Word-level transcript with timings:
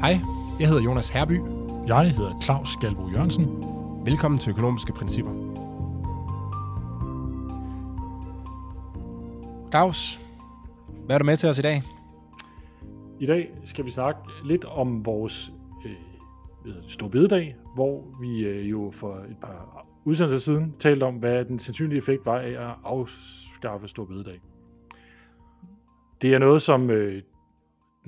Hej, 0.00 0.20
jeg 0.60 0.68
hedder 0.68 0.82
Jonas 0.82 1.08
Herby. 1.08 1.40
Jeg 1.86 2.10
hedder 2.10 2.40
Claus 2.42 2.76
Galbo 2.80 3.08
Jørgensen. 3.10 3.46
Velkommen 4.04 4.40
til 4.40 4.50
Økonomiske 4.50 4.92
Principper. 4.92 5.32
Claus, 9.70 10.20
hvad 11.06 11.16
er 11.16 11.18
du 11.18 11.24
med 11.24 11.36
til 11.36 11.48
os 11.48 11.58
i 11.58 11.62
dag? 11.62 11.82
I 13.20 13.26
dag 13.26 13.50
skal 13.64 13.84
vi 13.84 13.90
snakke 13.90 14.20
lidt 14.44 14.64
om 14.64 15.06
vores 15.06 15.52
øh, 15.84 16.72
store 16.88 17.10
bededag, 17.10 17.56
hvor 17.74 18.04
vi 18.20 18.40
øh, 18.40 18.70
jo 18.70 18.90
for 18.92 19.14
et 19.14 19.36
par 19.42 19.86
udsendelser 20.04 20.38
siden 20.38 20.74
talte 20.78 21.04
om, 21.04 21.14
hvad 21.14 21.44
den 21.44 21.58
sandsynlige 21.58 21.98
effekt 21.98 22.26
var 22.26 22.38
af 22.38 22.70
at 22.70 22.74
afskaffe 22.84 23.88
store 23.88 24.06
bededag. 24.06 24.40
Det 26.22 26.34
er 26.34 26.38
noget, 26.38 26.62
som 26.62 26.90
øh, 26.90 27.22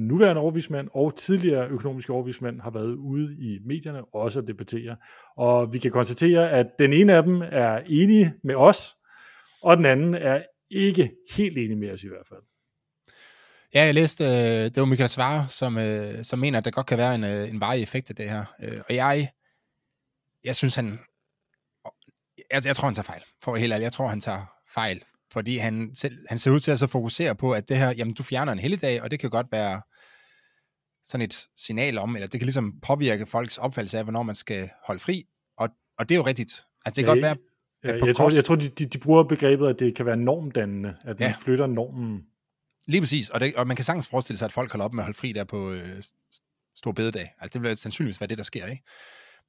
den 0.00 0.08
nuværende 0.08 0.42
overvismand 0.42 0.88
og 0.92 1.16
tidligere 1.16 1.68
økonomiske 1.68 2.12
overvismand 2.12 2.60
har 2.60 2.70
været 2.70 2.94
ude 2.94 3.36
i 3.38 3.58
medierne 3.64 4.04
også 4.14 4.40
at 4.40 4.46
debattere. 4.46 4.96
Og 5.36 5.72
vi 5.72 5.78
kan 5.78 5.90
konstatere, 5.90 6.50
at 6.50 6.66
den 6.78 6.92
ene 6.92 7.14
af 7.14 7.22
dem 7.22 7.42
er 7.42 7.78
enig 7.86 8.32
med 8.44 8.54
os, 8.54 8.96
og 9.62 9.76
den 9.76 9.84
anden 9.84 10.14
er 10.14 10.42
ikke 10.70 11.10
helt 11.36 11.58
enig 11.58 11.78
med 11.78 11.90
os 11.90 12.04
i 12.04 12.08
hvert 12.08 12.26
fald. 12.28 12.40
Ja, 13.74 13.84
jeg 13.84 13.94
læste, 13.94 14.24
øh, 14.24 14.30
det 14.64 14.76
var 14.76 14.84
Michael 14.84 15.08
Svare, 15.08 15.48
som, 15.48 15.78
øh, 15.78 16.24
som 16.24 16.38
mener, 16.38 16.58
at 16.58 16.64
der 16.64 16.70
godt 16.70 16.86
kan 16.86 16.98
være 16.98 17.14
en, 17.14 17.24
øh, 17.24 17.50
en 17.50 17.60
varig 17.60 17.82
effekt 17.82 18.10
af 18.10 18.16
det 18.16 18.30
her. 18.30 18.44
Øh, 18.62 18.80
og 18.88 18.94
jeg, 18.94 19.30
jeg 20.44 20.56
synes, 20.56 20.74
han, 20.74 20.98
jeg, 22.52 22.66
jeg 22.66 22.76
tror, 22.76 22.86
han 22.86 22.94
tager 22.94 23.04
fejl. 23.04 23.22
For 23.42 23.56
helt 23.56 23.72
ærligt, 23.72 23.84
jeg 23.84 23.92
tror, 23.92 24.06
han 24.06 24.20
tager 24.20 24.42
fejl. 24.74 25.02
Fordi 25.32 25.56
han, 25.56 25.90
selv, 25.94 26.18
han 26.28 26.38
ser 26.38 26.50
ud 26.50 26.60
til 26.60 26.70
at 26.70 26.78
så 26.78 26.86
fokusere 26.86 27.34
på, 27.34 27.52
at 27.52 27.68
det 27.68 27.76
her, 27.76 27.92
jamen 27.96 28.14
du 28.14 28.22
fjerner 28.22 28.52
en 28.52 28.58
helligdag, 28.58 29.02
og 29.02 29.10
det 29.10 29.20
kan 29.20 29.30
godt 29.30 29.46
være 29.52 29.82
sådan 31.04 31.24
et 31.24 31.46
signal 31.56 31.98
om, 31.98 32.16
eller 32.16 32.28
det 32.28 32.40
kan 32.40 32.46
ligesom 32.46 32.80
påvirke 32.82 33.26
folks 33.26 33.58
opfattelse 33.58 33.98
af, 33.98 34.04
hvornår 34.04 34.22
man 34.22 34.34
skal 34.34 34.70
holde 34.84 35.00
fri. 35.00 35.24
Og, 35.56 35.68
og 35.98 36.08
det 36.08 36.14
er 36.14 36.16
jo 36.16 36.26
rigtigt. 36.26 36.64
Altså 36.84 37.00
det 37.00 37.04
kan 37.04 37.08
ja, 37.08 37.10
godt 37.14 37.22
være, 37.22 37.36
Ja, 37.84 38.06
jeg, 38.06 38.16
tror, 38.16 38.30
jeg 38.30 38.44
tror, 38.44 38.56
de, 38.56 38.68
de, 38.68 38.86
de 38.86 38.98
bruger 38.98 39.22
begrebet, 39.22 39.68
at 39.68 39.78
det 39.78 39.96
kan 39.96 40.06
være 40.06 40.16
normdannende, 40.16 40.96
at 41.04 41.20
man 41.20 41.28
ja. 41.28 41.34
flytter 41.40 41.66
normen. 41.66 42.22
Lige 42.86 43.00
præcis, 43.00 43.28
og, 43.28 43.40
det, 43.40 43.56
og 43.56 43.66
man 43.66 43.76
kan 43.76 43.84
sagtens 43.84 44.08
forestille 44.08 44.38
sig, 44.38 44.46
at 44.46 44.52
folk 44.52 44.72
holder 44.72 44.84
op 44.84 44.92
med 44.92 45.02
at 45.02 45.06
holde 45.06 45.18
fri 45.18 45.32
der 45.32 45.44
på 45.44 45.70
øh, 45.70 46.02
Stor 46.76 46.92
Bededag. 46.92 47.34
Altså 47.40 47.58
det 47.58 47.68
vil 47.68 47.76
sandsynligvis 47.76 48.20
være 48.20 48.28
det, 48.28 48.38
der 48.38 48.44
sker, 48.44 48.66
ikke? 48.66 48.82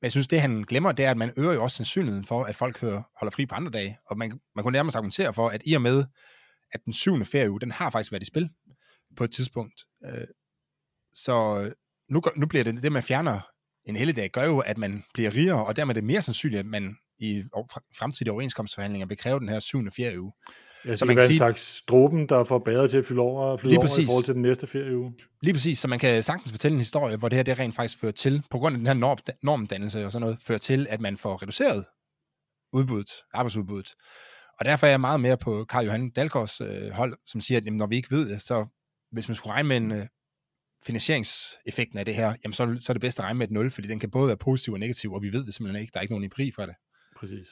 Men 0.02 0.04
jeg 0.06 0.12
synes, 0.12 0.28
det 0.28 0.42
han 0.42 0.64
glemmer, 0.64 0.92
det 0.92 1.06
er, 1.06 1.12
at 1.12 1.18
man 1.18 1.34
øger 1.38 1.54
jo 1.54 1.64
også 1.64 1.78
sandsynligheden 1.78 2.26
for, 2.26 2.44
at 2.44 2.56
folk 2.56 2.80
holder 2.80 3.32
fri 3.32 3.46
på 3.46 3.56
andre 3.56 3.72
dage. 3.72 3.98
Og 4.06 4.18
man, 4.18 4.40
man 4.56 4.64
kunne 4.64 4.72
nærmest 4.72 4.96
argumentere 4.96 5.34
for, 5.34 5.50
at 5.50 5.62
i 5.66 5.74
og 5.74 5.82
med, 5.82 6.06
at 6.72 6.86
den 6.86 6.94
syvende 6.94 7.26
ferieuge, 7.26 7.60
den 7.60 7.72
har 7.72 7.90
faktisk 7.90 8.12
været 8.12 8.24
i 8.24 8.26
spil 8.26 8.50
på 9.18 9.24
et 9.24 9.32
tidspunkt. 9.32 9.86
Øh, 10.06 10.28
så 11.14 11.70
nu, 12.10 12.22
nu 12.36 12.48
bliver 12.48 12.64
det, 12.64 12.84
det 12.84 12.92
man 12.92 13.04
fjerner 13.04 13.40
en 13.86 13.96
helligdag, 13.96 14.30
gør 14.30 14.46
jo, 14.46 14.60
at 14.60 14.78
man 14.78 15.04
bliver 15.14 15.36
rigere, 15.36 15.66
og 15.66 15.76
dermed 15.76 15.96
er 15.96 16.00
det 16.00 16.04
mere 16.04 16.22
sandsynligt, 16.22 16.60
at 16.60 16.66
man 16.66 16.96
i 17.20 17.44
fremtidige 17.98 18.32
overenskomstforhandlinger 18.32 19.08
vil 19.08 19.18
kræve 19.18 19.40
den 19.40 19.50
her 19.50 19.60
syvende 19.60 19.92
ferieuge. 19.92 20.34
Ja, 20.86 20.96
så, 20.96 21.00
så 21.00 21.06
man 21.06 21.16
kan 21.16 21.24
sige, 21.24 21.34
en 21.34 21.38
slags 21.38 21.84
dråben, 21.88 22.30
der 22.30 22.44
får 22.44 22.60
bedre 22.60 22.88
til 22.88 22.98
at 22.98 23.06
fylde 23.06 23.22
over, 23.22 23.58
fylde 23.58 23.74
over 23.78 23.82
præcis. 23.82 24.04
i 24.04 24.06
forhold 24.06 24.24
til 24.24 24.34
den 24.34 24.42
næste 24.42 24.68
ferieuge. 24.68 25.14
Lige 25.42 25.54
præcis, 25.54 25.80
så 25.80 25.88
man 25.88 26.00
kan 26.00 26.24
sagtens 26.24 26.52
fortælle 26.52 26.74
en 26.74 26.80
historie, 26.80 27.18
hvor 27.18 27.30
det 27.30 27.36
her 27.36 27.44
det 27.44 27.60
rent 27.60 27.76
faktisk 27.76 28.00
fører 28.00 28.12
til, 28.12 28.44
på 28.52 28.58
grund 28.58 28.76
af 28.76 28.78
den 28.78 28.88
her 28.88 28.94
norm, 28.94 29.18
normdannelse 29.44 30.06
og 30.06 30.12
sådan 30.12 30.22
noget, 30.26 30.40
fører 30.42 30.60
til, 30.60 30.88
at 30.90 31.02
man 31.02 31.18
får 31.18 31.42
reduceret 31.42 31.86
udbuddet, 32.74 33.12
arbejdsudbuddet. 33.34 33.96
Og 34.60 34.66
derfor 34.66 34.86
er 34.86 34.92
jeg 34.92 35.02
meget 35.02 35.20
mere 35.20 35.38
på 35.38 35.66
Karl 35.66 35.86
Johan 35.86 36.10
Dalgaards 36.10 36.62
øh, 36.62 36.92
hold, 36.92 37.18
som 37.26 37.42
siger, 37.42 37.58
at 37.58 37.66
jamen, 37.66 37.78
når 37.78 37.88
vi 37.88 37.96
ikke 37.96 38.12
ved 38.12 38.30
det, 38.30 38.42
så 38.42 38.66
hvis 39.12 39.30
man 39.30 39.36
skulle 39.36 39.54
regne 39.54 39.70
med 39.70 39.78
en 39.78 39.92
øh, 39.92 40.08
finansieringseffekten 40.86 42.00
af 42.00 42.06
det 42.06 42.16
her, 42.16 42.34
jamen 42.44 42.54
så, 42.54 42.78
så 42.80 42.92
er 42.92 42.94
det 42.94 43.02
bedst 43.02 43.20
at 43.20 43.26
regne 43.26 43.38
med 43.38 43.48
et 43.48 43.54
0, 43.54 43.72
fordi 43.72 43.88
den 43.88 44.00
kan 44.00 44.12
både 44.12 44.28
være 44.28 44.38
positiv 44.38 44.74
og 44.74 44.80
negativ, 44.80 45.14
og 45.14 45.22
vi 45.22 45.34
ved 45.34 45.46
det 45.46 45.54
simpelthen 45.54 45.82
ikke. 45.82 45.92
Der 45.94 46.00
er 46.00 46.02
ikke 46.02 46.14
nogen 46.14 46.24
empiri 46.24 46.52
for 46.56 46.66
det. 46.66 46.76
Præcis. 47.18 47.48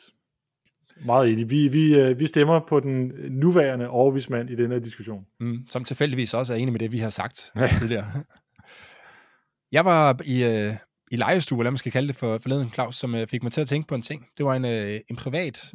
Meget 1.05 1.33
enig. 1.33 1.49
Vi, 1.49 1.67
vi, 1.67 1.95
øh, 1.95 2.19
vi 2.19 2.25
stemmer 2.25 2.59
på 2.69 2.79
den 2.79 3.11
nuværende 3.29 3.87
overvismand 3.89 4.49
i 4.49 4.55
denne 4.55 4.79
diskussion. 4.79 5.25
Mm, 5.39 5.67
som 5.67 5.83
tilfældigvis 5.83 6.33
også 6.33 6.53
er 6.53 6.57
enig 6.57 6.71
med 6.71 6.79
det, 6.79 6.91
vi 6.91 6.97
har 6.97 7.09
sagt 7.09 7.51
tidligere. 7.79 8.05
Jeg 9.71 9.85
var 9.85 10.19
i, 10.25 10.43
øh, 10.43 10.73
i 11.11 11.15
lejestue, 11.15 11.55
eller 11.55 11.63
hvad 11.63 11.71
man 11.71 11.77
skal 11.77 11.91
kalde 11.91 12.07
det 12.07 12.15
for 12.15 12.37
forleden, 12.37 12.71
Claus, 12.71 12.95
som 12.95 13.15
øh, 13.15 13.27
fik 13.27 13.43
mig 13.43 13.51
til 13.51 13.61
at 13.61 13.67
tænke 13.67 13.87
på 13.87 13.95
en 13.95 14.01
ting. 14.01 14.25
Det 14.37 14.45
var 14.45 14.55
en, 14.55 14.65
øh, 14.65 14.99
en 15.09 15.15
privat 15.15 15.73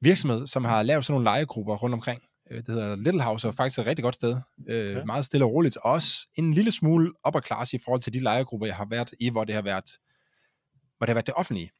virksomhed, 0.00 0.46
som 0.46 0.64
har 0.64 0.82
lavet 0.82 1.04
sådan 1.04 1.12
nogle 1.12 1.24
lejegrupper 1.24 1.76
rundt 1.76 1.94
omkring. 1.94 2.22
Øh, 2.50 2.56
det 2.56 2.68
hedder 2.68 2.96
Little 2.96 3.22
House, 3.22 3.48
og 3.48 3.54
faktisk 3.54 3.78
et 3.78 3.86
rigtig 3.86 4.02
godt 4.02 4.14
sted. 4.14 4.36
Øh, 4.68 4.96
okay. 4.96 5.06
Meget 5.06 5.24
stille 5.24 5.44
og 5.44 5.52
roligt. 5.52 5.76
Også 5.76 6.28
en 6.34 6.54
lille 6.54 6.72
smule 6.72 7.12
upper 7.26 7.40
class 7.40 7.72
i 7.72 7.78
forhold 7.84 8.00
til 8.00 8.12
de 8.12 8.20
lejegrupper, 8.20 8.66
jeg 8.66 8.76
har 8.76 8.86
været 8.90 9.14
i, 9.20 9.30
hvor 9.30 9.44
det 9.44 9.54
har 9.54 9.62
været, 9.62 9.90
hvor 10.98 11.04
det 11.06 11.08
har 11.08 11.14
været 11.14 11.26
det 11.26 11.34
offentlige. 11.34 11.70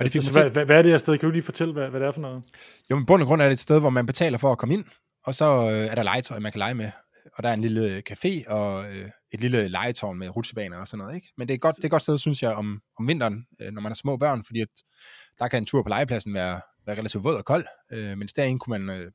Og 0.00 0.04
det 0.04 0.16
altså, 0.16 0.40
hvad, 0.40 0.50
hvad, 0.50 0.64
hvad 0.64 0.78
er 0.78 0.82
det 0.82 0.90
her 0.90 0.98
sted? 0.98 1.18
Kan 1.18 1.26
du 1.26 1.32
lige 1.32 1.42
fortælle, 1.42 1.72
hvad, 1.72 1.88
hvad 1.88 2.00
det 2.00 2.06
er 2.06 2.12
for 2.12 2.20
noget? 2.20 2.44
Jo, 2.90 2.96
men 2.96 3.06
bund 3.06 3.22
og 3.22 3.28
grund 3.28 3.42
er 3.42 3.46
det 3.46 3.52
et 3.52 3.60
sted, 3.60 3.80
hvor 3.80 3.90
man 3.90 4.06
betaler 4.06 4.38
for 4.38 4.52
at 4.52 4.58
komme 4.58 4.74
ind, 4.74 4.84
og 5.24 5.34
så 5.34 5.44
øh, 5.44 5.70
er 5.70 5.94
der 5.94 6.02
legetøj, 6.02 6.38
man 6.38 6.52
kan 6.52 6.58
lege 6.58 6.74
med. 6.74 6.90
Og 7.36 7.42
der 7.42 7.48
er 7.48 7.54
en 7.54 7.60
lille 7.60 8.02
café 8.10 8.50
og 8.50 8.92
øh, 8.92 9.10
et 9.32 9.40
lille 9.40 9.68
legetårn 9.68 10.18
med 10.18 10.36
rutsjebaner 10.36 10.76
og 10.76 10.88
sådan 10.88 10.98
noget. 10.98 11.14
Ikke? 11.14 11.28
Men 11.36 11.48
det 11.48 11.54
er, 11.54 11.58
godt, 11.58 11.76
det 11.76 11.84
er 11.84 11.88
et 11.88 11.90
godt 11.90 12.02
sted, 12.02 12.18
synes 12.18 12.42
jeg, 12.42 12.52
om, 12.52 12.80
om 12.98 13.08
vinteren, 13.08 13.46
øh, 13.60 13.72
når 13.72 13.80
man 13.82 13.90
har 13.90 13.94
små 13.94 14.16
børn, 14.16 14.44
fordi 14.44 14.60
at 14.60 14.68
der 15.38 15.48
kan 15.48 15.62
en 15.62 15.66
tur 15.66 15.82
på 15.82 15.88
legepladsen 15.88 16.34
være, 16.34 16.60
være 16.86 16.98
relativt 16.98 17.24
våd 17.24 17.36
og 17.36 17.44
kold, 17.44 17.66
øh, 17.92 18.18
mens 18.18 18.32
derinde 18.32 18.58
kunne 18.58 18.78
man 18.78 19.00
øh, 19.00 19.12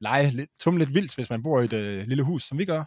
lege 0.00 0.30
lidt, 0.30 0.50
tumle 0.60 0.84
lidt 0.84 0.94
vildt, 0.94 1.14
hvis 1.14 1.30
man 1.30 1.42
bor 1.42 1.60
i 1.60 1.64
et 1.64 1.72
øh, 1.72 2.08
lille 2.08 2.22
hus, 2.22 2.42
som 2.42 2.58
vi 2.58 2.64
gør. 2.64 2.84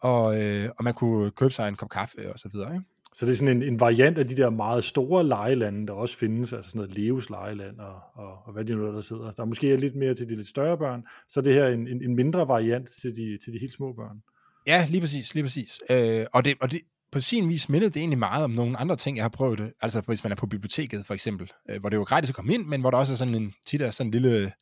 Og, 0.00 0.42
øh, 0.42 0.70
og 0.78 0.84
man 0.84 0.94
kunne 0.94 1.30
købe 1.30 1.50
sig 1.50 1.68
en 1.68 1.76
kop 1.76 1.90
kaffe 1.90 2.32
og 2.32 2.38
så 2.38 2.48
videre. 2.52 2.74
Ikke? 2.74 2.84
Så 3.14 3.26
det 3.26 3.32
er 3.32 3.36
sådan 3.36 3.56
en, 3.56 3.62
en 3.62 3.80
variant 3.80 4.18
af 4.18 4.28
de 4.28 4.36
der 4.36 4.50
meget 4.50 4.84
store 4.84 5.26
lejelande, 5.26 5.86
der 5.86 5.92
også 5.92 6.16
findes, 6.16 6.52
altså 6.52 6.70
sådan 6.70 6.78
noget 6.78 6.98
Leos 6.98 7.30
lejeland 7.30 7.78
og, 7.78 8.00
og, 8.14 8.38
og 8.46 8.52
hvad 8.52 8.64
de 8.64 8.74
nu 8.74 8.86
der 8.86 9.00
sidder. 9.00 9.30
Der 9.30 9.42
er 9.42 9.46
måske 9.46 9.76
lidt 9.76 9.96
mere 9.96 10.14
til 10.14 10.28
de 10.28 10.36
lidt 10.36 10.48
større 10.48 10.78
børn, 10.78 11.02
så 11.28 11.40
det 11.40 11.54
her 11.54 11.64
er 11.64 11.72
en, 11.72 11.88
en, 11.88 12.02
en 12.02 12.16
mindre 12.16 12.48
variant 12.48 12.88
til 13.00 13.16
de, 13.16 13.38
til 13.44 13.52
de 13.52 13.58
helt 13.58 13.72
små 13.72 13.92
børn. 13.92 14.22
Ja, 14.66 14.86
lige 14.88 15.00
præcis, 15.00 15.34
lige 15.34 15.44
præcis. 15.44 15.80
Øh, 15.90 16.26
og, 16.32 16.44
det, 16.44 16.54
og 16.60 16.70
det, 16.70 16.80
på 17.12 17.20
sin 17.20 17.48
vis 17.48 17.68
mindede 17.68 17.90
det 17.90 18.00
egentlig 18.00 18.18
meget 18.18 18.44
om 18.44 18.50
nogle 18.50 18.76
andre 18.76 18.96
ting, 18.96 19.16
jeg 19.16 19.24
har 19.24 19.28
prøvet. 19.28 19.72
Altså 19.80 20.00
hvis 20.00 20.24
man 20.24 20.32
er 20.32 20.36
på 20.36 20.46
biblioteket 20.46 21.06
for 21.06 21.14
eksempel, 21.14 21.52
øh, 21.70 21.80
hvor 21.80 21.88
det 21.88 21.98
var 21.98 22.04
gratis 22.04 22.30
at 22.30 22.36
komme 22.36 22.54
ind, 22.54 22.66
men 22.66 22.80
hvor 22.80 22.90
der 22.90 22.98
også 22.98 23.12
er 23.12 23.16
sådan 23.16 23.34
en, 23.34 23.52
tit 23.66 23.82
er 23.82 23.90
sådan 23.90 24.08
en 24.08 24.10
lille 24.10 24.52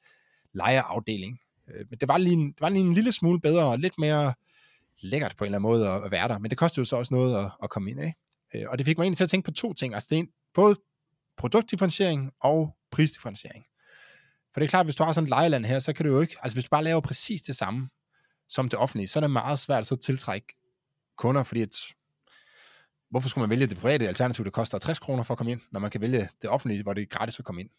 lejeafdeling. 0.57 1.41
Øh, 1.69 1.87
men 1.91 1.99
det 1.99 2.09
var, 2.09 2.19
lige 2.19 2.33
en, 2.33 2.53
det 2.53 2.61
var 2.61 2.69
lige 2.69 2.85
en 2.85 2.95
lille 2.95 3.13
smule 3.13 3.41
bedre 3.41 3.65
og 3.65 3.79
lidt 3.79 3.99
mere 3.99 4.35
lækkert 4.99 5.37
på 5.37 5.45
en 5.45 5.47
eller 5.47 5.59
anden 5.59 5.71
måde 5.71 5.89
at, 5.89 6.05
at 6.05 6.11
være 6.11 6.29
der. 6.29 6.39
Men 6.39 6.51
det 6.51 6.59
kostede 6.59 6.81
jo 6.81 6.85
så 6.85 6.97
også 6.97 7.15
noget 7.15 7.45
at, 7.45 7.51
at 7.63 7.71
komme 7.71 7.91
ind, 7.91 8.01
af. 8.01 8.15
Øh, 8.55 8.65
og 8.69 8.79
det 8.79 8.87
fik 8.87 8.99
mig 8.99 9.05
egentlig 9.05 9.17
til 9.17 9.25
at 9.25 9.31
tænke 9.31 9.45
på 9.45 9.53
to 9.53 9.73
ting. 9.73 9.95
Altså 9.95 10.07
det 10.11 10.19
er 10.19 10.25
både 10.55 10.77
produktdifferentiering 11.37 12.33
og 12.41 12.77
prisdifferentiering. 12.91 13.65
For 14.53 14.61
det 14.61 14.67
er 14.67 14.71
klart, 14.71 14.87
hvis 14.87 14.97
du 14.97 15.05
har 15.05 15.13
sådan 15.13 15.27
et 15.27 15.31
lejeland 15.31 15.65
her, 15.65 15.79
så 15.79 15.93
kan 15.93 16.07
du 16.07 16.13
jo 16.13 16.21
ikke, 16.21 16.37
altså 16.43 16.57
hvis 16.57 16.65
du 16.65 16.69
bare 16.69 16.85
laver 16.85 17.01
præcis 17.01 17.43
det 17.43 17.57
samme 17.57 17.89
som 18.49 18.69
det 18.69 18.79
offentlige, 18.79 19.09
så 19.09 19.19
er 19.19 19.21
det 19.21 19.31
meget 19.31 19.59
svært 19.59 19.93
at 19.93 20.01
tiltrække 20.01 20.47
kunder, 21.17 21.45
fordi 21.45 21.63
at, 21.63 21.77
hvorfor 23.11 23.29
skulle 23.29 23.43
man 23.43 23.51
vælge 23.51 23.67
det 23.67 23.79
private 23.79 24.09
alternativ, 24.09 24.45
der 24.45 24.51
koster 24.51 24.79
60 24.79 24.99
kroner 24.99 25.23
for 25.23 25.35
at 25.35 25.39
komme 25.39 25.53
ind, 25.53 25.61
når 25.73 25.81
man 25.81 25.91
kan 25.91 26.01
vælge 26.01 26.29
det 26.43 26.51
offentlige, 26.51 26.83
hvor 26.83 26.95
det 26.95 27.03
er 27.03 27.07
gratis 27.07 27.39
at 27.39 27.45
komme 27.45 27.61
ind. 27.61 27.71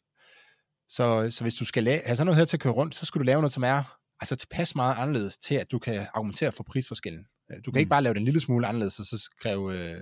Så, 0.89 1.27
så 1.31 1.43
hvis 1.43 1.55
du 1.55 1.65
skal 1.65 1.83
lave, 1.83 2.01
have 2.05 2.15
sådan 2.15 2.25
noget 2.25 2.37
her 2.37 2.45
til 2.45 2.57
at 2.57 2.61
køre 2.61 2.73
rundt, 2.73 2.95
så 2.95 3.05
skal 3.05 3.19
du 3.19 3.23
lave 3.23 3.41
noget, 3.41 3.53
som 3.53 3.63
er 3.63 3.97
altså 4.19 4.35
tilpas 4.35 4.75
meget 4.75 4.95
anderledes 4.97 5.37
til, 5.37 5.55
at 5.55 5.71
du 5.71 5.79
kan 5.79 6.07
argumentere 6.13 6.51
for 6.51 6.63
prisforskellen. 6.63 7.25
Øh, 7.51 7.57
du 7.57 7.71
kan 7.71 7.77
mm. 7.77 7.79
ikke 7.79 7.89
bare 7.89 8.03
lave 8.03 8.13
det 8.13 8.19
en 8.19 8.25
lille 8.25 8.39
smule 8.39 8.67
anderledes, 8.67 8.99
og 8.99 9.05
så 9.05 9.17
skrive, 9.17 9.77
øh, 9.77 10.01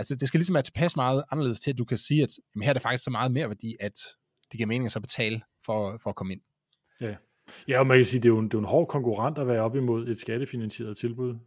Altså, 0.00 0.14
det 0.14 0.28
skal 0.28 0.38
ligesom 0.38 0.54
være 0.54 0.62
tilpas 0.62 0.96
meget 0.96 1.24
anderledes 1.32 1.60
til, 1.60 1.70
at 1.70 1.78
du 1.78 1.84
kan 1.84 1.98
sige, 1.98 2.22
at 2.22 2.28
jamen, 2.54 2.62
her 2.62 2.70
er 2.70 2.72
det 2.72 2.82
faktisk 2.82 3.04
så 3.04 3.10
meget 3.10 3.32
mere 3.32 3.48
værdi, 3.48 3.76
at 3.80 3.94
det 4.50 4.58
giver 4.58 4.66
mening 4.66 4.86
at 4.86 4.92
så 4.92 5.00
betale 5.00 5.42
for, 5.66 5.98
for 6.02 6.10
at 6.10 6.16
komme 6.16 6.32
ind. 6.32 6.40
Ja. 7.00 7.14
ja, 7.68 7.78
og 7.78 7.86
man 7.86 7.98
kan 7.98 8.04
sige, 8.04 8.20
det 8.20 8.28
er, 8.28 8.32
jo 8.32 8.38
en, 8.38 8.44
det 8.44 8.54
er 8.54 8.58
en 8.58 8.64
hård 8.64 8.88
konkurrent 8.88 9.38
at 9.38 9.46
være 9.46 9.60
op 9.60 9.76
imod 9.76 10.08
et 10.08 10.20
skattefinansieret 10.20 10.96
tilbud. 10.96 11.38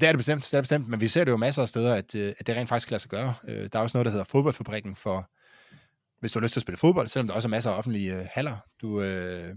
Det 0.00 0.08
er 0.08 0.12
det 0.12 0.18
bestemt, 0.18 0.44
det 0.44 0.54
er 0.54 0.58
det 0.58 0.62
bestemt, 0.62 0.88
men 0.88 1.00
vi 1.00 1.08
ser 1.08 1.24
det 1.24 1.30
jo 1.30 1.36
masser 1.36 1.62
af 1.62 1.68
steder, 1.68 1.94
at, 1.94 2.14
øh, 2.14 2.34
at 2.38 2.46
det 2.46 2.56
rent 2.56 2.68
faktisk 2.68 2.88
kan 2.88 2.92
lade 2.92 3.02
sig 3.02 3.10
gøre. 3.10 3.34
Øh, 3.48 3.68
der 3.72 3.78
er 3.78 3.82
også 3.82 3.96
noget, 3.96 4.04
der 4.06 4.10
hedder 4.10 4.24
fodboldfabrikken 4.24 4.96
for, 4.96 5.30
hvis 6.22 6.32
du 6.32 6.38
har 6.38 6.42
lyst 6.42 6.52
til 6.52 6.60
at 6.60 6.62
spille 6.62 6.76
fodbold, 6.76 7.08
selvom 7.08 7.26
der 7.28 7.34
også 7.34 7.48
er 7.48 7.50
masser 7.50 7.70
af 7.70 7.78
offentlige 7.78 8.20
uh, 8.20 8.26
haller. 8.30 8.56
Du, 8.82 8.88
uh, 8.88 9.56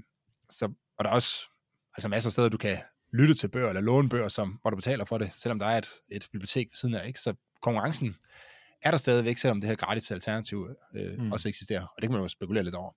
så, 0.50 0.66
og 0.98 1.06
der 1.06 1.10
er 1.10 1.14
også 1.14 1.50
altså 1.98 2.10
masser 2.10 2.28
af 2.28 2.32
steder, 2.32 2.50
du 2.50 2.58
kan 2.58 2.78
lytte 3.14 3.34
til 3.34 3.48
bøger 3.48 3.70
eller 3.70 3.82
låne 3.82 4.10
bøger, 4.10 4.28
som, 4.28 4.60
hvor 4.62 4.70
du 4.70 4.76
betaler 4.76 5.06
for 5.06 5.18
det, 5.18 5.32
selvom 5.34 5.60
der 5.60 5.66
er 5.66 5.78
et, 5.78 5.90
et 6.12 6.28
bibliotek 6.32 6.68
ved 6.68 6.76
siden 6.76 6.96
af. 6.96 7.08
Ikke? 7.08 7.20
Så 7.20 7.34
konkurrencen 7.62 8.16
er 8.82 8.92
der 8.92 8.98
stadigvæk, 8.98 9.38
selvom 9.38 9.62
det 9.62 9.68
her 9.68 9.76
gratis 9.76 10.12
alternativ 10.12 10.70
øh, 10.96 11.20
mm. 11.20 11.32
også 11.32 11.50
eksisterer, 11.50 11.82
og 11.82 12.02
det 12.02 12.10
kan 12.10 12.12
man 12.12 12.22
jo 12.22 12.28
spekulere 12.28 12.64
lidt 12.64 12.76
over. 12.76 12.92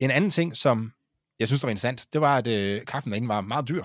En 0.00 0.10
anden 0.10 0.30
ting, 0.30 0.56
som 0.56 0.92
jeg 1.38 1.46
synes, 1.46 1.60
der 1.60 1.66
var 1.66 1.70
interessant, 1.70 2.06
det 2.12 2.20
var, 2.20 2.38
at 2.38 2.46
øh, 2.46 2.86
kaffen 2.86 3.12
derinde 3.12 3.28
var 3.28 3.40
meget 3.40 3.68
dyr, 3.68 3.84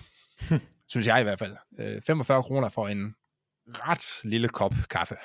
synes 0.92 1.07
jeg 1.07 1.19
i 1.19 1.24
hvert 1.24 1.40
fald. 1.40 1.56
Øh, 1.80 2.02
45 2.02 2.44
kroner 2.44 2.69
for 2.69 2.88
en 2.88 3.16
ret 3.68 4.30
lille 4.31 4.50
kop 4.50 4.74
kaffe. 4.90 5.16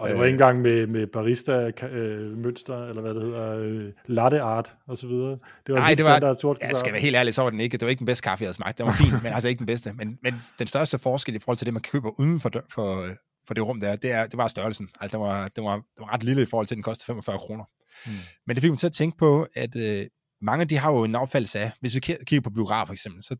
Og 0.00 0.08
det 0.08 0.18
var 0.18 0.24
ikke 0.24 0.34
engang 0.34 0.60
med, 0.60 0.86
med 0.86 1.06
barista-mønster, 1.06 2.88
eller 2.88 3.02
hvad 3.02 3.14
det 3.14 3.22
hedder, 3.22 3.58
øh, 3.58 3.92
latte 4.06 4.40
art 4.40 4.76
og 4.86 4.96
så 4.96 5.06
videre. 5.06 5.38
Det 5.66 5.74
var 5.74 5.78
Nej, 5.78 5.94
det 5.94 6.04
var, 6.04 6.36
sort 6.40 6.58
jeg 6.60 6.76
skal 6.76 6.92
være 6.92 7.00
helt 7.00 7.16
ærlig, 7.16 7.34
så 7.34 7.42
var 7.42 7.50
den 7.50 7.60
ikke, 7.60 7.76
det 7.76 7.86
var 7.86 7.90
ikke 7.90 7.98
den 7.98 8.06
bedste 8.06 8.22
kaffe, 8.22 8.42
jeg 8.42 8.46
havde 8.46 8.54
smagt. 8.54 8.78
Det 8.78 8.86
var 8.86 8.92
fint, 8.92 9.22
men 9.22 9.32
altså 9.32 9.48
ikke 9.48 9.58
den 9.58 9.66
bedste. 9.66 9.92
Men, 9.92 10.18
men 10.22 10.34
den 10.58 10.66
største 10.66 10.98
forskel 10.98 11.34
i 11.34 11.38
forhold 11.38 11.58
til 11.58 11.66
det, 11.66 11.74
man 11.74 11.82
køber 11.82 12.20
uden 12.20 12.40
for, 12.40 12.50
for, 12.68 13.08
for 13.46 13.54
det 13.54 13.66
rum 13.66 13.80
der, 13.80 13.96
det, 13.96 14.12
er, 14.12 14.26
det 14.26 14.38
var 14.38 14.48
størrelsen. 14.48 14.88
Altså, 15.00 15.18
det 15.18 15.24
var, 15.24 15.48
det, 15.48 15.64
var, 15.64 15.74
det 15.74 15.98
var 15.98 16.14
ret 16.14 16.22
lille 16.22 16.42
i 16.42 16.46
forhold 16.46 16.66
til, 16.66 16.74
at 16.74 16.76
den 16.76 16.82
kostede 16.82 17.06
45 17.06 17.38
kroner. 17.38 17.64
Mm. 18.06 18.12
Men 18.46 18.56
det 18.56 18.62
fik 18.62 18.70
mig 18.70 18.78
til 18.78 18.86
at 18.86 18.92
tænke 18.92 19.18
på, 19.18 19.46
at 19.54 19.76
øh, 19.76 20.06
mange 20.42 20.64
de 20.64 20.76
har 20.76 20.92
jo 20.92 21.04
en 21.04 21.14
opfattelse 21.14 21.58
af, 21.58 21.72
hvis 21.80 21.94
vi 21.94 22.00
kigger 22.00 22.40
på 22.40 22.50
biograf 22.50 22.86
for 22.86 22.92
eksempel, 22.92 23.22
så, 23.22 23.36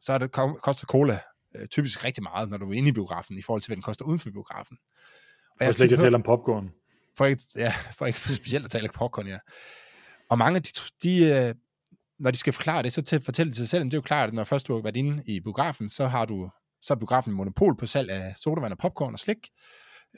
så 0.00 0.12
er 0.12 0.18
det, 0.18 0.30
koster 0.62 0.86
cola 0.86 1.18
øh, 1.56 1.68
typisk 1.68 2.04
rigtig 2.04 2.22
meget, 2.22 2.50
når 2.50 2.58
du 2.58 2.70
er 2.70 2.74
inde 2.74 2.88
i 2.88 2.92
biografen, 2.92 3.38
i 3.38 3.42
forhold 3.42 3.62
til, 3.62 3.68
hvad 3.68 3.76
den 3.76 3.82
koster 3.82 4.04
uden 4.04 4.18
for 4.18 4.30
biografen. 4.30 4.76
For 5.62 5.66
jeg 5.66 5.74
slet 5.74 5.84
ikke 5.84 5.94
at 5.94 6.00
tale 6.00 6.14
om 6.14 6.22
popcorn. 6.22 6.70
For 7.16 7.26
ikke, 7.26 7.42
ja, 7.56 7.72
for 7.96 8.06
ikke 8.06 8.18
specielt 8.18 8.64
at 8.64 8.70
tale 8.70 8.88
om 8.88 8.94
popcorn, 8.94 9.26
ja. 9.26 9.38
Og 10.30 10.38
mange 10.38 10.60
de, 10.60 10.70
de 11.02 11.24
øh, 11.24 11.54
når 12.18 12.30
de 12.30 12.38
skal 12.38 12.52
forklare 12.52 12.82
det, 12.82 12.92
så 12.92 13.02
til, 13.02 13.22
fortælle 13.22 13.50
det 13.50 13.56
til 13.56 13.66
sig 13.66 13.70
selv, 13.70 13.84
det 13.84 13.94
er 13.94 13.98
jo 13.98 14.02
klart, 14.02 14.28
at 14.28 14.34
når 14.34 14.44
først 14.44 14.68
du 14.68 14.74
har 14.74 14.82
været 14.82 14.96
inde 14.96 15.22
i 15.26 15.40
biografen, 15.40 15.88
så 15.88 16.06
har 16.06 16.24
du 16.24 16.50
så 16.82 16.94
er 16.94 16.98
biografen 16.98 17.32
monopol 17.32 17.76
på 17.76 17.86
salg 17.86 18.10
af 18.10 18.36
sodavand 18.36 18.72
og 18.72 18.78
popcorn 18.78 19.12
og 19.12 19.18
slik, 19.18 19.48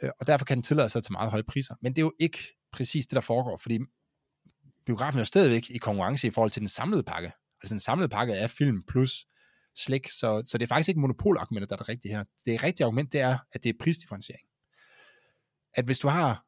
øh, 0.03 0.11
og 0.21 0.27
derfor 0.27 0.45
kan 0.45 0.57
den 0.57 0.63
tillade 0.63 0.89
sig 0.89 1.03
til 1.03 1.13
meget 1.13 1.31
høje 1.31 1.43
priser. 1.43 1.75
Men 1.83 1.93
det 1.93 1.99
er 1.99 2.05
jo 2.05 2.13
ikke 2.21 2.39
præcis 2.73 3.07
det, 3.07 3.15
der 3.15 3.21
foregår, 3.21 3.57
fordi 3.57 3.79
biografen 4.87 5.19
er 5.19 5.21
jo 5.21 5.25
stadigvæk 5.25 5.71
i 5.71 5.79
konkurrence 5.79 6.27
i 6.27 6.31
forhold 6.31 6.51
til 6.51 6.61
den 6.61 6.69
samlede 6.69 7.03
pakke. 7.03 7.33
Altså 7.63 7.75
den 7.75 7.81
samlede 7.81 8.09
pakke 8.09 8.35
er 8.35 8.47
film 8.47 8.83
plus 8.89 9.27
slik, 9.77 10.09
så, 10.09 10.43
så 10.47 10.59
det 10.59 10.65
er 10.65 10.69
faktisk 10.69 10.89
ikke 10.89 11.01
monopolargumentet, 11.01 11.71
der 11.71 11.77
er 11.77 11.79
det 11.79 11.89
rigtige 11.89 12.15
her. 12.15 12.25
Det 12.45 12.63
rigtige 12.63 12.85
argument, 12.85 13.13
det 13.13 13.21
er, 13.21 13.39
at 13.53 13.65
det 13.65 13.71
er 13.71 13.75
prisdifferentiering. 13.81 14.47
At 15.75 15.85
hvis 15.85 15.99
du 15.99 16.09
har, 16.09 16.45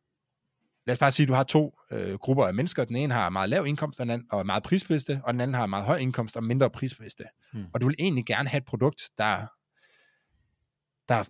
lad 0.86 0.92
os 0.92 0.98
bare 0.98 1.12
sige, 1.12 1.24
at 1.24 1.28
du 1.28 1.34
har 1.34 1.42
to 1.42 1.78
øh, 1.90 2.14
grupper 2.14 2.46
af 2.46 2.54
mennesker, 2.54 2.84
den 2.84 2.96
ene 2.96 3.14
har 3.14 3.30
meget 3.30 3.50
lav 3.50 3.66
indkomst 3.66 4.00
og, 4.00 4.06
den 4.06 4.10
anden, 4.10 4.28
og 4.30 4.46
meget 4.46 4.62
prisbevidste, 4.62 5.20
og 5.24 5.32
den 5.32 5.40
anden 5.40 5.54
har 5.54 5.66
meget 5.66 5.84
høj 5.84 5.96
indkomst 5.96 6.36
og 6.36 6.44
mindre 6.44 6.70
prisbevidste. 6.70 7.24
Hmm. 7.52 7.66
Og 7.74 7.80
du 7.80 7.86
vil 7.86 7.96
egentlig 7.98 8.26
gerne 8.26 8.48
have 8.48 8.58
et 8.58 8.64
produkt, 8.64 9.10
der, 9.18 9.46
der 11.08 11.24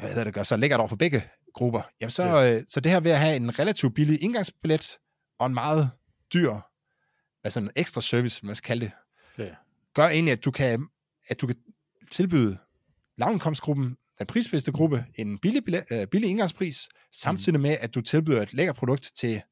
hvad 0.00 0.08
hedder 0.08 0.24
det, 0.24 0.34
gør 0.34 0.42
så 0.42 0.56
lækkert 0.56 0.80
over 0.80 0.88
for 0.88 0.96
begge 0.96 1.22
grupper. 1.54 1.82
Jamen 2.00 2.10
så, 2.10 2.22
ja. 2.22 2.56
øh, 2.56 2.64
så 2.68 2.80
det 2.80 2.92
her 2.92 3.00
ved 3.00 3.10
at 3.10 3.20
have 3.20 3.36
en 3.36 3.58
relativt 3.58 3.94
billig 3.94 4.22
indgangsbillet 4.22 4.98
og 5.38 5.46
en 5.46 5.54
meget 5.54 5.90
dyr, 6.32 6.54
altså 7.44 7.60
en 7.60 7.70
ekstra 7.76 8.00
service, 8.00 8.46
man 8.46 8.54
skal 8.54 8.66
kalde 8.66 8.84
det, 8.86 8.92
ja. 9.44 9.54
gør 9.94 10.08
egentlig, 10.08 10.32
at 10.32 10.44
du 10.44 10.50
kan 10.50 10.88
at 11.28 11.40
du 11.40 11.46
kan 11.46 11.56
tilbyde 12.10 12.58
lavindkomstgruppen, 13.16 13.96
den 14.18 14.26
prisbevidste 14.26 14.72
gruppe, 14.72 15.04
en 15.14 15.38
billig, 15.38 15.62
øh, 15.92 16.06
billig 16.06 16.30
indgangspris, 16.30 16.88
samtidig 17.12 17.60
med, 17.60 17.76
at 17.80 17.94
du 17.94 18.00
tilbyder 18.00 18.42
et 18.42 18.54
lækkert 18.54 18.76
produkt 18.76 19.10
til, 19.16 19.42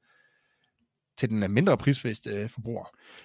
til 1.19 1.29
den 1.29 1.53
mindre 1.53 1.77
prisbevidste 1.77 2.31
øh, 2.31 2.51
forbruger. 2.51 2.85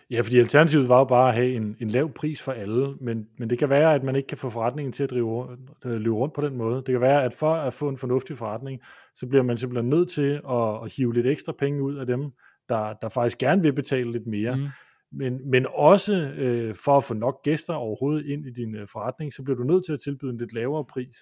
Ja, 0.09 0.21
fordi 0.21 0.39
alternativet 0.39 0.89
var 0.89 0.97
jo 0.97 1.03
bare 1.03 1.29
at 1.29 1.35
have 1.35 1.55
en, 1.55 1.75
en 1.79 1.89
lav 1.89 2.13
pris 2.13 2.41
for 2.41 2.51
alle, 2.51 2.95
men, 3.01 3.25
men 3.39 3.49
det 3.49 3.59
kan 3.59 3.69
være, 3.69 3.93
at 3.93 4.03
man 4.03 4.15
ikke 4.15 4.27
kan 4.27 4.37
få 4.37 4.49
forretningen 4.49 4.93
til 4.93 5.03
at 5.03 5.09
drive, 5.09 5.57
øh, 5.85 5.91
løbe 5.91 6.15
rundt 6.15 6.33
på 6.33 6.41
den 6.41 6.57
måde. 6.57 6.75
Det 6.75 6.87
kan 6.87 7.01
være, 7.01 7.23
at 7.23 7.33
for 7.33 7.53
at 7.53 7.73
få 7.73 7.89
en 7.89 7.97
fornuftig 7.97 8.37
forretning, 8.37 8.81
så 9.15 9.27
bliver 9.27 9.43
man 9.43 9.57
simpelthen 9.57 9.89
nødt 9.89 10.09
til 10.09 10.41
at, 10.49 10.83
at 10.83 10.93
hive 10.97 11.13
lidt 11.13 11.27
ekstra 11.27 11.53
penge 11.59 11.83
ud 11.83 11.95
af 11.95 12.05
dem, 12.05 12.31
der, 12.69 12.93
der 12.93 13.09
faktisk 13.09 13.37
gerne 13.37 13.63
vil 13.63 13.73
betale 13.73 14.11
lidt 14.11 14.27
mere. 14.27 14.55
Mm 14.55 14.67
men, 15.11 15.49
men 15.49 15.65
også 15.73 16.13
øh, 16.13 16.75
for 16.75 16.97
at 16.97 17.03
få 17.03 17.13
nok 17.13 17.43
gæster 17.43 17.73
overhovedet 17.73 18.25
ind 18.25 18.45
i 18.45 18.51
din 18.51 18.75
øh, 18.75 18.87
forretning, 18.87 19.33
så 19.33 19.43
bliver 19.43 19.57
du 19.57 19.63
nødt 19.63 19.85
til 19.85 19.93
at 19.93 19.99
tilbyde 19.99 20.31
en 20.31 20.37
lidt 20.37 20.53
lavere 20.53 20.85
pris 20.85 21.17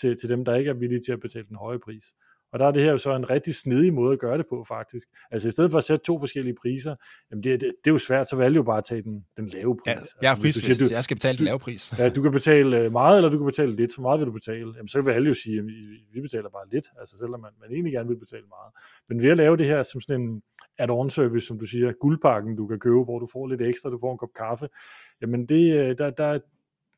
til, 0.00 0.16
til 0.16 0.28
dem, 0.28 0.44
der 0.44 0.56
ikke 0.56 0.70
er 0.70 0.74
villige 0.74 1.00
til 1.06 1.12
at 1.12 1.20
betale 1.20 1.46
den 1.48 1.56
høje 1.56 1.78
pris. 1.78 2.04
Og 2.52 2.58
der 2.58 2.66
er 2.66 2.70
det 2.70 2.82
her 2.82 2.90
jo 2.90 2.98
så 2.98 3.16
en 3.16 3.30
rigtig 3.30 3.54
snedig 3.54 3.94
måde 3.94 4.12
at 4.12 4.18
gøre 4.18 4.38
det 4.38 4.46
på, 4.48 4.64
faktisk. 4.68 5.08
Altså 5.30 5.48
i 5.48 5.50
stedet 5.50 5.70
for 5.70 5.78
at 5.78 5.84
sætte 5.84 6.04
to 6.04 6.18
forskellige 6.18 6.54
priser, 6.62 6.94
jamen 7.30 7.44
det, 7.44 7.60
det, 7.60 7.72
det 7.84 7.90
er 7.90 7.94
jo 7.94 7.98
svært, 7.98 8.28
så 8.28 8.36
valgte 8.36 8.56
jo 8.56 8.62
bare 8.62 8.78
at 8.78 8.84
tage 8.84 9.02
den, 9.02 9.24
den 9.36 9.46
lave 9.46 9.76
pris. 9.76 9.86
Ja, 9.86 10.00
jeg 10.22 10.30
er 10.30 10.44
altså, 10.44 10.60
siger, 10.60 10.88
du, 10.88 10.94
jeg 10.94 11.04
skal 11.04 11.16
betale 11.16 11.38
den 11.38 11.44
lave 11.44 11.58
pris. 11.58 11.98
Ja, 11.98 12.08
du 12.08 12.22
kan 12.22 12.32
betale 12.32 12.78
øh, 12.78 12.92
meget, 12.92 13.16
eller 13.16 13.30
du 13.30 13.38
kan 13.38 13.46
betale 13.46 13.76
lidt. 13.76 13.94
For 13.94 14.02
meget 14.02 14.20
vil 14.20 14.26
du 14.26 14.32
betale. 14.32 14.72
Jamen 14.76 14.88
så 14.88 15.00
vil 15.00 15.12
alle 15.12 15.28
jo 15.28 15.34
sige, 15.34 15.58
at 15.58 15.64
vi 16.14 16.20
betaler 16.20 16.50
bare 16.50 16.68
lidt, 16.72 16.86
altså 17.00 17.16
selvom 17.18 17.40
man, 17.40 17.50
man 17.60 17.72
egentlig 17.72 17.92
gerne 17.92 18.08
vil 18.08 18.18
betale 18.18 18.46
meget. 18.48 18.72
Men 19.08 19.22
ved 19.22 19.30
at 19.30 19.36
lave 19.36 19.56
det 19.56 19.66
her 19.66 19.82
som 19.82 20.00
sådan 20.00 20.22
en, 20.22 20.42
add-on 20.80 21.10
service, 21.10 21.46
som 21.46 21.58
du 21.58 21.66
siger, 21.66 21.92
guldpakken, 21.92 22.56
du 22.56 22.66
kan 22.66 22.78
købe, 22.78 23.04
hvor 23.04 23.18
du 23.18 23.26
får 23.32 23.46
lidt 23.46 23.62
ekstra, 23.62 23.90
du 23.90 23.98
får 24.00 24.12
en 24.12 24.18
kop 24.18 24.34
kaffe, 24.36 24.68
jamen 25.22 25.46
det, 25.46 25.78
øh, 25.78 25.98
der, 25.98 26.10
der, 26.10 26.38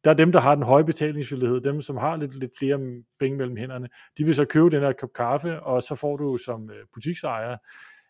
der 0.04 0.10
er 0.10 0.14
dem, 0.14 0.32
der 0.32 0.40
har 0.40 0.54
den 0.54 0.64
høje 0.64 0.84
betalingsvillighed, 0.84 1.60
dem, 1.60 1.82
som 1.82 1.96
har 1.96 2.16
lidt, 2.16 2.34
lidt 2.34 2.52
flere 2.58 2.78
penge 3.20 3.36
mellem 3.38 3.56
hænderne, 3.56 3.88
de 4.18 4.24
vil 4.24 4.34
så 4.34 4.44
købe 4.44 4.70
den 4.70 4.80
her 4.80 4.92
kop 4.92 5.12
kaffe, 5.14 5.60
og 5.60 5.82
så 5.82 5.94
får 5.94 6.16
du 6.16 6.36
som 6.36 6.70
øh, 6.70 6.86
butiksejer, 6.94 7.56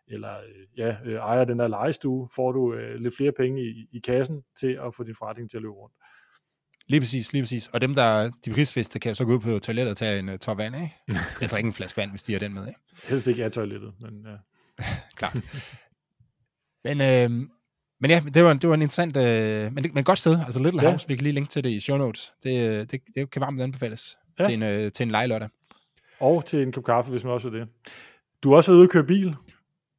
eller 0.09 0.35
øh, 0.37 0.79
ja, 0.79 0.97
ejer 1.17 1.45
den 1.45 1.59
der 1.59 1.69
lejestue, 1.69 2.29
får 2.35 2.53
du 2.53 2.75
lidt 2.99 3.17
flere 3.17 3.33
penge 3.33 3.63
i, 3.63 3.89
i 3.93 3.99
kassen 3.99 4.43
til 4.61 4.79
at 4.87 4.95
få 4.95 5.05
din 5.05 5.15
forretning 5.15 5.51
til 5.51 5.57
at 5.57 5.63
løbe 5.63 5.75
rundt. 5.75 5.95
Lige 6.87 7.01
præcis, 7.01 7.33
lige 7.33 7.43
præcis. 7.43 7.69
Og 7.69 7.81
dem, 7.81 7.95
der 7.95 8.31
de 8.45 8.53
prisfeste, 8.53 8.99
kan 8.99 9.15
så 9.15 9.25
gå 9.25 9.35
ud 9.35 9.39
på 9.39 9.59
toilettet 9.59 9.91
og 9.91 9.97
tage 9.97 10.19
en 10.19 10.29
uh, 10.29 10.37
tår 10.37 10.55
vand, 10.55 10.75
ikke? 10.75 10.95
Jeg 11.41 11.51
drikker 11.51 11.69
en 11.69 11.75
flaske 11.75 11.97
vand, 11.97 12.11
hvis 12.11 12.23
de 12.23 12.33
har 12.33 12.41
den 12.41 12.55
med, 12.55 12.67
ikke? 12.67 12.81
Helst 13.05 13.27
ikke 13.27 13.45
af 13.45 13.51
toilettet, 13.51 13.93
men 14.01 14.27
ja. 14.27 14.37
Klart. 15.17 15.37
men, 16.85 17.01
øh, 17.01 17.31
men 18.01 18.11
ja, 18.11 18.21
det 18.35 18.45
var, 18.45 18.53
det 18.53 18.69
var 18.69 18.75
en 18.75 18.83
interessant, 18.83 19.17
øh, 19.17 19.73
men, 19.73 19.91
men 19.95 20.05
godt 20.05 20.19
sted. 20.19 20.39
Altså 20.45 20.63
Little 20.63 20.83
ja. 20.83 20.91
House, 20.91 21.09
vi 21.09 21.15
kan 21.15 21.23
lige 21.23 21.33
linke 21.33 21.51
til 21.51 21.65
det 21.65 21.71
i 21.71 21.81
show 21.81 21.97
notes. 21.99 22.33
Det, 22.43 22.63
øh, 22.63 22.87
det, 22.91 23.01
det 23.15 23.31
kan 23.31 23.43
varmt 23.43 23.61
anbefales 23.61 24.19
ja. 24.39 24.45
til 24.45 24.55
en, 24.55 24.63
øh, 24.63 24.93
til 24.93 25.05
en 25.05 25.11
lejelørdag. 25.11 25.49
Og 26.21 26.45
til 26.47 26.63
en 26.63 26.73
kop 26.73 26.85
kaffe, 26.85 27.11
hvis 27.11 27.25
man 27.25 27.33
også 27.33 27.51
vil 27.51 27.61
det. 27.61 27.69
Du 28.43 28.51
har 28.51 28.57
også 28.57 28.71
været 28.71 28.79
ude 28.79 28.85
at 28.85 28.91
køre 28.91 29.05
bil. 29.05 29.37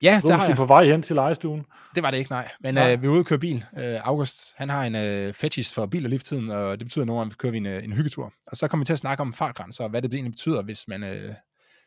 Ja, 0.02 0.22
det 0.26 0.34
har 0.34 0.48
jeg. 0.48 0.56
på 0.56 0.66
vej 0.66 0.86
hen 0.86 1.02
til 1.02 1.16
lejestuen. 1.16 1.66
Det 1.96 2.04
var 2.04 2.12
det 2.12 2.18
ikke, 2.18 2.32
nej. 2.32 2.50
Men 2.60 2.74
nej. 2.74 2.94
Øh, 2.94 3.02
vi 3.02 3.08
er 3.08 3.12
ude 3.12 3.20
at 3.20 3.26
køre 3.26 3.40
bil. 3.40 3.66
Øh, 3.78 4.08
August, 4.08 4.54
han 4.58 4.70
har 4.70 4.84
en 4.84 4.96
øh, 4.96 5.34
fetish 5.34 5.76
for 5.76 5.86
bil 5.86 6.06
og 6.06 6.10
livstiden, 6.10 6.52
og 6.52 6.80
det 6.80 6.86
betyder, 6.88 7.04
at 7.04 7.08
nogle 7.08 7.20
gange 7.20 7.36
kører 7.36 7.52
vi 7.52 7.58
en, 7.58 7.66
øh, 7.66 7.84
en 7.84 7.94
hyggetur. 7.94 8.34
Og 8.48 8.58
så 8.58 8.68
kommer 8.68 8.84
vi 8.84 8.86
til 8.86 8.94
at 8.94 9.00
snakke 9.00 9.22
om 9.22 9.34
fartgrænser, 9.34 9.84
og 9.84 9.90
hvad 9.90 10.02
det 10.02 10.14
egentlig 10.14 10.32
betyder, 10.32 10.62
hvis 10.62 10.88
man, 10.88 11.04
øh, 11.04 11.24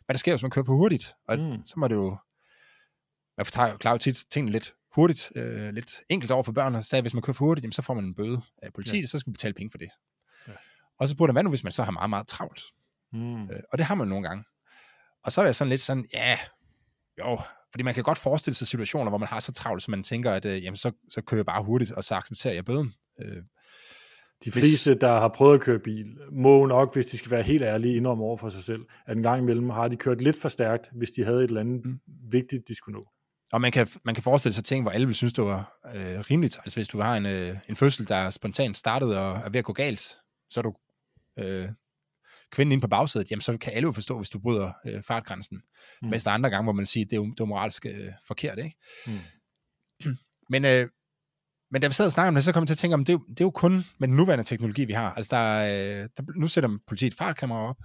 hvad 0.06 0.14
der 0.14 0.16
sker, 0.16 0.32
hvis 0.32 0.42
man 0.42 0.50
kører 0.50 0.64
for 0.64 0.72
hurtigt. 0.72 1.14
Og 1.28 1.38
mm. 1.38 1.66
så 1.66 1.74
må 1.76 1.88
det 1.88 1.94
jo 1.94 2.16
jeg 3.36 3.46
fortager 3.46 3.76
klarer 3.76 3.94
jo 3.94 3.98
tit 3.98 4.24
tingene 4.30 4.52
lidt 4.52 4.74
hurtigt, 4.94 5.32
øh, 5.36 5.74
lidt 5.74 6.00
enkelt 6.08 6.30
over 6.30 6.42
for 6.42 6.52
børn, 6.52 6.74
og 6.74 6.84
sagde, 6.84 7.00
at 7.00 7.04
hvis 7.04 7.14
man 7.14 7.22
kører 7.22 7.34
for 7.34 7.44
hurtigt, 7.44 7.64
jamen, 7.64 7.72
så 7.72 7.82
får 7.82 7.94
man 7.94 8.04
en 8.04 8.14
bøde 8.14 8.40
af 8.62 8.72
politiet, 8.72 9.02
ja. 9.02 9.06
så 9.06 9.18
skal 9.18 9.30
man 9.30 9.32
betale 9.32 9.54
penge 9.54 9.70
for 9.70 9.78
det. 9.78 9.88
Ja. 10.48 10.52
Og 10.98 11.08
så 11.08 11.14
spurgte 11.14 11.30
han, 11.30 11.34
hvad 11.34 11.42
nu, 11.42 11.50
hvis 11.50 11.64
man 11.64 11.72
så 11.72 11.82
har 11.82 11.90
meget, 11.92 12.10
meget 12.10 12.26
travlt? 12.26 12.62
Mm. 13.12 13.42
Øh, 13.42 13.60
og 13.72 13.78
det 13.78 13.86
har 13.86 13.94
man 13.94 14.08
nogle 14.08 14.28
gange. 14.28 14.44
Og 15.24 15.32
så 15.32 15.40
er 15.40 15.44
jeg 15.44 15.54
sådan 15.54 15.68
lidt 15.68 15.80
sådan, 15.80 16.06
ja, 16.12 16.38
jo, 17.18 17.38
fordi 17.70 17.82
man 17.82 17.94
kan 17.94 18.02
godt 18.02 18.18
forestille 18.18 18.54
sig 18.54 18.66
situationer, 18.66 19.10
hvor 19.10 19.18
man 19.18 19.28
har 19.28 19.40
så 19.40 19.52
travlt, 19.52 19.82
så 19.82 19.90
man 19.90 20.02
tænker, 20.02 20.32
at 20.32 20.44
øh, 20.44 20.64
jamen, 20.64 20.76
så, 20.76 20.92
så 21.08 21.22
kører 21.22 21.38
jeg 21.38 21.46
bare 21.46 21.64
hurtigt, 21.64 21.92
og 21.92 22.04
så 22.04 22.14
accepterer 22.14 22.54
jeg 22.54 22.64
bøden. 22.64 22.94
Øh, 23.20 23.42
de 24.44 24.52
fleste, 24.52 24.90
hvis... 24.90 25.00
der 25.00 25.20
har 25.20 25.28
prøvet 25.28 25.54
at 25.54 25.60
køre 25.60 25.78
bil, 25.78 26.18
må 26.32 26.66
nok, 26.66 26.94
hvis 26.94 27.06
de 27.06 27.18
skal 27.18 27.30
være 27.30 27.42
helt 27.42 27.62
ærlige, 27.62 27.96
indrømme 27.96 28.24
over 28.24 28.36
for 28.36 28.48
sig 28.48 28.62
selv, 28.64 28.82
at 29.06 29.16
en 29.16 29.22
gang 29.22 29.42
imellem 29.42 29.70
har 29.70 29.88
de 29.88 29.96
kørt 29.96 30.22
lidt 30.22 30.40
for 30.40 30.48
stærkt, 30.48 30.90
hvis 30.92 31.10
de 31.10 31.24
havde 31.24 31.38
et 31.38 31.48
eller 31.48 31.60
andet 31.60 31.84
mm. 31.84 32.00
vigtigt, 32.30 32.68
de 32.68 32.74
skulle 32.74 32.98
nå. 32.98 33.08
Og 33.52 33.60
man 33.60 33.72
kan, 33.72 33.88
man 34.04 34.14
kan 34.14 34.24
forestille 34.24 34.54
sig 34.54 34.64
ting, 34.64 34.82
hvor 34.82 34.90
alle 34.90 35.06
vil 35.06 35.16
synes, 35.16 35.32
det 35.32 35.44
var 35.44 35.78
øh, 35.94 36.20
rimeligt. 36.20 36.58
Altså 36.64 36.78
hvis 36.78 36.88
du 36.88 37.00
har 37.00 37.16
en, 37.16 37.26
øh, 37.26 37.58
en 37.68 37.76
fødsel, 37.76 38.08
der 38.08 38.14
er 38.14 38.30
spontant 38.30 38.76
startet 38.76 39.18
og 39.18 39.36
er 39.36 39.48
ved 39.48 39.58
at 39.58 39.64
gå 39.64 39.72
galt, 39.72 40.16
så 40.50 40.60
er 40.60 40.62
du 40.62 40.74
øh, 41.38 41.68
kvinden 42.50 42.72
inde 42.72 42.82
på 42.82 42.88
bagsædet, 42.88 43.30
jamen 43.30 43.40
så 43.40 43.58
kan 43.58 43.72
alle 43.72 43.86
jo 43.86 43.92
forstå, 43.92 44.16
hvis 44.16 44.30
du 44.30 44.38
bryder 44.38 44.72
øh, 44.86 45.02
fartgrænsen. 45.02 45.62
Mm. 46.02 46.08
Mens 46.08 46.24
der 46.24 46.30
er 46.30 46.34
andre 46.34 46.50
gange, 46.50 46.64
hvor 46.64 46.72
man 46.72 46.86
siger, 46.86 47.06
det 47.06 47.16
er 47.16 47.20
det 47.20 47.40
er 47.40 47.44
moralsk 47.44 47.86
øh, 47.86 48.12
forkert, 48.26 48.58
ikke? 48.58 48.76
Mm. 49.06 49.18
Men, 50.50 50.64
øh, 50.64 50.88
men 51.70 51.80
da 51.82 51.86
vi 51.86 51.92
sad 51.94 52.06
og 52.06 52.12
snakkede 52.12 52.28
om 52.28 52.34
det, 52.34 52.44
så 52.44 52.52
kom 52.52 52.60
jeg 52.60 52.66
til 52.66 52.74
at 52.74 52.78
tænke 52.78 52.94
om, 52.94 53.04
det 53.04 53.12
er, 53.12 53.18
det 53.18 53.40
er 53.40 53.44
jo 53.44 53.50
kun 53.50 53.84
med 53.98 54.08
den 54.08 54.16
nuværende 54.16 54.44
teknologi, 54.44 54.84
vi 54.84 54.92
har. 54.92 55.12
Altså 55.12 55.36
der, 55.36 55.58
øh, 56.02 56.08
der 56.16 56.22
nu 56.40 56.48
sætter 56.48 56.78
politiet 56.86 57.14
fartkamera 57.14 57.68
op, 57.68 57.76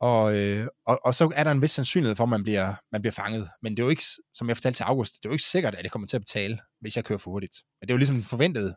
og, 0.00 0.36
øh, 0.36 0.66
og, 0.86 1.00
og 1.04 1.14
så 1.14 1.32
er 1.34 1.44
der 1.44 1.50
en 1.50 1.62
vis 1.62 1.70
sandsynlighed 1.70 2.16
for, 2.16 2.24
at 2.24 2.30
man 2.30 2.42
bliver, 2.42 2.74
man 2.92 3.02
bliver 3.02 3.12
fanget. 3.12 3.48
Men 3.62 3.76
det 3.76 3.82
er 3.82 3.86
jo 3.86 3.90
ikke, 3.90 4.04
som 4.34 4.48
jeg 4.48 4.56
fortalte 4.56 4.78
til 4.78 4.84
August, 4.84 5.14
det 5.14 5.24
er 5.24 5.30
jo 5.30 5.34
ikke 5.34 5.44
sikkert, 5.44 5.74
at 5.74 5.82
jeg 5.82 5.90
kommer 5.90 6.08
til 6.08 6.16
at 6.16 6.20
betale, 6.20 6.58
hvis 6.80 6.96
jeg 6.96 7.04
kører 7.04 7.18
for 7.18 7.30
hurtigt. 7.30 7.56
Men 7.80 7.86
det 7.86 7.92
er 7.92 7.94
jo 7.94 7.98
ligesom 7.98 8.22
forventet 8.22 8.74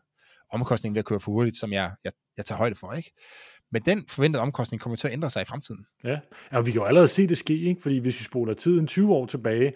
omkostning 0.52 0.94
ved 0.94 0.98
at 0.98 1.04
køre 1.04 1.20
for 1.20 1.32
hurtigt, 1.32 1.56
som 1.56 1.72
jeg, 1.72 1.92
jeg, 2.04 2.12
jeg 2.36 2.44
tager 2.44 2.58
højde 2.58 2.74
for, 2.74 2.92
ikke? 2.92 3.12
Men 3.72 3.82
den 3.82 4.04
forventede 4.08 4.42
omkostning 4.42 4.80
kommer 4.80 4.96
til 4.96 5.08
at 5.08 5.12
ændre 5.12 5.30
sig 5.30 5.42
i 5.42 5.44
fremtiden. 5.44 5.86
Ja, 6.04 6.18
og 6.50 6.66
vi 6.66 6.72
kan 6.72 6.80
jo 6.80 6.86
allerede 6.86 7.08
se 7.08 7.26
det 7.26 7.38
ske, 7.38 7.60
ikke? 7.60 7.82
fordi 7.82 7.98
hvis 7.98 8.18
vi 8.18 8.24
spoler 8.24 8.54
tiden 8.54 8.86
20 8.86 9.12
år 9.12 9.26
tilbage, 9.26 9.72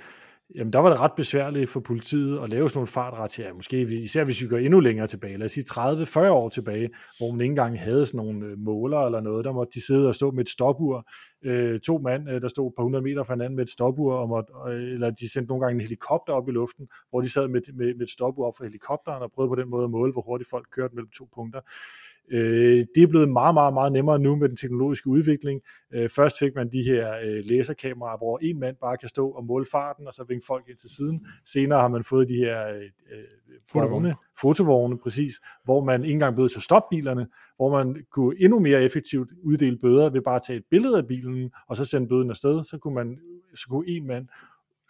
jamen 0.54 0.72
der 0.72 0.78
var 0.78 0.90
det 0.90 1.00
ret 1.00 1.12
besværligt 1.16 1.70
for 1.70 1.80
politiet 1.80 2.40
at 2.42 2.50
lave 2.50 2.68
sådan 2.68 2.78
nogle 2.78 2.86
fartratcher, 2.86 3.54
måske 3.54 3.82
især 3.82 4.24
hvis 4.24 4.42
vi 4.42 4.46
går 4.46 4.56
endnu 4.56 4.80
længere 4.80 5.06
tilbage, 5.06 5.36
lad 5.36 5.44
os 5.44 5.52
sige 5.52 5.64
30-40 5.64 6.28
år 6.28 6.48
tilbage, 6.48 6.90
hvor 7.18 7.30
man 7.30 7.40
ikke 7.40 7.52
engang 7.52 7.80
havde 7.80 8.06
sådan 8.06 8.18
nogle 8.18 8.46
øh, 8.46 8.58
måler 8.58 8.98
eller 8.98 9.20
noget, 9.20 9.44
der 9.44 9.52
måtte 9.52 9.70
de 9.74 9.86
sidde 9.86 10.08
og 10.08 10.14
stå 10.14 10.30
med 10.30 10.40
et 10.40 10.48
stopur, 10.48 11.08
øh, 11.44 11.80
to 11.80 11.98
mand, 11.98 12.30
øh, 12.30 12.42
der 12.42 12.48
stod 12.48 12.72
på 12.76 12.82
100 12.82 13.04
meter 13.04 13.22
fra 13.22 13.34
hinanden 13.34 13.56
med 13.56 13.64
et 13.64 13.70
stopur, 13.70 14.14
og 14.14 14.28
måtte, 14.28 14.52
øh, 14.68 14.94
eller 14.94 15.10
de 15.10 15.32
sendte 15.32 15.48
nogle 15.48 15.64
gange 15.64 15.74
en 15.74 15.80
helikopter 15.80 16.32
op 16.32 16.48
i 16.48 16.52
luften, 16.52 16.88
hvor 17.10 17.20
de 17.20 17.30
sad 17.30 17.48
med, 17.48 17.60
med, 17.74 17.94
med 17.94 18.02
et 18.02 18.10
stopur 18.10 18.46
op 18.46 18.56
fra 18.58 18.64
helikopteren 18.64 19.22
og 19.22 19.32
prøvede 19.32 19.50
på 19.50 19.60
den 19.60 19.70
måde 19.70 19.84
at 19.84 19.90
måle, 19.90 20.12
hvor 20.12 20.22
hurtigt 20.22 20.50
folk 20.50 20.66
kørte 20.72 20.94
mellem 20.94 21.10
to 21.10 21.28
punkter. 21.34 21.60
Øh, 21.60 22.07
det 22.94 23.02
er 23.02 23.06
blevet 23.06 23.28
meget, 23.28 23.54
meget, 23.54 23.74
meget 23.74 23.92
nemmere 23.92 24.18
nu 24.18 24.36
med 24.36 24.48
den 24.48 24.56
teknologiske 24.56 25.08
udvikling. 25.08 25.60
Øh, 25.94 26.08
først 26.08 26.38
fik 26.38 26.54
man 26.54 26.72
de 26.72 26.82
her 26.82 27.12
øh, 27.24 27.44
laserkameraer, 27.44 28.18
hvor 28.18 28.38
en 28.42 28.60
mand 28.60 28.76
bare 28.80 28.96
kan 28.96 29.08
stå 29.08 29.28
og 29.30 29.44
måle 29.44 29.66
farten, 29.72 30.06
og 30.06 30.12
så 30.12 30.24
vinke 30.28 30.46
folk 30.46 30.68
ind 30.68 30.78
til 30.78 30.90
siden. 30.90 31.26
Senere 31.44 31.80
har 31.80 31.88
man 31.88 32.04
fået 32.04 32.28
de 32.28 32.36
her 32.36 32.68
øh, 32.68 32.82
øh 33.12 33.24
fotovogne, 33.70 34.14
fotovogne, 34.40 34.98
præcis, 34.98 35.34
hvor 35.64 35.84
man 35.84 36.02
ikke 36.02 36.12
engang 36.12 36.36
bøde 36.36 36.48
til 36.48 36.62
stopbilerne, 36.62 37.26
hvor 37.56 37.84
man 37.84 37.96
kunne 38.12 38.34
endnu 38.40 38.58
mere 38.58 38.82
effektivt 38.82 39.30
uddele 39.42 39.78
bøder 39.78 40.10
ved 40.10 40.20
bare 40.20 40.36
at 40.36 40.42
tage 40.46 40.56
et 40.56 40.64
billede 40.70 40.98
af 40.98 41.06
bilen, 41.06 41.50
og 41.68 41.76
så 41.76 41.84
sende 41.84 42.08
bøden 42.08 42.30
afsted. 42.30 42.62
Så 42.62 42.78
kunne, 42.78 42.94
man, 42.94 43.18
så 43.54 43.66
kunne 43.70 43.88
en 43.88 44.06
mand 44.06 44.28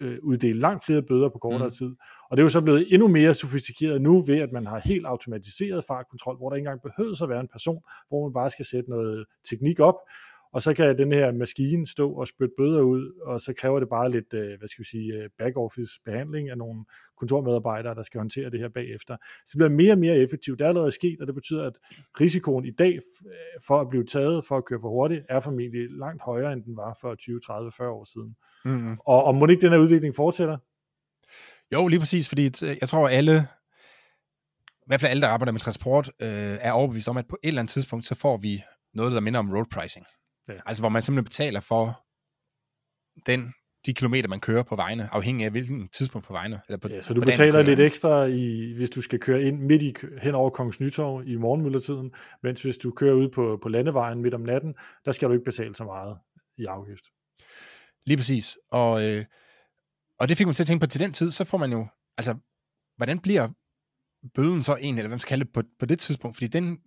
øh, 0.00 0.18
uddele 0.22 0.60
langt 0.60 0.84
flere 0.84 1.02
bøder 1.02 1.28
på 1.28 1.38
kortere 1.38 1.68
mm. 1.68 1.70
tid. 1.70 1.90
Og 2.30 2.36
det 2.36 2.40
er 2.40 2.44
jo 2.44 2.48
så 2.48 2.60
blevet 2.60 2.86
endnu 2.92 3.08
mere 3.08 3.34
sofistikeret 3.34 4.02
nu 4.02 4.22
ved, 4.22 4.38
at 4.38 4.52
man 4.52 4.66
har 4.66 4.80
helt 4.84 5.06
automatiseret 5.06 5.84
fartkontrol, 5.84 6.36
hvor 6.36 6.48
der 6.48 6.56
ikke 6.56 6.66
engang 6.66 6.82
behøver 6.82 7.22
at 7.22 7.28
være 7.28 7.40
en 7.40 7.48
person, 7.52 7.80
hvor 8.08 8.28
man 8.28 8.32
bare 8.32 8.50
skal 8.50 8.64
sætte 8.64 8.90
noget 8.90 9.26
teknik 9.50 9.80
op, 9.80 9.94
og 10.52 10.62
så 10.62 10.74
kan 10.74 10.98
den 10.98 11.12
her 11.12 11.32
maskine 11.32 11.86
stå 11.86 12.12
og 12.12 12.28
spytte 12.28 12.54
bøder 12.56 12.82
ud, 12.82 13.12
og 13.26 13.40
så 13.40 13.52
kræver 13.52 13.80
det 13.80 13.88
bare 13.88 14.10
lidt, 14.10 14.34
øh, 14.34 14.58
hvad 14.58 14.68
skal 14.68 14.82
vi 14.82 14.88
sige, 14.88 15.12
øh, 15.14 15.30
back-office 15.42 16.02
behandling 16.04 16.50
af 16.50 16.58
nogle 16.58 16.84
kontormedarbejdere, 17.18 17.94
der 17.94 18.02
skal 18.02 18.18
håndtere 18.18 18.50
det 18.50 18.60
her 18.60 18.68
bagefter. 18.68 19.16
Så 19.44 19.50
det 19.52 19.58
bliver 19.58 19.70
mere 19.70 19.92
og 19.92 19.98
mere 19.98 20.16
effektivt. 20.16 20.58
Det 20.58 20.64
er 20.64 20.68
allerede 20.68 20.90
sket, 20.90 21.20
og 21.20 21.26
det 21.26 21.34
betyder, 21.34 21.66
at 21.66 21.72
risikoen 22.20 22.64
i 22.64 22.70
dag 22.70 22.94
øh, 22.94 23.32
for 23.66 23.80
at 23.80 23.88
blive 23.90 24.04
taget 24.04 24.44
for 24.44 24.56
at 24.56 24.64
køre 24.64 24.80
for 24.80 24.88
hurtigt, 24.88 25.24
er 25.28 25.40
formentlig 25.40 25.90
langt 25.90 26.22
højere, 26.22 26.52
end 26.52 26.64
den 26.64 26.76
var 26.76 26.98
for 27.00 27.14
20, 27.14 27.40
30, 27.40 27.72
40 27.72 27.90
år 27.90 28.04
siden. 28.04 28.36
Mm-hmm. 28.64 28.96
Og, 29.06 29.24
og 29.24 29.34
må 29.34 29.46
ikke 29.46 29.62
den 29.62 29.72
her 29.72 29.78
udvikling 29.78 30.14
fortsætter? 30.14 30.58
Jo, 31.72 31.88
lige 31.88 31.98
præcis, 31.98 32.28
fordi 32.28 32.50
jeg 32.80 32.88
tror, 32.88 33.08
alle, 33.08 33.32
i 34.62 34.86
hvert 34.86 35.00
fald 35.00 35.10
alle, 35.10 35.20
der 35.20 35.28
arbejder 35.28 35.52
med 35.52 35.60
transport, 35.60 36.08
øh, 36.20 36.58
er 36.60 36.72
overbevist 36.72 37.08
om, 37.08 37.16
at 37.16 37.26
på 37.28 37.38
et 37.42 37.48
eller 37.48 37.60
andet 37.60 37.72
tidspunkt, 37.72 38.06
så 38.06 38.14
får 38.14 38.36
vi 38.36 38.62
noget, 38.94 39.12
der 39.12 39.20
minder 39.20 39.40
om 39.40 39.52
road 39.52 39.66
pricing. 39.72 40.06
Ja. 40.48 40.54
Altså 40.66 40.82
hvor 40.82 40.88
man 40.88 41.02
simpelthen 41.02 41.24
betaler 41.24 41.60
for 41.60 42.04
den, 43.26 43.54
de 43.86 43.94
kilometer, 43.94 44.28
man 44.28 44.40
kører 44.40 44.62
på 44.62 44.76
vejene, 44.76 45.08
afhængig 45.14 45.44
af 45.44 45.50
hvilken 45.50 45.88
tidspunkt 45.88 46.26
på 46.26 46.32
vejene. 46.32 46.60
Eller 46.68 46.78
på, 46.78 46.88
ja, 46.88 47.02
så 47.02 47.14
du 47.14 47.20
betaler 47.20 47.62
lidt 47.62 47.80
ekstra, 47.80 48.24
i, 48.24 48.72
hvis 48.76 48.90
du 48.90 49.00
skal 49.00 49.18
køre 49.18 49.42
ind 49.42 49.60
midt 49.60 49.82
i, 49.82 49.94
hen 50.22 50.34
over 50.34 50.50
Kongens 50.50 50.80
Nytorv 50.80 51.26
i 51.26 51.36
morgenmidlertiden, 51.36 52.12
mens 52.42 52.62
hvis 52.62 52.78
du 52.78 52.90
kører 52.90 53.14
ud 53.14 53.28
på, 53.28 53.58
på 53.62 53.68
landevejen 53.68 54.22
midt 54.22 54.34
om 54.34 54.40
natten, 54.40 54.74
der 55.04 55.12
skal 55.12 55.28
du 55.28 55.32
ikke 55.32 55.44
betale 55.44 55.74
så 55.74 55.84
meget 55.84 56.18
i 56.58 56.64
afgift. 56.64 57.04
Lige 58.06 58.16
præcis. 58.16 58.58
Og, 58.70 59.04
øh, 59.04 59.24
og 60.18 60.28
det 60.28 60.38
fik 60.38 60.46
man 60.46 60.54
til 60.54 60.62
at 60.62 60.66
tænke 60.66 60.80
på, 60.80 60.86
til 60.86 61.00
den 61.00 61.12
tid, 61.12 61.30
så 61.30 61.44
får 61.44 61.58
man 61.58 61.72
jo, 61.72 61.86
altså, 62.16 62.36
hvordan 62.96 63.18
bliver 63.18 63.48
bøden 64.34 64.62
så 64.62 64.72
egentlig, 64.72 65.00
eller 65.00 65.08
hvad 65.08 65.14
man 65.14 65.18
skal 65.18 65.28
kalde 65.28 65.44
det, 65.44 65.52
på, 65.52 65.62
på 65.78 65.86
det 65.86 65.98
tidspunkt? 65.98 66.36
Fordi 66.36 66.46
den, 66.46 66.78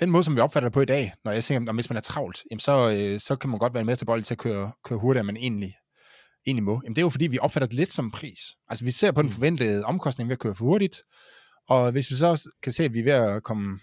den 0.00 0.10
måde, 0.10 0.24
som 0.24 0.36
vi 0.36 0.40
opfatter 0.40 0.68
det 0.68 0.74
på 0.74 0.80
i 0.80 0.84
dag, 0.84 1.12
når 1.24 1.32
jeg 1.32 1.44
siger, 1.44 1.60
at 1.68 1.74
hvis 1.74 1.90
man 1.90 1.96
er 1.96 2.00
travlt, 2.00 2.44
jamen 2.50 2.60
så, 2.60 2.90
øh, 2.90 3.20
så 3.20 3.36
kan 3.36 3.50
man 3.50 3.58
godt 3.58 3.74
være 3.74 3.84
med 3.84 3.96
til 3.96 4.04
bold 4.04 4.22
til 4.22 4.34
at 4.34 4.38
køre, 4.38 4.72
køre 4.84 4.98
hurtigere, 4.98 5.20
end 5.20 5.26
man 5.26 5.36
egentlig, 5.36 5.74
egentlig 6.46 6.64
må. 6.64 6.80
Jamen 6.84 6.96
det 6.96 7.00
er 7.00 7.04
jo 7.04 7.10
fordi, 7.10 7.26
vi 7.26 7.38
opfatter 7.38 7.66
det 7.66 7.76
lidt 7.76 7.92
som 7.92 8.10
pris. 8.10 8.38
Altså 8.68 8.84
vi 8.84 8.90
ser 8.90 9.12
på 9.12 9.22
den 9.22 9.28
mm. 9.28 9.32
forventede 9.32 9.84
omkostning 9.84 10.28
ved 10.28 10.32
at 10.32 10.40
køre 10.40 10.54
for 10.54 10.64
hurtigt, 10.64 11.02
og 11.68 11.92
hvis 11.92 12.10
vi 12.10 12.14
så 12.14 12.50
kan 12.62 12.72
se, 12.72 12.84
at 12.84 12.92
vi 12.94 13.00
er 13.00 13.04
ved 13.04 13.12
at 13.12 13.42
komme 13.42 13.78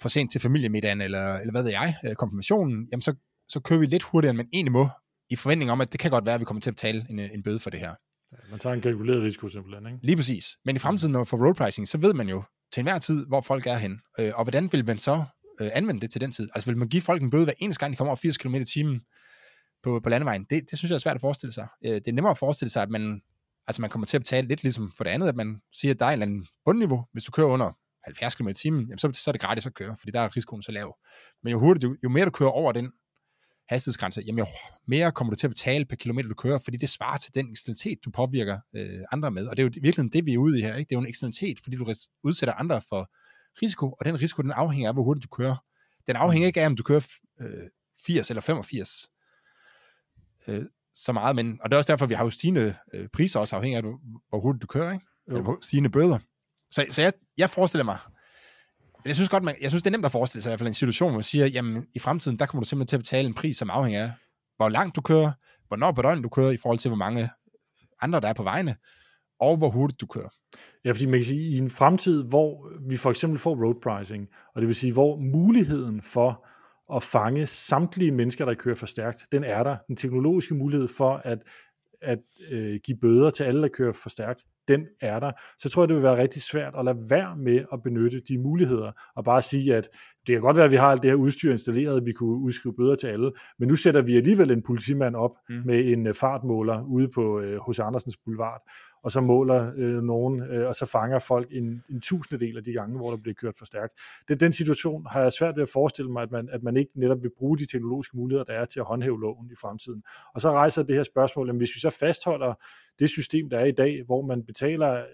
for 0.00 0.08
sent 0.08 0.32
til 0.32 0.40
familiemiddagen, 0.40 1.00
eller, 1.00 1.34
eller 1.34 1.52
hvad 1.52 1.62
ved 1.62 1.70
jeg, 1.70 1.94
øh, 2.04 2.14
konfirmationen, 2.14 2.88
jamen 2.92 3.02
så, 3.02 3.14
så 3.48 3.60
kører 3.60 3.80
vi 3.80 3.86
lidt 3.86 4.02
hurtigere, 4.02 4.30
end 4.30 4.36
man 4.36 4.48
egentlig 4.52 4.72
må, 4.72 4.88
i 5.30 5.36
forventning 5.36 5.70
om, 5.70 5.80
at 5.80 5.92
det 5.92 6.00
kan 6.00 6.10
godt 6.10 6.26
være, 6.26 6.34
at 6.34 6.40
vi 6.40 6.44
kommer 6.44 6.60
til 6.60 6.70
at 6.70 6.74
betale 6.74 7.06
en, 7.10 7.18
en 7.18 7.42
bøde 7.42 7.58
for 7.58 7.70
det 7.70 7.80
her. 7.80 7.94
Man 8.50 8.58
tager 8.58 8.74
en 8.74 8.80
kalkuleret 8.80 9.22
risiko 9.22 9.48
simpelthen, 9.48 9.86
ikke? 9.86 10.06
Lige 10.06 10.16
præcis. 10.16 10.56
Men 10.64 10.76
i 10.76 10.78
fremtiden, 10.78 11.12
når 11.12 11.24
for 11.24 11.36
road 11.46 11.54
pricing, 11.54 11.88
så 11.88 11.98
ved 11.98 12.14
man 12.14 12.28
jo, 12.28 12.42
til 12.72 12.80
enhver 12.80 12.98
tid, 12.98 13.26
hvor 13.26 13.40
folk 13.40 13.66
er 13.66 13.76
hen. 13.76 14.00
Øh, 14.18 14.32
og 14.34 14.44
hvordan 14.44 14.72
vil 14.72 14.86
man 14.86 14.98
så 14.98 15.24
øh, 15.60 15.70
anvende 15.72 16.00
det 16.00 16.10
til 16.10 16.20
den 16.20 16.32
tid? 16.32 16.48
Altså 16.54 16.70
vil 16.70 16.76
man 16.76 16.88
give 16.88 17.02
folk 17.02 17.22
en 17.22 17.30
bøde 17.30 17.44
hver 17.44 17.52
eneste 17.58 17.80
gang, 17.80 17.92
de 17.92 17.96
kommer 17.96 18.10
over 18.10 18.16
80 18.16 18.36
km 18.36 18.54
i 18.54 18.64
timen 18.64 19.00
på, 19.82 20.00
på 20.00 20.08
landevejen? 20.08 20.46
Det, 20.50 20.70
det 20.70 20.78
synes 20.78 20.90
jeg 20.90 20.94
er 20.94 21.00
svært 21.00 21.14
at 21.14 21.20
forestille 21.20 21.52
sig. 21.52 21.66
Øh, 21.84 21.94
det 21.94 22.08
er 22.08 22.12
nemmere 22.12 22.30
at 22.30 22.38
forestille 22.38 22.70
sig, 22.70 22.82
at 22.82 22.90
man, 22.90 23.22
altså 23.66 23.82
man 23.82 23.90
kommer 23.90 24.06
til 24.06 24.16
at 24.16 24.20
betale 24.20 24.48
lidt 24.48 24.62
ligesom 24.62 24.92
for 24.96 25.04
det 25.04 25.10
andet, 25.10 25.28
at 25.28 25.36
man 25.36 25.62
siger, 25.72 25.94
at 25.94 26.00
der 26.00 26.06
er 26.06 26.10
en 26.10 26.12
eller 26.12 26.26
anden 26.26 26.46
bundniveau. 26.64 27.04
Hvis 27.12 27.24
du 27.24 27.30
kører 27.30 27.46
under 27.46 27.72
70 28.04 28.34
km 28.34 28.48
i 28.48 28.54
timen, 28.54 28.80
jamen 28.80 28.98
så, 28.98 29.10
så 29.14 29.30
er 29.30 29.32
det 29.32 29.40
gratis 29.40 29.66
at 29.66 29.74
køre, 29.74 29.96
fordi 29.96 30.10
der 30.10 30.20
er 30.20 30.36
risikoen 30.36 30.62
så 30.62 30.72
lav. 30.72 30.96
Men 31.42 31.50
jo 31.50 31.58
hurtigt, 31.58 31.84
jo, 31.84 31.96
jo 32.02 32.08
mere 32.08 32.24
du 32.24 32.30
kører 32.30 32.50
over 32.50 32.72
den 32.72 32.92
hastighedsgrænse, 33.68 34.22
jamen 34.26 34.38
jo 34.38 34.46
mere 34.86 35.12
kommer 35.12 35.30
du 35.30 35.36
til 35.36 35.46
at 35.46 35.50
betale 35.50 35.84
per 35.84 35.96
kilometer, 35.96 36.28
du 36.28 36.34
kører, 36.34 36.58
fordi 36.58 36.76
det 36.76 36.88
svarer 36.88 37.16
til 37.16 37.34
den 37.34 37.50
eksternalitet, 37.50 37.98
du 38.04 38.10
påvirker 38.10 38.58
øh, 38.74 39.00
andre 39.12 39.30
med. 39.30 39.46
Og 39.46 39.56
det 39.56 39.62
er 39.62 39.66
jo 39.66 39.70
virkelig 39.82 40.12
det, 40.12 40.26
vi 40.26 40.34
er 40.34 40.38
ude 40.38 40.58
i 40.58 40.62
her. 40.62 40.76
Ikke? 40.76 40.88
Det 40.88 40.94
er 40.94 40.98
jo 40.98 41.02
en 41.02 41.08
eksternalitet, 41.08 41.60
fordi 41.60 41.76
du 41.76 41.94
udsætter 42.22 42.54
andre 42.54 42.82
for 42.88 43.10
risiko, 43.62 43.92
og 43.92 44.04
den 44.04 44.22
risiko, 44.22 44.42
den 44.42 44.50
afhænger 44.50 44.88
af, 44.88 44.94
hvor 44.94 45.02
hurtigt 45.02 45.24
du 45.24 45.28
kører. 45.28 45.56
Den 46.06 46.16
afhænger 46.16 46.46
ikke 46.46 46.62
af, 46.62 46.66
om 46.66 46.76
du 46.76 46.82
kører 46.82 47.06
øh, 47.40 47.68
80 48.06 48.30
eller 48.30 48.40
85 48.40 49.10
øh, 50.46 50.64
så 50.94 51.12
meget, 51.12 51.36
men, 51.36 51.58
og 51.62 51.70
det 51.70 51.74
er 51.74 51.78
også 51.78 51.92
derfor, 51.92 52.06
vi 52.06 52.14
har 52.14 52.24
jo 52.24 52.30
stigende 52.30 52.74
øh, 52.94 53.08
priser 53.08 53.40
også 53.40 53.56
afhængig 53.56 53.76
af, 53.76 53.82
hvor 54.28 54.40
hurtigt 54.40 54.62
du 54.62 54.66
kører, 54.66 54.92
ikke? 54.92 55.04
Eller 55.28 55.56
stigende 55.62 55.90
bøder. 55.90 56.18
Så, 56.70 56.86
så 56.90 57.02
jeg, 57.02 57.12
jeg 57.38 57.50
forestiller 57.50 57.84
mig, 57.84 57.98
men 59.06 59.08
jeg 59.08 59.16
synes 59.16 59.28
godt, 59.28 59.44
man, 59.44 59.54
jeg 59.60 59.70
synes, 59.70 59.82
det 59.82 59.90
er 59.90 59.92
nemt 59.92 60.04
at 60.04 60.12
forestille 60.12 60.42
sig 60.42 60.50
i 60.50 60.52
hvert 60.52 60.58
fald 60.58 60.68
en 60.68 60.74
situation, 60.74 61.10
hvor 61.10 61.16
man 61.16 61.22
siger, 61.22 61.46
jamen 61.46 61.86
i 61.94 61.98
fremtiden, 61.98 62.38
der 62.38 62.46
kommer 62.46 62.62
du 62.62 62.68
simpelthen 62.68 62.88
til 62.88 62.96
at 62.96 63.00
betale 63.00 63.28
en 63.28 63.34
pris, 63.34 63.56
som 63.56 63.70
afhænger 63.70 64.04
af, 64.04 64.10
hvor 64.56 64.68
langt 64.68 64.96
du 64.96 65.00
kører, 65.00 65.32
hvornår 65.68 65.92
på 65.92 66.02
døgnet 66.02 66.24
du 66.24 66.28
kører, 66.28 66.50
i 66.50 66.56
forhold 66.56 66.78
til, 66.78 66.88
hvor 66.88 66.96
mange 66.96 67.30
andre, 68.00 68.20
der 68.20 68.28
er 68.28 68.32
på 68.32 68.42
vejene, 68.42 68.76
og 69.40 69.56
hvor 69.56 69.68
hurtigt 69.68 70.00
du 70.00 70.06
kører. 70.06 70.28
Ja, 70.84 70.92
fordi 70.92 71.06
man 71.06 71.20
kan 71.20 71.24
sige, 71.24 71.50
i 71.50 71.58
en 71.58 71.70
fremtid, 71.70 72.22
hvor 72.22 72.70
vi 72.88 72.96
for 72.96 73.10
eksempel 73.10 73.38
får 73.38 73.64
road 73.64 73.74
pricing, 73.82 74.28
og 74.54 74.60
det 74.60 74.66
vil 74.66 74.74
sige, 74.74 74.92
hvor 74.92 75.16
muligheden 75.16 76.02
for 76.02 76.46
at 76.94 77.02
fange 77.02 77.46
samtlige 77.46 78.12
mennesker, 78.12 78.44
der 78.44 78.54
kører 78.54 78.74
for 78.76 78.86
stærkt, 78.86 79.22
den 79.32 79.44
er 79.44 79.62
der. 79.62 79.76
Den 79.88 79.96
teknologiske 79.96 80.54
mulighed 80.54 80.88
for 80.88 81.20
at, 81.24 81.38
at 82.02 82.18
øh, 82.50 82.80
give 82.84 82.98
bøder 82.98 83.30
til 83.30 83.44
alle, 83.44 83.62
der 83.62 83.68
kører 83.68 83.92
for 83.92 84.08
stærkt, 84.08 84.44
den 84.68 84.86
er 85.00 85.20
der, 85.20 85.32
så 85.58 85.68
tror 85.68 85.82
jeg, 85.82 85.88
det 85.88 85.96
vil 85.96 86.02
være 86.02 86.22
rigtig 86.22 86.42
svært 86.42 86.74
at 86.78 86.84
lade 86.84 87.10
være 87.10 87.36
med 87.36 87.64
at 87.72 87.82
benytte 87.82 88.20
de 88.20 88.38
muligheder, 88.38 88.92
og 89.16 89.24
bare 89.24 89.42
sige, 89.42 89.74
at 89.74 89.88
det 90.26 90.34
kan 90.34 90.40
godt 90.42 90.56
være, 90.56 90.64
at 90.64 90.70
vi 90.70 90.76
har 90.76 90.90
alt 90.90 91.02
det 91.02 91.10
her 91.10 91.16
udstyr 91.16 91.52
installeret, 91.52 92.06
vi 92.06 92.12
kunne 92.12 92.38
udskrive 92.38 92.74
bøder 92.74 92.94
til 92.94 93.06
alle, 93.06 93.32
men 93.58 93.68
nu 93.68 93.76
sætter 93.76 94.02
vi 94.02 94.16
alligevel 94.16 94.50
en 94.50 94.62
politimand 94.62 95.16
op 95.16 95.30
mm. 95.48 95.62
med 95.64 95.92
en 95.92 96.06
øh, 96.06 96.14
fartmåler 96.14 96.82
ude 96.82 97.08
på 97.08 97.40
øh, 97.40 97.58
hos 97.58 97.78
Andersens 97.78 98.16
Boulevard, 98.16 98.62
og 99.02 99.12
så 99.12 99.20
måler 99.20 99.72
øh, 99.76 100.02
nogen, 100.02 100.42
øh, 100.42 100.68
og 100.68 100.74
så 100.74 100.86
fanger 100.86 101.18
folk 101.18 101.48
en, 101.50 101.82
en 101.90 102.00
tusindedel 102.00 102.56
af 102.56 102.64
de 102.64 102.72
gange, 102.72 102.96
hvor 102.96 103.10
der 103.10 103.16
bliver 103.16 103.34
kørt 103.34 103.54
for 103.58 103.64
stærkt. 103.64 103.92
Det, 104.28 104.40
den 104.40 104.52
situation 104.52 105.06
har 105.10 105.22
jeg 105.22 105.32
svært 105.32 105.56
ved 105.56 105.62
at 105.62 105.68
forestille 105.68 106.10
mig, 106.10 106.22
at 106.22 106.30
man, 106.30 106.48
at 106.52 106.62
man 106.62 106.76
ikke 106.76 106.90
netop 106.94 107.22
vil 107.22 107.30
bruge 107.38 107.58
de 107.58 107.66
teknologiske 107.66 108.16
muligheder, 108.16 108.44
der 108.44 108.52
er 108.52 108.64
til 108.64 108.80
at 108.80 108.86
håndhæve 108.86 109.20
loven 109.20 109.50
i 109.52 109.54
fremtiden. 109.60 110.02
Og 110.34 110.40
så 110.40 110.50
rejser 110.50 110.82
det 110.82 110.96
her 110.96 111.02
spørgsmål, 111.02 111.50
at 111.50 111.56
hvis 111.56 111.74
vi 111.74 111.80
så 111.80 111.90
fastholder 111.90 112.54
det 112.98 113.08
system, 113.08 113.50
der 113.50 113.58
er 113.58 113.64
i 113.64 113.72
dag, 113.72 114.02
hvor 114.06 114.22
man 114.22 114.42
betaler 114.42 115.04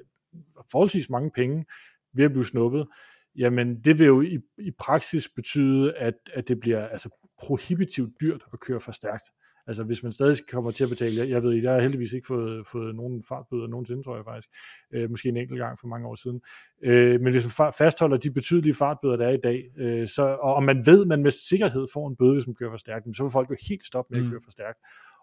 forholdsvis 0.71 1.11
mange 1.11 1.31
penge 1.31 1.65
ved 2.15 2.25
at 2.25 2.33
blive 2.33 2.45
snuppet, 2.45 2.87
jamen 3.37 3.81
det 3.85 3.99
vil 3.99 4.07
jo 4.07 4.21
i, 4.21 4.39
i 4.59 4.71
praksis 4.79 5.29
betyde, 5.29 5.95
at, 5.95 6.15
at 6.35 6.49
det 6.49 6.61
bliver 6.61 6.89
altså 6.89 7.09
prohibitivt 7.39 8.11
dyrt 8.21 8.45
at 8.53 8.61
køre 8.61 8.81
for 8.81 8.93
stærkt. 8.93 9.25
Altså 9.67 9.85
hvis 9.85 10.03
man 10.03 10.13
stadig 10.13 10.37
kommer 10.51 10.71
til 10.71 10.85
at 10.85 10.91
betale, 10.91 11.17
jeg, 11.17 11.29
jeg 11.29 11.43
ved 11.43 11.53
jeg 11.53 11.73
har 11.73 11.81
heldigvis 11.81 12.13
ikke 12.13 12.27
fået, 12.27 12.67
fået 12.67 12.95
nogen 12.95 13.25
fartbøder 13.29 13.67
nogensinde, 13.67 14.03
tror 14.03 14.17
jeg 14.17 14.25
faktisk, 14.25 14.49
øh, 14.95 15.11
måske 15.11 15.29
en 15.29 15.37
enkelt 15.37 15.59
gang 15.59 15.79
for 15.79 15.87
mange 15.87 16.09
år 16.09 16.15
siden, 16.15 16.41
øh, 16.85 17.21
men 17.21 17.33
hvis 17.33 17.45
man 17.45 17.73
fastholder 17.79 18.17
de 18.17 18.31
betydelige 18.31 18.75
fartbøder, 18.75 19.17
der 19.17 19.27
er 19.27 19.33
i 19.33 19.41
dag, 19.43 19.65
øh, 19.77 20.09
så, 20.09 20.23
og, 20.23 20.55
og 20.55 20.63
man 20.63 20.87
ved, 20.87 21.03
at 21.03 21.09
man 21.09 21.23
med 21.23 21.31
sikkerhed 21.31 21.87
får 21.93 22.09
en 22.09 22.17
bøde, 22.17 22.33
hvis 22.33 22.47
man 22.47 22.55
kører 22.55 22.71
for 22.71 22.77
stærkt, 22.77 23.17
så 23.17 23.23
vil 23.23 23.33
folk 23.33 23.51
jo 23.51 23.57
helt 23.69 23.87
stoppe 23.87 24.09
med 24.11 24.21
at 24.21 24.25
mm. 24.25 24.31
køre 24.31 24.41
for 24.45 24.51
stærkt. 24.51 24.79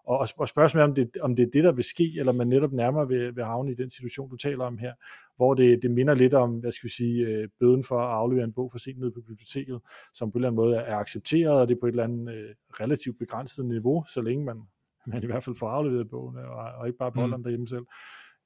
Og, 0.07 0.27
og 0.37 0.47
spørgsmålet 0.47 0.83
er, 0.83 0.87
om 0.89 0.95
det, 0.95 1.17
om 1.21 1.35
det 1.35 1.43
er 1.43 1.49
det, 1.53 1.63
der 1.63 1.71
vil 1.71 1.83
ske, 1.83 2.13
eller 2.17 2.31
man 2.31 2.47
netop 2.47 2.71
nærmere 2.71 3.07
vil, 3.07 3.35
vil 3.35 3.43
havne 3.43 3.71
i 3.71 3.75
den 3.75 3.89
situation, 3.89 4.29
du 4.29 4.35
taler 4.35 4.65
om 4.65 4.77
her, 4.77 4.93
hvor 5.35 5.53
det, 5.53 5.79
det 5.81 5.91
minder 5.91 6.13
lidt 6.15 6.33
om, 6.33 6.59
hvad 6.59 6.71
skal 6.71 6.87
vi 6.87 6.93
sige, 6.93 7.25
øh, 7.25 7.47
bøden 7.59 7.83
for 7.83 8.01
at 8.01 8.09
aflevere 8.13 8.43
en 8.43 8.53
bog 8.53 8.71
for 8.71 8.79
sent 8.79 8.99
ned 8.99 9.11
på 9.11 9.21
biblioteket, 9.21 9.81
som 10.13 10.31
på 10.31 10.37
en 10.37 10.39
eller 10.39 10.47
anden 10.47 10.55
måde 10.55 10.75
er 10.75 10.95
accepteret, 10.95 11.61
og 11.61 11.67
det 11.67 11.75
er 11.75 11.79
på 11.79 11.85
et 11.85 11.91
eller 11.91 12.03
andet 12.03 12.33
øh, 12.33 12.55
relativt 12.81 13.19
begrænset 13.19 13.65
niveau, 13.65 14.05
så 14.13 14.21
længe 14.21 14.45
man, 14.45 14.61
man 15.07 15.23
i 15.23 15.25
hvert 15.25 15.43
fald 15.43 15.55
får 15.55 15.69
afleveret 15.69 16.09
bogen, 16.09 16.37
og, 16.37 16.71
og 16.79 16.87
ikke 16.87 16.97
bare 16.97 17.11
bolleren 17.11 17.39
mm. 17.39 17.43
derhjemme 17.43 17.67
selv. 17.67 17.85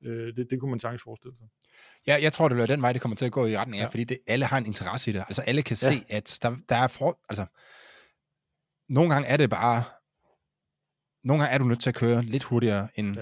Øh, 0.06 0.36
det, 0.36 0.50
det 0.50 0.60
kunne 0.60 0.70
man 0.70 0.80
sagtens 0.80 1.04
forestille 1.04 1.38
sig. 1.38 1.48
Ja, 2.08 2.18
jeg 2.22 2.34
tror, 2.34 2.48
det 2.48 2.56
bliver 2.56 2.68
den 2.68 2.82
vej, 2.82 2.94
det 2.94 3.02
kommer 3.02 3.16
til 3.16 3.26
at 3.26 3.32
gå 3.32 3.46
i 3.46 3.58
retning 3.58 3.80
af, 3.80 3.86
ja. 3.86 3.90
fordi 3.90 4.04
det, 4.04 4.18
alle 4.28 4.46
har 4.46 4.58
en 4.58 4.66
interesse 4.66 5.12
i 5.12 5.14
det. 5.14 5.20
Altså 5.20 5.42
alle 5.42 5.62
kan 5.62 5.78
ja. 5.82 5.88
se, 5.92 6.06
at 6.10 6.40
der, 6.42 6.56
der 6.70 6.76
er 6.76 6.88
for, 6.88 7.20
altså, 7.30 7.46
nogle 8.90 9.10
gange 9.14 9.28
er 9.28 9.38
det 9.38 9.50
bare 9.50 9.84
nogle 11.24 11.44
gange 11.44 11.54
er 11.54 11.58
du 11.58 11.66
nødt 11.66 11.82
til 11.82 11.90
at 11.90 11.96
køre 11.96 12.22
lidt 12.22 12.44
hurtigere, 12.44 12.88
end, 12.96 13.16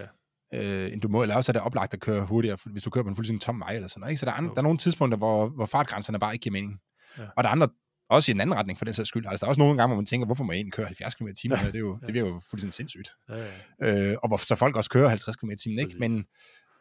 ja. 0.54 0.64
øh, 0.64 0.94
end 0.94 1.02
du 1.02 1.08
må, 1.08 1.22
eller 1.22 1.36
også 1.36 1.52
er 1.52 1.54
det 1.54 1.62
oplagt 1.62 1.94
at 1.94 2.00
køre 2.00 2.26
hurtigere, 2.26 2.58
hvis 2.66 2.84
du 2.84 2.90
kører 2.90 3.04
på 3.04 3.10
en 3.10 3.16
fuldstændig 3.16 3.42
tom 3.42 3.60
vej 3.60 3.76
eller 3.76 3.88
sådan 3.88 4.00
noget. 4.00 4.12
Ikke? 4.12 4.20
Så 4.20 4.26
der 4.26 4.32
er, 4.32 4.36
andre, 4.36 4.52
der 4.52 4.58
er 4.58 4.64
nogle 4.64 4.78
tidspunkter, 4.78 5.18
hvor, 5.18 5.50
hvor 5.50 5.66
fartgrænserne 5.66 6.20
bare 6.20 6.34
ikke 6.34 6.44
giver 6.44 6.54
mening. 6.54 6.80
Ja. 7.18 7.24
Og 7.38 7.44
der 7.44 7.50
er 7.50 7.52
andre, 7.52 7.68
også 8.10 8.32
i 8.32 8.34
en 8.34 8.42
anden 8.42 8.56
retning 8.56 8.78
for 8.78 8.86
den 8.86 8.94
sags 8.94 9.10
skyld. 9.10 9.26
Altså, 9.28 9.46
der 9.46 9.48
er 9.48 9.50
også 9.50 9.60
nogle 9.60 9.78
gange, 9.78 9.88
hvor 9.88 9.96
man 9.96 10.06
tænker, 10.06 10.26
hvorfor 10.26 10.44
må 10.44 10.52
jeg 10.52 10.58
egentlig 10.58 10.74
køre 10.74 10.86
70 10.86 11.16
km 11.16 11.28
i 11.28 11.34
timen? 11.34 11.58
Det, 11.58 11.76
er 11.76 11.80
jo, 11.80 11.98
ja. 12.02 12.06
det 12.06 12.14
virker 12.14 12.30
jo 12.30 12.42
fuldstændig 12.50 12.74
sindssygt. 12.74 13.10
Ja, 13.30 13.48
ja. 13.82 14.12
Øh, 14.12 14.18
og 14.24 14.28
hvor 14.28 14.38
så 14.38 14.56
folk 14.56 14.76
også 14.76 14.90
kører 14.90 15.10
50 15.10 15.36
km 15.36 15.50
i 15.50 15.56
timen, 15.56 15.80
ikke? 15.80 15.96
Men, 16.00 16.26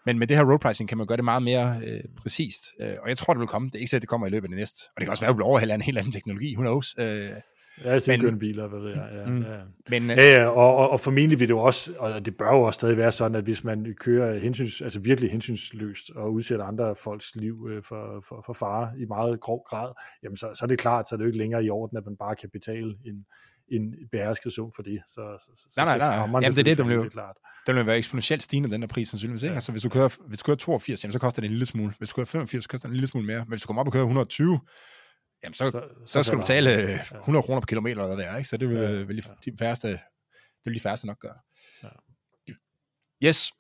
Men 0.07 0.19
med 0.19 0.27
det 0.27 0.37
her 0.37 0.45
road 0.45 0.59
pricing 0.59 0.89
kan 0.89 0.99
man 0.99 1.07
gøre 1.07 1.17
det 1.17 1.25
meget 1.25 1.43
mere 1.43 1.81
øh, 1.85 2.01
præcist. 2.17 2.63
Øh, 2.81 2.95
og 3.03 3.09
jeg 3.09 3.19
tror, 3.19 3.35
det 3.35 3.41
vil 3.41 3.49
komme. 3.49 3.69
Det 3.69 3.75
er 3.75 3.79
ikke 3.79 3.91
sikkert, 3.91 4.03
det 4.03 4.09
kommer 4.09 4.27
i 4.27 4.31
løbet 4.31 4.45
af 4.45 4.49
det 4.49 4.59
næste. 4.59 4.83
Og 4.97 5.01
det 5.01 5.05
kan 5.07 5.11
også 5.11 5.23
være, 5.23 5.31
at 5.31 5.37
vi 5.37 5.43
overhælder 5.43 5.75
en 5.75 5.83
helt 5.83 5.99
anden 5.99 6.13
teknologi. 6.13 6.57
Who 6.57 6.63
knows? 6.63 6.95
Øh, 6.99 7.31
Ja, 7.85 7.99
selvkørende 7.99 8.39
biler, 8.39 8.69
hvad 8.69 8.81
ved 8.81 8.91
jeg. 8.91 9.09
Ja, 9.15 9.27
mm, 9.27 9.43
ja. 9.43 9.59
Men, 9.89 10.11
øh, 10.11 10.17
ja, 10.17 10.41
ja 10.41 10.47
og, 10.47 10.77
og, 10.77 10.91
og 10.91 11.01
formentlig 11.01 11.41
vil 11.41 11.49
det 11.49 11.55
jo 11.55 11.59
også, 11.59 11.93
og 11.99 12.27
det 12.27 12.37
bør 12.37 12.55
jo 12.55 12.63
også 12.63 12.79
stadig 12.79 12.97
være 12.97 13.13
sådan, 13.13 13.35
at 13.35 13.45
hvis 13.45 13.65
man 13.65 13.95
kører 14.01 14.39
hensyns, 14.39 14.83
altså 14.83 15.01
virkelig 15.01 15.31
hensynsløst 15.31 16.11
og 16.11 16.33
udsætter 16.33 16.65
andre 16.65 16.97
folks 16.97 17.35
liv 17.35 17.69
øh, 17.71 17.83
for, 17.83 18.25
for, 18.29 18.43
for 18.47 18.53
fare 18.53 18.93
i 18.99 19.05
meget 19.05 19.41
grov 19.41 19.65
grad, 19.69 19.93
jamen 20.23 20.37
så, 20.37 20.51
så 20.55 20.65
er 20.65 20.67
det 20.67 20.79
klart, 20.79 21.09
så 21.09 21.15
er 21.15 21.17
det 21.17 21.25
jo 21.25 21.29
ikke 21.29 21.39
længere 21.39 21.65
i 21.65 21.71
orden, 21.71 21.97
at 21.97 22.05
man 22.05 22.17
bare 22.17 22.37
kan 22.37 22.51
betale 22.53 22.95
en, 23.07 23.27
en 23.71 23.95
behersket 24.13 24.53
sum 24.53 24.73
for 24.77 24.83
det. 24.83 25.01
Så, 25.07 25.21
så, 25.41 25.51
så 25.55 25.85
nej, 25.85 25.99
nej, 25.99 25.99
nej. 25.99 26.41
Jamen, 26.43 26.43
det 26.43 26.69
er 26.69 26.75
det, 26.75 26.89
vil, 26.89 27.11
klart. 27.11 27.37
den 27.67 27.77
vil 27.77 27.87
være 27.87 27.99
eksponentielt 27.99 28.43
stigende, 28.43 28.71
den 28.71 28.83
der 28.83 28.89
pris 28.89 29.09
sandsynligvis. 29.09 29.43
Ikke? 29.43 29.53
Ja. 29.53 29.55
Altså, 29.55 29.73
hvis 29.73 29.83
du, 29.83 29.89
kører, 29.89 30.17
hvis 30.27 30.39
du 30.39 30.45
kører 30.45 30.57
82, 30.57 31.05
jamen, 31.05 31.13
så 31.13 31.19
koster 31.19 31.43
det 31.43 31.47
en 31.47 31.53
lille 31.53 31.67
smule. 31.67 31.95
Hvis 31.99 32.09
du 32.09 32.15
kører 32.15 32.27
85, 32.27 32.65
så 32.65 32.69
koster 32.69 32.89
det 32.89 32.93
en 32.93 32.97
lille 32.97 33.07
smule 33.07 33.27
mere. 33.27 33.39
Men 33.39 33.49
hvis 33.49 33.63
du 33.63 33.67
kommer 33.67 33.81
op 33.81 33.87
og 33.87 33.93
kører 33.93 34.05
120, 34.05 34.61
jamen 35.45 35.55
så, 35.55 35.71
så, 35.71 35.83
så, 36.05 36.13
så 36.13 36.23
skal 36.23 36.37
du 36.37 36.41
betale 36.41 36.71
ja. 36.71 37.17
100 37.17 37.43
kroner 37.43 37.61
per 37.61 37.67
kilometer 37.67 38.03
eller 38.03 38.15
hvad 38.15 38.25
det 38.25 38.33
er, 38.33 38.37
ikke? 38.37 38.49
Så 38.49 38.57
det 38.57 38.69
vil, 38.69 38.79
ja, 38.79 38.91
vil 38.91 39.17
de, 39.17 39.23
de 39.45 39.57
færreste, 39.59 39.89
det 39.89 40.01
vil 40.65 40.75
de 40.75 40.81
færreste 40.81 41.07
nok 41.07 41.19
gøre. 41.19 41.37
Ja. 41.83 41.89
Yes. 43.25 43.53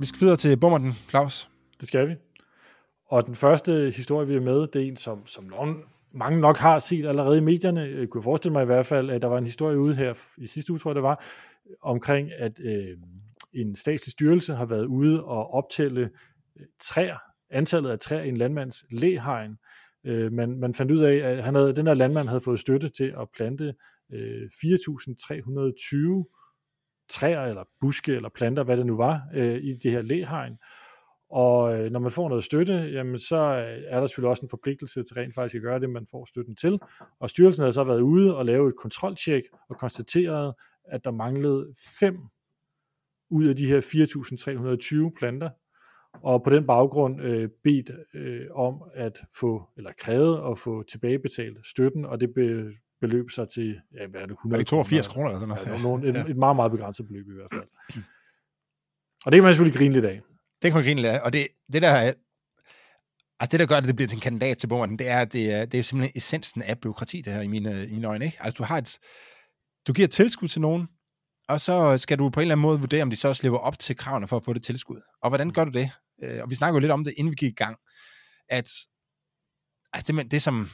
Vi 0.00 0.06
skal 0.06 0.20
videre 0.20 0.36
til 0.36 0.56
Bummerden, 0.56 0.92
Claus. 1.08 1.50
Det 1.80 1.88
skal 1.88 2.08
vi. 2.08 2.14
Og 3.06 3.26
den 3.26 3.34
første 3.34 3.92
historie, 3.96 4.26
vi 4.28 4.36
er 4.36 4.40
med, 4.40 4.66
det 4.66 4.82
er 4.82 4.86
en, 4.86 4.96
som, 4.96 5.26
som 5.26 5.44
nogen, 5.44 5.76
mange 6.12 6.40
nok 6.40 6.58
har 6.58 6.78
set 6.78 7.06
allerede 7.06 7.38
i 7.38 7.40
medierne. 7.40 7.80
Jeg 7.80 8.08
kunne 8.08 8.22
forestille 8.22 8.52
mig 8.52 8.62
i 8.62 8.66
hvert 8.66 8.86
fald, 8.86 9.10
at 9.10 9.22
der 9.22 9.28
var 9.28 9.38
en 9.38 9.44
historie 9.44 9.78
ude 9.78 9.94
her 9.94 10.14
i 10.38 10.46
sidste 10.46 10.72
uge, 10.72 10.78
tror 10.78 10.90
jeg 10.90 10.94
det 10.94 11.02
var, 11.02 11.24
omkring, 11.82 12.32
at 12.32 12.60
øh, 12.60 12.98
en 13.54 13.76
statslig 13.76 14.12
styrelse 14.12 14.54
har 14.54 14.66
været 14.66 14.84
ude 14.84 15.24
og 15.24 15.50
optælle 15.54 16.10
øh, 16.60 16.66
træer, 16.80 17.18
antallet 17.50 17.90
af 17.90 17.98
træer 17.98 18.22
i 18.22 18.28
en 18.28 18.36
landmands 18.36 18.84
læhegn. 18.90 19.56
Øh, 20.06 20.32
man, 20.32 20.58
man 20.58 20.74
fandt 20.74 20.92
ud 20.92 21.00
af, 21.00 21.16
at 21.16 21.44
han 21.44 21.54
havde, 21.54 21.76
den 21.76 21.86
her 21.86 21.94
landmand 21.94 22.28
havde 22.28 22.40
fået 22.40 22.60
støtte 22.60 22.88
til 22.88 23.14
at 23.20 23.28
plante 23.36 23.74
øh, 24.12 24.42
4.320 24.42 26.38
træer, 27.10 27.40
eller 27.40 27.64
buske, 27.80 28.14
eller 28.14 28.28
planter, 28.28 28.62
hvad 28.62 28.76
det 28.76 28.86
nu 28.86 28.96
var, 28.96 29.22
øh, 29.34 29.64
i 29.64 29.72
det 29.72 29.90
her 29.90 30.02
læhegn. 30.02 30.58
Og 31.30 31.78
øh, 31.78 31.90
når 31.90 32.00
man 32.00 32.10
får 32.10 32.28
noget 32.28 32.44
støtte, 32.44 32.72
jamen 32.72 33.18
så 33.18 33.36
øh, 33.36 33.82
er 33.86 34.00
der 34.00 34.06
selvfølgelig 34.06 34.30
også 34.30 34.42
en 34.42 34.48
forpligtelse 34.48 35.02
til 35.02 35.14
rent 35.14 35.34
faktisk 35.34 35.54
at 35.54 35.62
gøre 35.62 35.80
det, 35.80 35.90
man 35.90 36.06
får 36.10 36.24
støtten 36.24 36.56
til. 36.56 36.78
Og 37.20 37.30
styrelsen 37.30 37.62
havde 37.62 37.72
så 37.72 37.84
været 37.84 38.00
ude 38.00 38.36
og 38.36 38.46
lave 38.46 38.68
et 38.68 38.76
kontroltjek 38.76 39.42
og 39.68 39.76
konstateret, 39.78 40.54
at 40.84 41.04
der 41.04 41.10
manglede 41.10 41.66
fem 42.00 42.16
ud 43.32 43.44
af 43.46 43.56
de 43.56 43.66
her 43.66 43.80
4.320 43.80 45.18
planter, 45.18 45.50
og 46.12 46.42
på 46.44 46.50
den 46.50 46.66
baggrund 46.66 47.22
øh, 47.22 47.48
bedt 47.64 47.90
øh, 48.14 48.46
om 48.54 48.82
at 48.94 49.18
få, 49.40 49.68
eller 49.76 49.92
krævet 49.98 50.50
at 50.50 50.58
få 50.58 50.82
tilbagebetalt 50.82 51.66
støtten, 51.66 52.04
og 52.04 52.20
det 52.20 52.34
be, 52.34 52.72
beløb 53.00 53.30
sig 53.30 53.48
til, 53.48 53.80
ja, 53.94 54.06
hvad 54.06 54.20
er 54.20 54.26
det, 54.26 54.32
100 54.32 54.58
er 54.58 54.58
det 54.58 54.66
82 54.66 55.08
kroner 55.08 55.28
eller 55.28 55.40
sådan 55.40 55.48
noget? 55.48 55.66
Ja, 55.66 55.82
nogen, 55.82 56.04
et, 56.04 56.14
ja. 56.14 56.24
et 56.24 56.36
meget, 56.36 56.56
meget 56.56 56.72
begrænset 56.72 57.06
beløb 57.06 57.26
i 57.28 57.34
hvert 57.34 57.52
fald. 57.52 57.68
Og 59.24 59.32
det 59.32 59.36
kan 59.38 59.42
man 59.42 59.52
selvfølgelig 59.52 59.78
grine 59.78 59.94
lidt 59.94 60.04
af. 60.04 60.20
Det 60.62 60.70
kan 60.70 60.78
man 60.78 60.84
grine 60.84 61.00
lidt 61.00 61.12
af, 61.12 61.20
og 61.20 61.32
det, 61.32 61.48
det 61.72 61.82
der 61.82 61.88
er, 61.88 62.12
Altså 63.40 63.52
det, 63.52 63.60
der 63.60 63.66
gør, 63.66 63.76
at 63.76 63.84
det 63.84 63.96
bliver 63.96 64.08
til 64.08 64.16
en 64.16 64.20
kandidat 64.20 64.58
til 64.58 64.66
borgeren, 64.66 64.98
det 64.98 65.08
er, 65.08 65.24
det 65.24 65.52
er, 65.52 65.64
det 65.64 65.78
er 65.78 65.82
simpelthen 65.82 66.16
essensen 66.16 66.62
af 66.62 66.78
byråkrati, 66.78 67.20
det 67.20 67.32
her 67.32 67.40
i 67.40 67.46
mine, 67.46 67.86
i 67.86 67.92
mine 67.92 68.08
øjne. 68.08 68.24
Ikke? 68.24 68.36
Altså 68.40 68.56
du 68.58 68.64
har 68.64 68.78
et, 68.78 68.98
du 69.86 69.92
giver 69.92 70.08
tilskud 70.08 70.48
til 70.48 70.60
nogen, 70.60 70.88
og 71.52 71.60
så 71.60 71.98
skal 71.98 72.18
du 72.18 72.30
på 72.30 72.40
en 72.40 72.42
eller 72.42 72.54
anden 72.54 72.62
måde 72.62 72.80
vurdere, 72.80 73.02
om 73.02 73.10
de 73.10 73.16
så 73.16 73.28
også 73.28 73.42
lever 73.42 73.58
op 73.58 73.78
til 73.78 73.96
kravene 73.96 74.28
for 74.28 74.36
at 74.36 74.44
få 74.44 74.52
det 74.52 74.62
tilskud. 74.62 75.00
Og 75.22 75.30
hvordan 75.30 75.50
gør 75.50 75.64
du 75.64 75.70
det? 75.70 75.90
Øh, 76.22 76.42
og 76.42 76.50
vi 76.50 76.54
snakker 76.54 76.74
jo 76.74 76.80
lidt 76.80 76.92
om 76.92 77.04
det, 77.04 77.14
inden 77.16 77.30
vi 77.30 77.36
gik 77.36 77.52
i 77.52 77.54
gang, 77.54 77.76
at 78.48 78.70
altså 79.92 80.12
det, 80.12 80.30
det 80.30 80.42
som 80.42 80.70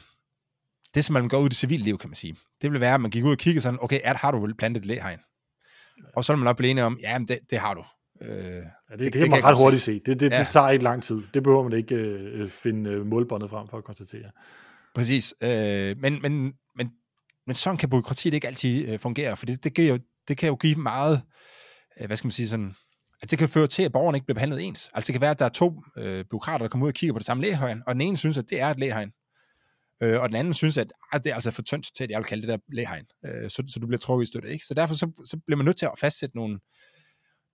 det, 0.95 1.05
som 1.05 1.13
man 1.13 1.27
går 1.27 1.39
ud 1.39 1.45
i 1.45 1.49
det 1.49 1.57
civile 1.57 1.83
liv, 1.83 1.97
kan 1.97 2.09
man 2.09 2.15
sige, 2.15 2.35
det 2.61 2.71
vil 2.71 2.79
være, 2.79 2.93
at 2.93 3.01
man 3.01 3.11
gik 3.11 3.23
ud 3.23 3.31
og 3.31 3.37
kiggede 3.37 3.61
sådan, 3.61 3.79
okay, 3.81 3.99
er, 4.03 4.13
har 4.13 4.31
du 4.31 4.53
plantet 4.57 4.81
et 4.81 4.85
læhegn? 4.85 5.19
Og 6.15 6.25
så 6.25 6.33
er 6.33 6.37
man 6.37 6.43
nok 6.43 6.57
blive 6.57 6.71
enige 6.71 6.83
om, 6.83 6.99
ja, 7.01 7.19
men 7.19 7.27
det, 7.27 7.39
det 7.49 7.59
har 7.59 7.73
du. 7.73 7.83
Øh, 8.21 8.31
ja, 8.31 8.61
det, 8.89 8.99
det, 8.99 8.99
det, 8.99 9.13
kan 9.13 9.29
man 9.29 9.43
ret 9.43 9.57
hurtigt 9.63 9.83
se. 9.83 9.99
Det, 10.05 10.19
det, 10.19 10.31
ja. 10.31 10.39
det 10.39 10.47
tager 10.47 10.69
ikke 10.69 10.83
lang 10.83 11.03
tid. 11.03 11.21
Det 11.33 11.43
behøver 11.43 11.63
man 11.63 11.73
ikke 11.73 11.95
øh, 11.95 12.49
finde 12.49 12.89
øh, 12.89 13.05
målbåndet 13.05 13.49
frem 13.49 13.67
for 13.67 13.77
at 13.77 13.83
konstatere. 13.83 14.31
Præcis. 14.95 15.33
Øh, 15.41 15.97
men, 15.97 16.21
men, 16.21 16.53
men, 16.75 16.91
men 17.47 17.55
sådan 17.55 17.77
kan 17.77 17.89
byråkratiet 17.89 18.33
ikke 18.33 18.47
altid 18.47 18.89
øh, 18.89 18.99
fungere, 18.99 19.37
for 19.37 19.45
det, 19.45 19.63
det, 19.63 19.73
giver 19.73 19.87
jo, 19.87 19.99
det 20.29 20.37
kan 20.37 20.47
jo 20.47 20.55
give 20.55 20.75
meget, 20.75 21.21
øh, 21.99 22.07
hvad 22.07 22.17
skal 22.17 22.25
man 22.25 22.31
sige, 22.31 22.49
sådan, 22.49 22.75
at 23.21 23.31
det 23.31 23.39
kan 23.39 23.49
føre 23.49 23.67
til, 23.67 23.83
at 23.83 23.91
borgerne 23.91 24.17
ikke 24.17 24.25
bliver 24.25 24.35
behandlet 24.35 24.67
ens. 24.67 24.89
Altså 24.93 25.07
det 25.07 25.13
kan 25.13 25.21
være, 25.21 25.31
at 25.31 25.39
der 25.39 25.45
er 25.45 25.49
to 25.49 25.83
øh, 25.97 26.25
byråkrater, 26.25 26.57
der 26.57 26.69
kommer 26.69 26.85
ud 26.85 26.91
og 26.91 26.93
kigger 26.93 27.13
på 27.13 27.19
det 27.19 27.25
samme 27.25 27.43
lægehegn, 27.43 27.81
og 27.87 27.95
den 27.95 28.01
ene 28.01 28.17
synes, 28.17 28.37
at 28.37 28.49
det 28.49 28.61
er 28.61 28.67
et 28.67 28.79
lægehegn, 28.79 29.11
øh, 30.03 30.21
og 30.21 30.29
den 30.29 30.35
anden 30.35 30.53
synes, 30.53 30.77
at 30.77 30.93
ah, 31.11 31.23
det 31.23 31.29
er 31.29 31.33
altså 31.33 31.51
for 31.51 31.61
tyndt 31.61 31.95
til, 31.95 32.03
at 32.03 32.09
jeg 32.09 32.17
vil 32.17 32.25
kalde 32.25 32.41
det 32.41 32.49
der 32.49 32.57
lægehegn, 32.73 33.05
øh, 33.25 33.49
så, 33.49 33.63
så 33.67 33.79
du 33.79 33.87
bliver 33.87 33.99
trukket 33.99 34.27
i 34.27 34.27
støtte. 34.27 34.49
Ikke? 34.49 34.65
Så 34.65 34.73
derfor 34.73 34.95
så, 34.95 35.11
så 35.25 35.37
bliver 35.45 35.57
man 35.57 35.65
nødt 35.65 35.77
til 35.77 35.85
at 35.85 35.91
fastsætte 35.97 36.35
nogle, 36.35 36.59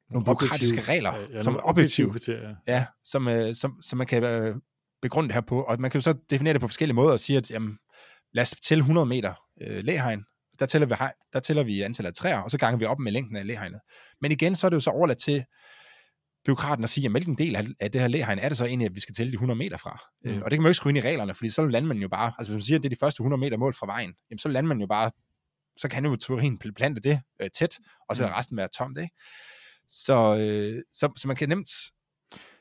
nogle 0.10 0.26
byråkratiske 0.26 0.82
regler, 0.82 1.14
ja, 1.34 1.42
som 1.42 1.56
er 1.56 1.60
objektive, 1.64 2.12
kriterier. 2.12 2.56
Ja, 2.68 2.86
som, 3.04 3.28
øh, 3.28 3.56
som, 3.56 3.82
som 3.82 3.98
man 3.98 4.08
kan 4.08 4.24
øh, 4.24 4.56
begrunde 5.02 5.28
det 5.28 5.34
her 5.34 5.42
på, 5.42 5.62
og 5.62 5.82
man 5.82 5.92
kan 5.92 6.00
jo 6.00 6.04
så 6.04 6.14
definere 6.30 6.54
det 6.54 6.62
på 6.62 6.68
forskellige 6.68 6.96
måder 6.96 7.12
og 7.12 7.20
sige, 7.20 7.38
at 7.38 7.52
jamen, 7.52 7.78
lad 8.34 8.42
os 8.42 8.52
tælle 8.52 8.80
100 8.80 9.06
meter 9.06 9.34
øh, 9.62 9.84
lægehegn, 9.84 10.24
der 10.60 10.66
tæller, 10.66 10.88
vi, 10.88 10.96
der 11.34 11.40
tæller 11.40 11.64
vi 11.64 11.82
antallet 11.82 12.08
af 12.08 12.14
træer, 12.14 12.38
og 12.38 12.52
så 12.52 12.58
ganger 12.58 12.78
vi 12.78 12.86
op 12.86 13.00
med 13.00 13.12
længden 13.12 13.36
af 13.36 13.48
læhegnet. 13.48 13.80
Men 14.22 14.32
igen, 14.32 14.56
så 14.56 14.68
er 14.68 14.70
det 14.70 14.76
jo 14.76 14.80
så 14.80 14.90
overladt 14.90 15.20
til 15.20 15.46
byråkraten 16.46 16.84
at 16.84 16.90
sige, 16.90 17.06
at 17.06 17.12
hvilken 17.12 17.38
del 17.38 17.76
af 17.80 17.92
det 17.92 18.02
her 18.02 18.08
læhegn 18.08 18.40
er 18.40 18.50
det 18.50 18.58
så 18.58 18.66
egentlig, 18.66 18.86
at 18.86 18.96
vi 18.96 19.00
skal 19.00 19.16
tælle 19.16 19.32
de 19.32 19.36
100 19.36 19.58
meter 19.58 19.78
fra. 19.78 20.00
Øh, 20.26 20.36
mm. 20.36 20.42
Og 20.42 20.52
det 20.52 20.58
kan 20.58 20.62
man 20.62 20.68
jo 20.68 20.70
ikke 20.70 20.78
skrive 20.78 20.92
ind 20.92 20.98
i 20.98 21.02
reglerne, 21.02 21.34
fordi 21.34 21.50
så 21.50 21.66
lander 21.66 21.88
man 21.88 21.98
jo 21.98 22.08
bare, 22.08 22.34
altså 22.38 22.54
hvis 22.54 22.58
man 22.58 22.64
siger, 22.64 22.78
at 22.78 22.84
det 22.84 22.90
er 22.90 22.96
de 22.96 23.00
første 23.00 23.22
100 23.22 23.40
meter 23.40 23.58
mål 23.58 23.74
fra 23.74 23.86
vejen, 23.86 24.14
jamen 24.30 24.40
så 24.40 24.50
lander 24.50 24.68
man 24.68 24.80
jo 24.80 24.88
bare, 24.88 25.12
så 25.78 25.88
kan 25.88 26.06
jo 26.06 26.16
teorien 26.16 26.58
plante 26.58 27.02
det 27.02 27.22
øh, 27.42 27.50
tæt, 27.50 27.78
og 28.10 28.16
så 28.16 28.24
er 28.24 28.28
mm. 28.28 28.34
resten 28.34 28.58
være 28.58 28.68
tomt, 28.78 28.98
ikke? 28.98 29.16
Så, 29.90 30.36
øh, 30.36 30.84
så, 30.94 31.12
så 31.18 31.28
man 31.28 31.38
kan 31.38 31.50
nemt 31.50 31.70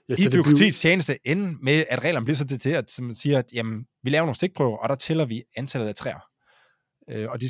ja, 0.09 0.15
i 0.15 0.31
byråkratiets 0.31 0.59
bliver... 0.59 0.73
tjeneste 0.73 1.19
ende 1.25 1.57
med, 1.63 1.85
at 1.91 2.05
reglerne 2.05 2.25
bliver 2.25 2.37
så 2.37 2.45
detaljeret, 2.45 2.91
som 2.91 3.05
man 3.05 3.15
siger, 3.15 3.39
at 3.39 3.53
jamen, 3.53 3.87
vi 4.03 4.11
laver 4.11 4.25
nogle 4.25 4.35
stikprøver, 4.35 4.77
og 4.77 4.89
der 4.89 4.95
tæller 4.95 5.25
vi 5.25 5.43
antallet 5.57 5.89
af 5.89 5.95
træer. 5.95 6.21
Øh, 7.11 7.31
og 7.31 7.41
de, 7.41 7.47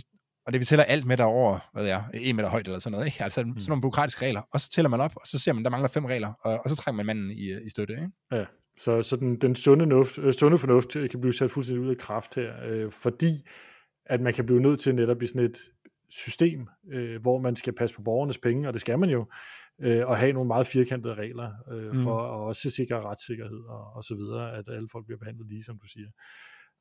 og 0.47 0.53
det 0.53 0.61
vi 0.61 0.65
tæller 0.65 0.85
alt 0.85 1.07
med 1.07 1.17
der 1.17 1.25
over, 1.25 1.59
hvad 1.73 1.87
er, 1.87 2.03
en 2.15 2.37
meter 2.37 2.49
højt 2.49 2.67
eller 2.67 2.79
sådan 2.79 2.93
noget, 2.93 3.07
ikke? 3.07 3.25
Altså 3.25 3.45
mm. 3.45 3.59
sådan 3.59 3.71
nogle 3.71 3.83
byråkratiske 3.83 4.27
regler, 4.27 4.43
og 4.53 4.61
så 4.61 4.71
tæller 4.71 4.89
man 4.89 5.01
op, 5.01 5.13
og 5.17 5.27
så 5.27 5.39
ser 5.39 5.53
man, 5.53 5.65
der 5.65 5.71
mangler 5.71 5.89
fem 5.89 6.05
regler, 6.05 6.33
og, 6.41 6.61
og 6.65 6.71
så 6.71 6.77
trækker 6.77 6.97
man 6.97 7.07
manden 7.07 7.31
i, 7.31 7.65
i 7.65 7.69
støtte, 7.69 7.95
ikke? 7.95 8.11
Ja, 8.33 8.45
så, 8.79 9.03
så 9.03 9.17
den, 9.17 9.37
den 9.41 9.55
sunde, 9.55 9.87
nuft, 9.87 10.19
øh, 10.19 10.33
sunde 10.33 10.59
fornuft 10.59 10.89
kan 11.11 11.21
blive 11.21 11.33
sat 11.33 11.51
fuldstændig 11.51 11.85
ud 11.85 11.91
af 11.91 11.99
kraft 11.99 12.35
her, 12.35 12.53
øh, 12.67 12.91
fordi 12.91 13.47
at 14.07 14.21
man 14.21 14.35
kan 14.35 14.47
blive 14.47 14.61
nødt 14.61 14.81
til 14.81 14.95
netop 14.95 15.23
i 15.23 15.27
sådan 15.27 15.45
et 15.45 15.59
system, 16.11 16.69
øh, 16.93 17.23
hvor 17.23 17.39
man 17.39 17.57
skal 17.57 17.73
passe 17.73 17.97
på 17.97 18.03
borgernes 18.03 18.39
penge, 18.39 18.69
og 18.69 18.73
det 18.73 18.81
skal 18.81 18.99
man 18.99 19.11
jo, 19.11 19.27
øh, 19.83 20.07
og 20.07 20.17
have 20.17 20.33
nogle 20.33 20.49
meget 20.49 20.67
firkantede 20.67 21.15
regler 21.15 21.51
øh, 21.73 21.93
mm. 21.93 22.03
for 22.03 22.21
at 22.21 22.41
også 22.41 22.71
sikre 22.71 23.01
retssikkerhed 23.01 23.61
og, 23.69 23.97
og 23.97 24.05
så 24.05 24.15
videre, 24.15 24.57
at 24.59 24.65
alle 24.69 24.89
folk 24.93 25.07
bliver 25.07 25.19
behandlet 25.19 25.47
lige, 25.49 25.65
som 25.65 25.79
du 25.79 25.87
siger. 25.87 26.09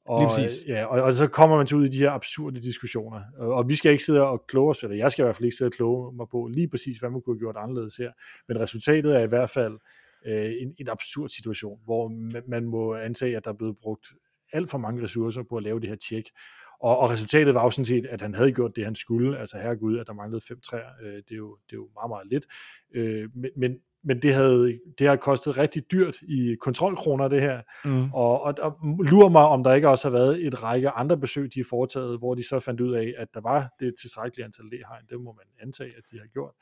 Og, 0.05 0.21
ja, 0.67 0.85
og, 0.85 1.01
og 1.01 1.13
så 1.13 1.27
kommer 1.27 1.57
man 1.57 1.65
til 1.65 1.77
ud 1.77 1.85
i 1.85 1.89
de 1.89 1.97
her 1.97 2.11
absurde 2.11 2.61
diskussioner. 2.61 3.21
Og, 3.37 3.53
og 3.53 3.69
vi 3.69 3.75
skal 3.75 3.91
ikke 3.91 4.03
sidde 4.03 4.27
og 4.27 4.47
kloge 4.47 4.69
os, 4.69 4.83
eller 4.83 4.95
jeg 4.97 5.11
skal 5.11 5.23
i 5.23 5.25
hvert 5.25 5.35
fald 5.35 5.45
ikke 5.45 5.57
sidde 5.57 5.69
og 5.69 5.73
kloge 5.73 6.15
mig 6.15 6.27
på 6.31 6.47
lige 6.47 6.67
præcis, 6.69 6.97
hvad 6.97 7.09
man 7.09 7.21
kunne 7.21 7.35
have 7.35 7.39
gjort 7.39 7.55
anderledes 7.57 7.97
her. 7.97 8.11
Men 8.47 8.59
resultatet 8.59 9.15
er 9.15 9.19
i 9.19 9.27
hvert 9.27 9.49
fald 9.49 9.79
øh, 10.25 10.51
en, 10.61 10.75
en 10.79 10.89
absurd 10.89 11.29
situation, 11.29 11.79
hvor 11.83 12.07
man, 12.07 12.43
man 12.47 12.65
må 12.65 12.95
antage, 12.95 13.37
at 13.37 13.45
der 13.45 13.51
er 13.51 13.55
blevet 13.55 13.77
brugt 13.77 14.07
alt 14.53 14.69
for 14.69 14.77
mange 14.77 15.03
ressourcer 15.03 15.43
på 15.49 15.57
at 15.57 15.63
lave 15.63 15.79
det 15.79 15.89
her 15.89 15.95
tjek. 15.95 16.29
Og, 16.79 16.97
og 16.97 17.09
resultatet 17.09 17.53
var 17.53 17.63
jo 17.63 17.69
sådan 17.69 17.85
set, 17.85 18.05
at 18.05 18.21
han 18.21 18.35
havde 18.35 18.51
gjort 18.51 18.75
det, 18.75 18.85
han 18.85 18.95
skulle. 18.95 19.39
Altså 19.39 19.57
herregud, 19.57 19.99
at 19.99 20.07
der 20.07 20.13
manglede 20.13 20.41
fem 20.47 20.59
træer, 20.61 20.89
øh, 21.01 21.15
det, 21.15 21.31
er 21.31 21.35
jo, 21.35 21.57
det 21.65 21.73
er 21.73 21.77
jo 21.77 21.89
meget, 21.93 22.09
meget 22.09 22.27
lidt. 22.27 22.45
Øh, 22.95 23.29
men, 23.35 23.51
men, 23.57 23.77
men 24.03 24.21
det, 24.21 24.33
havde, 24.33 24.79
det 24.99 25.07
har 25.07 25.15
kostet 25.15 25.57
rigtig 25.57 25.91
dyrt 25.91 26.15
i 26.21 26.55
kontrolkroner, 26.61 27.27
det 27.27 27.41
her. 27.41 27.61
Mm. 27.85 28.13
Og, 28.13 28.41
og, 28.41 28.53
og 28.57 28.77
lurer 28.83 29.29
mig, 29.29 29.41
om 29.41 29.63
der 29.63 29.73
ikke 29.73 29.89
også 29.89 30.09
har 30.09 30.17
været 30.17 30.45
et 30.45 30.63
række 30.63 30.89
andre 30.89 31.17
besøg, 31.17 31.53
de 31.53 31.59
har 31.59 31.67
foretaget, 31.69 32.17
hvor 32.17 32.35
de 32.35 32.47
så 32.47 32.59
fandt 32.59 32.81
ud 32.81 32.93
af, 32.93 33.13
at 33.17 33.27
der 33.33 33.41
var 33.41 33.69
det 33.79 33.93
tilstrækkelige 34.01 34.45
antal 34.45 34.65
læhegn. 34.71 35.05
Det 35.09 35.21
må 35.21 35.31
man 35.33 35.67
antage, 35.67 35.89
at 35.97 36.03
de 36.11 36.19
har 36.19 36.27
gjort. 36.27 36.53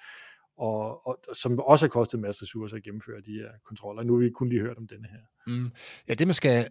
Og, 0.58 1.08
og 1.08 1.20
som 1.34 1.60
også 1.60 1.86
har 1.86 1.90
kostet 1.90 2.18
en 2.18 2.22
masse 2.22 2.44
ressourcer 2.44 2.78
at 2.78 2.84
gennemføre 2.84 3.22
de 3.22 3.34
her 3.34 3.50
kontroller. 3.68 4.04
Nu 4.04 4.14
har 4.14 4.20
vi 4.20 4.30
kun 4.30 4.50
lige 4.50 4.62
hørt 4.62 4.78
om 4.78 4.88
denne 4.88 5.08
her. 5.08 5.54
Mm. 5.54 5.72
Ja, 6.10 6.14
det 6.14 6.28
man 6.28 6.34
skal... 6.34 6.68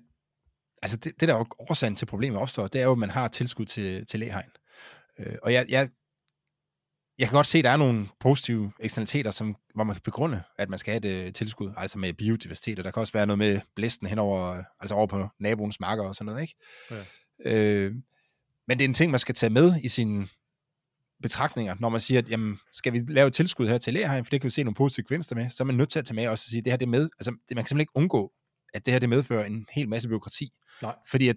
Altså 0.83 0.97
det, 0.97 1.21
det 1.21 1.29
der 1.29 1.35
er 1.35 1.71
årsagen 1.71 1.97
til 1.97 2.07
problemet 2.07 2.41
opstår, 2.41 2.67
det 2.67 2.81
er 2.81 2.85
jo, 2.85 2.93
at 2.93 2.99
man 2.99 3.11
har 3.11 3.29
tilskud 3.29 3.65
til, 3.65 4.07
til 4.07 4.21
læhegn. 4.21 4.51
Øh, 5.19 5.37
og 5.43 5.53
jeg, 5.53 5.67
jeg 5.69 5.89
jeg 7.19 7.29
kan 7.29 7.37
godt 7.37 7.47
se, 7.47 7.59
at 7.59 7.65
der 7.65 7.71
er 7.71 7.77
nogle 7.77 8.09
positive 8.21 8.73
eksternaliteter, 8.81 9.31
som, 9.31 9.57
hvor 9.75 9.85
man 9.85 9.95
kan 9.95 10.03
begrunde, 10.05 10.43
at 10.59 10.69
man 10.69 10.79
skal 10.79 10.93
have 10.93 11.01
det 11.01 11.35
tilskud, 11.35 11.73
altså 11.77 11.99
med 11.99 12.13
biodiversitet, 12.13 12.79
og 12.79 12.85
der 12.85 12.91
kan 12.91 13.01
også 13.01 13.13
være 13.13 13.27
noget 13.27 13.39
med 13.39 13.61
blæsten 13.77 14.07
henover, 14.07 14.63
altså 14.81 14.95
over 14.95 15.07
på 15.07 15.29
naboens 15.39 15.81
marker 15.81 16.05
og 16.05 16.15
sådan 16.15 16.27
noget, 16.27 16.43
ikke? 16.43 16.55
Ja. 17.45 17.53
Øh, 17.53 17.95
men 18.69 18.79
det 18.79 18.85
er 18.85 18.89
en 18.89 18.95
ting, 18.95 19.11
man 19.11 19.21
skal 19.21 19.35
tage 19.35 19.51
med 19.51 19.75
i 19.83 19.89
sin 19.89 20.29
betragtninger, 21.23 21.77
når 21.81 21.89
man 21.89 22.01
siger, 22.01 22.19
at 22.19 22.29
jamen, 22.29 22.59
skal 22.73 22.93
vi 22.93 23.05
lave 23.09 23.27
et 23.27 23.33
tilskud 23.33 23.69
her 23.69 23.79
til 23.79 23.95
Lærheim, 23.95 24.25
for 24.25 24.31
det 24.31 24.41
kan 24.41 24.45
vi 24.45 24.51
se 24.51 24.63
nogle 24.63 24.75
positive 24.75 25.07
gevinster 25.09 25.37
med, 25.37 25.51
så 25.51 25.63
er 25.63 25.65
man 25.65 25.75
nødt 25.75 25.89
til 25.89 25.99
at 25.99 26.05
tage 26.05 26.15
med 26.15 26.29
også 26.29 26.45
og 26.47 26.51
sige, 26.51 26.59
at 26.59 26.65
det 26.65 26.73
her 26.73 26.79
det 26.79 26.89
med, 26.89 27.09
altså 27.19 27.31
det, 27.31 27.55
man 27.57 27.65
kan 27.65 27.69
simpelthen 27.69 27.81
ikke 27.81 27.97
undgå, 27.97 28.33
at 28.75 28.87
det 28.87 28.93
her 28.93 28.99
det 28.99 29.09
medfører 29.09 29.45
en 29.45 29.67
hel 29.71 29.89
masse 29.89 30.09
byråkrati. 30.09 30.51
Nej. 30.83 30.95
Fordi 31.11 31.29
at 31.29 31.37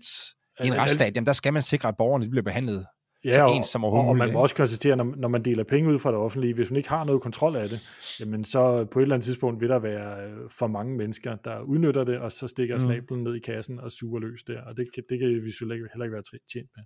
i 0.63 0.67
en 0.67 0.77
retsstat, 0.77 1.15
jamen 1.15 1.25
der 1.25 1.33
skal 1.33 1.53
man 1.53 1.63
sikre, 1.63 1.87
at 1.87 1.97
borgerne 1.97 2.29
bliver 2.29 2.43
behandlet 2.43 2.85
Ja, 3.25 3.31
så 3.35 3.47
ens 3.47 3.67
som 3.67 3.83
overhovedet 3.83 4.09
og 4.09 4.17
man 4.17 4.33
må 4.33 4.39
også 4.39 4.55
konstatere, 4.55 4.95
når, 4.95 5.13
når 5.17 5.27
man 5.27 5.45
deler 5.45 5.63
penge 5.63 5.93
ud 5.93 5.99
fra 5.99 6.11
det 6.11 6.17
offentlige, 6.19 6.53
hvis 6.53 6.69
man 6.71 6.77
ikke 6.77 6.89
har 6.89 7.03
noget 7.03 7.21
kontrol 7.21 7.55
af 7.55 7.69
det, 7.69 7.79
jamen 8.19 8.43
så 8.43 8.85
på 8.85 8.99
et 8.99 9.03
eller 9.03 9.15
andet 9.15 9.25
tidspunkt 9.25 9.61
vil 9.61 9.69
der 9.69 9.79
være 9.79 10.25
øh, 10.27 10.49
for 10.49 10.67
mange 10.67 10.97
mennesker, 10.97 11.35
der 11.35 11.59
udnytter 11.61 12.03
det, 12.03 12.19
og 12.19 12.31
så 12.31 12.47
stikker 12.47 12.75
Mm. 12.75 12.79
snablen 12.79 13.23
ned 13.23 13.35
i 13.35 13.39
kassen 13.39 13.79
og 13.79 13.91
suger 13.91 14.19
løs 14.19 14.43
der, 14.43 14.61
og 14.61 14.77
det, 14.77 14.87
det 15.09 15.19
kan 15.19 15.43
vi 15.45 15.51
selvfølgelig 15.51 15.89
heller 15.93 16.05
ikke 16.05 16.13
være 16.13 16.39
tjent 16.53 16.69
med. 16.75 16.83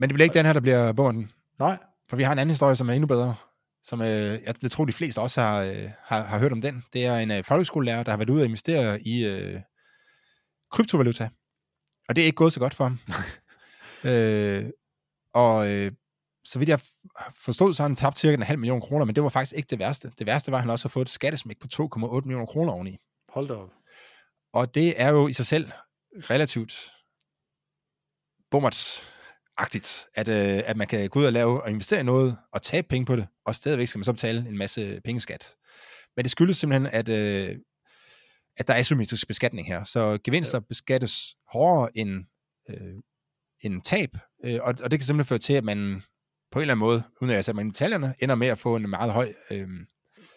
Men 0.00 0.08
det 0.08 0.14
bliver 0.14 0.24
ikke 0.24 0.34
den 0.34 0.46
her, 0.46 0.52
der 0.52 0.60
bliver 0.60 0.92
bunden. 0.92 1.30
Nej, 1.58 1.78
For 2.10 2.16
vi 2.16 2.22
har 2.22 2.32
en 2.32 2.38
anden 2.38 2.50
historie, 2.50 2.76
som 2.76 2.88
er 2.88 2.92
endnu 2.92 3.06
bedre. 3.06 3.34
Som 3.82 4.00
øh, 4.00 4.06
jeg, 4.06 4.54
jeg 4.62 4.70
tror, 4.70 4.84
de 4.84 4.92
fleste 4.92 5.18
også 5.18 5.40
har, 5.40 5.62
øh, 5.62 5.88
har, 5.98 6.22
har 6.22 6.38
hørt 6.38 6.52
om 6.52 6.60
den. 6.60 6.84
Det 6.92 7.06
er 7.06 7.16
en 7.16 7.30
øh, 7.30 7.44
folkeskolelærer, 7.44 8.02
der 8.02 8.10
har 8.12 8.16
været 8.18 8.30
ude 8.30 8.42
og 8.42 8.46
investere 8.46 9.00
i 9.02 9.26
øh, 9.26 9.60
kryptovaluta. 10.70 11.28
Og 12.08 12.16
det 12.16 12.22
er 12.22 12.26
ikke 12.26 12.36
gået 12.36 12.52
så 12.52 12.60
godt 12.60 12.74
for 12.74 12.84
ham. 12.84 12.98
øh, 14.04 14.70
og 15.34 15.68
øh, 15.68 15.92
så 16.44 16.58
vidt 16.58 16.68
jeg 16.68 16.80
forstod, 17.34 17.74
så 17.74 17.82
har 17.82 17.88
han 17.88 17.96
tabt 17.96 18.18
cirka 18.18 18.34
en 18.34 18.42
halv 18.42 18.58
million 18.58 18.80
kroner, 18.80 19.04
men 19.04 19.14
det 19.14 19.22
var 19.22 19.28
faktisk 19.28 19.56
ikke 19.56 19.66
det 19.70 19.78
værste. 19.78 20.12
Det 20.18 20.26
værste 20.26 20.52
var, 20.52 20.58
at 20.58 20.62
han 20.62 20.70
også 20.70 20.88
har 20.88 20.90
fået 20.90 21.04
et 21.04 21.08
skattesmæk 21.08 21.56
på 21.60 21.66
2,8 21.74 22.20
millioner 22.20 22.46
kroner 22.46 22.72
oveni. 22.72 22.98
hold 23.28 23.48
da 23.48 23.54
op. 23.54 23.70
Og 24.52 24.74
det 24.74 25.00
er 25.00 25.08
jo 25.08 25.28
i 25.28 25.32
sig 25.32 25.46
selv 25.46 25.70
relativt 26.14 26.92
bummertagtigt, 28.50 30.08
at, 30.14 30.28
øh, 30.28 30.62
at 30.66 30.76
man 30.76 30.86
kan 30.86 31.08
gå 31.08 31.20
ud 31.20 31.24
og 31.24 31.32
lave 31.32 31.62
og 31.62 31.70
investere 31.70 32.00
i 32.00 32.02
noget 32.02 32.38
og 32.52 32.62
tabe 32.62 32.88
penge 32.88 33.06
på 33.06 33.16
det, 33.16 33.26
og 33.44 33.54
stadigvæk 33.54 33.88
skal 33.88 33.98
man 33.98 34.04
så 34.04 34.12
betale 34.12 34.48
en 34.48 34.58
masse 34.58 35.00
pengeskat. 35.04 35.56
Men 36.16 36.22
det 36.22 36.30
skyldes 36.30 36.56
simpelthen, 36.56 36.86
at, 36.86 37.08
øh, 37.08 37.58
at 38.56 38.68
der 38.68 38.74
er 38.74 38.78
asymmetrisk 38.78 39.28
beskatning 39.28 39.66
her. 39.66 39.84
Så 39.84 40.18
gevinster 40.24 40.58
ja. 40.58 40.64
beskattes 40.68 41.36
hårdere 41.48 41.98
end, 41.98 42.24
øh, 42.70 42.94
end 43.62 43.82
tab, 43.82 44.10
øh, 44.44 44.58
og, 44.62 44.74
og 44.82 44.90
det 44.90 44.98
kan 44.98 45.00
simpelthen 45.00 45.28
føre 45.28 45.38
til, 45.38 45.52
at 45.52 45.64
man 45.64 46.02
på 46.52 46.58
en 46.58 46.60
eller 46.60 46.74
anden 46.74 46.86
måde, 46.86 47.02
uden 47.20 47.30
at 47.30 47.36
jeg 47.36 47.44
sætter 47.44 47.62
mig 47.62 47.68
i 47.68 47.72
detaljerne, 47.72 48.14
ender 48.18 48.34
med 48.34 48.48
at 48.48 48.58
få 48.58 48.76
en 48.76 48.90
meget 48.90 49.12
høj... 49.12 49.32
Øh, 49.50 49.68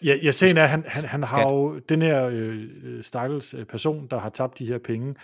Ja, 0.03 0.15
ja 0.23 0.31
sagen 0.31 0.57
er, 0.57 0.65
han, 0.65 0.83
han, 0.87 1.03
han 1.03 1.23
har 1.23 1.37
Skat. 1.37 1.51
jo, 1.51 1.79
den 1.79 2.01
her 2.01 2.25
øh, 2.25 2.63
øh, 2.83 3.03
stakkels 3.03 3.53
øh, 3.53 3.65
person, 3.65 4.07
der 4.07 4.19
har 4.19 4.29
tabt 4.29 4.59
de 4.59 4.65
her 4.65 4.79
penge, 4.85 5.15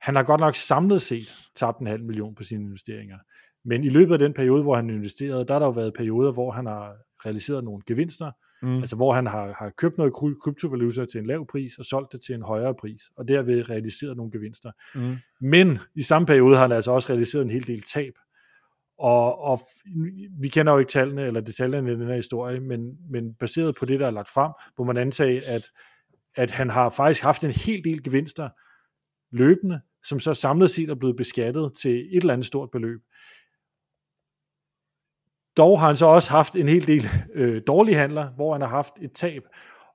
han 0.00 0.16
har 0.16 0.22
godt 0.22 0.40
nok 0.40 0.54
samlet 0.54 1.02
set 1.02 1.34
tabt 1.56 1.78
en 1.78 1.86
halv 1.86 2.04
million 2.04 2.34
på 2.34 2.42
sine 2.42 2.64
investeringer. 2.64 3.18
Men 3.64 3.84
i 3.84 3.88
løbet 3.88 4.12
af 4.12 4.18
den 4.18 4.34
periode, 4.34 4.62
hvor 4.62 4.76
han 4.76 4.90
investerede, 4.90 5.44
der 5.46 5.54
har 5.54 5.58
der 5.58 5.66
jo 5.66 5.72
været 5.72 5.94
perioder, 5.94 6.32
hvor 6.32 6.50
han 6.50 6.66
har 6.66 6.94
realiseret 7.26 7.64
nogle 7.64 7.82
gevinster, 7.86 8.30
mm. 8.62 8.78
altså 8.78 8.96
hvor 8.96 9.12
han 9.12 9.26
har, 9.26 9.54
har 9.58 9.72
købt 9.76 9.98
noget 9.98 10.12
kry- 10.12 10.38
kryptovaluta 10.42 11.06
til 11.06 11.20
en 11.20 11.26
lav 11.26 11.46
pris 11.46 11.78
og 11.78 11.84
solgt 11.84 12.12
det 12.12 12.20
til 12.20 12.34
en 12.34 12.42
højere 12.42 12.74
pris, 12.74 13.02
og 13.16 13.28
derved 13.28 13.70
realiseret 13.70 14.16
nogle 14.16 14.32
gevinster. 14.32 14.70
mm. 14.94 15.16
Men 15.40 15.78
i 15.94 16.02
samme 16.02 16.26
periode 16.26 16.54
har 16.54 16.62
han 16.62 16.72
altså 16.72 16.92
også 16.92 17.12
realiseret 17.12 17.42
en 17.42 17.50
hel 17.50 17.66
del 17.66 17.82
tab. 17.82 18.12
Og, 18.98 19.38
og 19.38 19.58
vi 20.40 20.48
kender 20.48 20.72
jo 20.72 20.78
ikke 20.78 20.90
tallene 20.90 21.26
eller 21.26 21.40
detaljerne 21.40 21.92
i 21.92 21.94
den 21.94 22.06
her 22.06 22.14
historie, 22.14 22.60
men, 22.60 22.96
men 23.10 23.34
baseret 23.34 23.74
på 23.74 23.84
det, 23.84 24.00
der 24.00 24.06
er 24.06 24.10
lagt 24.10 24.28
frem, 24.28 24.52
må 24.78 24.84
man 24.84 24.96
antage, 24.96 25.46
at, 25.46 25.62
at 26.36 26.50
han 26.50 26.70
har 26.70 26.90
faktisk 26.90 27.22
haft 27.22 27.44
en 27.44 27.50
hel 27.50 27.84
del 27.84 28.02
gevinster 28.02 28.48
løbende, 29.30 29.80
som 30.04 30.18
så 30.18 30.34
samlet 30.34 30.70
set 30.70 30.90
er 30.90 30.94
blevet 30.94 31.16
beskattet 31.16 31.72
til 31.80 31.92
et 31.92 32.20
eller 32.20 32.32
andet 32.32 32.46
stort 32.46 32.70
beløb. 32.70 33.00
Dog 35.58 35.80
har 35.80 35.86
han 35.86 35.96
så 35.96 36.06
også 36.06 36.30
haft 36.30 36.56
en 36.56 36.68
hel 36.68 36.86
del 36.86 37.08
øh, 37.34 37.62
dårlige 37.66 37.96
handler, 37.96 38.28
hvor 38.28 38.52
han 38.52 38.60
har 38.60 38.68
haft 38.68 38.92
et 39.02 39.12
tab. 39.12 39.42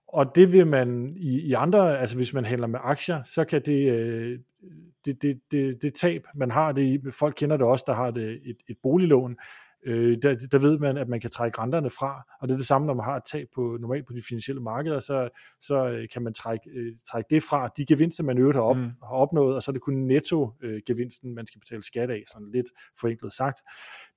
Og 0.08 0.36
det 0.36 0.54
vil 0.54 0.68
man 0.68 1.14
i, 1.18 1.40
i 1.40 1.54
andre, 1.54 2.00
altså 2.00 2.16
hvis 2.16 2.34
man 2.34 2.46
handler 2.46 2.68
med 2.68 2.80
aktier, 2.84 3.24
så 3.24 3.46
kan 3.46 3.62
det, 3.66 3.92
øh, 3.92 4.40
det, 5.06 5.22
det, 5.22 5.40
det, 5.52 5.82
det 5.82 5.94
tab, 5.94 6.22
man 6.36 6.52
har, 6.52 6.72
det, 6.72 7.14
folk 7.20 7.36
kender 7.38 7.58
det 7.58 7.66
også, 7.66 7.84
der 7.88 7.94
har 7.94 8.12
det 8.12 8.32
et, 8.46 8.58
et 8.70 8.78
boliglån, 8.84 9.36
øh, 9.86 10.18
der, 10.22 10.36
der 10.52 10.60
ved 10.60 10.80
man, 10.80 10.98
at 10.98 11.08
man 11.10 11.20
kan 11.20 11.30
trække 11.30 11.60
renterne 11.62 11.90
fra, 11.90 12.24
og 12.42 12.48
det 12.48 12.54
er 12.54 12.58
det 12.58 12.66
samme, 12.68 12.88
når 12.88 12.94
man 12.94 13.06
har 13.06 13.16
et 13.16 13.24
tab 13.32 13.48
på, 13.56 13.78
normalt 13.82 14.08
på 14.08 14.14
de 14.14 14.22
finansielle 14.22 14.62
markeder, 14.62 15.00
så, 15.00 15.30
så 15.62 15.90
øh, 15.90 16.08
kan 16.14 16.22
man 16.22 16.34
trække, 16.34 16.70
øh, 16.70 16.94
trække 17.12 17.28
det 17.36 17.44
fra, 17.44 17.70
de 17.78 17.86
gevinster, 17.86 18.24
man 18.24 18.38
øvrigt 18.38 18.56
har, 18.58 18.64
op, 18.64 18.78
Mm. 18.78 18.84
har 18.84 19.16
opnået, 19.16 19.56
og 19.56 19.64
så 19.64 19.72
er 19.72 19.74
det 19.74 19.82
kun 19.82 19.94
netto-gevinsten, 19.94 21.36
man 21.36 21.48
skal 21.48 21.60
betale 21.60 21.84
skat 21.84 22.10
af, 22.12 22.24
sådan 22.28 22.52
lidt 22.52 22.68
forenklet 23.00 23.34
sagt. 23.34 23.62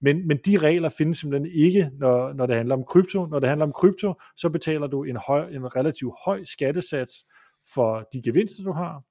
Men, 0.00 0.26
men 0.28 0.38
de 0.46 0.56
regler 0.56 0.88
findes 0.88 1.18
simpelthen 1.18 1.50
ikke, 1.54 1.90
når, 1.98 2.32
når 2.32 2.46
det 2.46 2.56
handler 2.56 2.74
om 2.74 2.84
krypto. 2.84 3.26
Når 3.26 3.38
det 3.38 3.48
handler 3.48 3.66
om 3.66 3.72
krypto, 3.72 4.14
så 4.36 4.48
betaler 4.50 4.86
du 4.86 5.02
en, 5.04 5.16
høj, 5.16 5.48
en 5.48 5.76
relativt 5.76 6.14
høj 6.24 6.44
skattesats 6.44 7.26
for 7.74 8.08
de 8.12 8.22
gevinster, 8.22 8.64
du 8.64 8.72
har, 8.72 9.02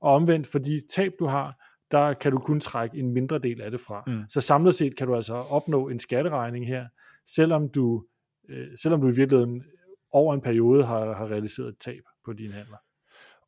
og 0.00 0.14
omvendt 0.14 0.46
for 0.46 0.58
de 0.58 0.82
tab, 0.94 1.12
du 1.18 1.26
har, 1.26 1.69
der 1.90 2.14
kan 2.14 2.32
du 2.32 2.38
kun 2.38 2.60
trække 2.60 2.98
en 2.98 3.12
mindre 3.12 3.38
del 3.38 3.60
af 3.60 3.70
det 3.70 3.80
fra. 3.80 4.02
Mm. 4.06 4.24
Så 4.28 4.40
samlet 4.40 4.74
set 4.74 4.96
kan 4.96 5.06
du 5.06 5.16
altså 5.16 5.34
opnå 5.34 5.88
en 5.88 5.98
skatteregning 5.98 6.66
her, 6.66 6.86
selvom 7.26 7.68
du, 7.68 8.04
øh, 8.48 8.66
selvom 8.82 9.00
du 9.00 9.08
i 9.08 9.14
virkeligheden 9.14 9.64
over 10.12 10.34
en 10.34 10.40
periode 10.40 10.84
har, 10.84 11.14
har 11.14 11.30
realiseret 11.30 11.68
et 11.68 11.78
tab 11.80 12.02
på 12.24 12.32
dine 12.32 12.52
handler. 12.52 12.76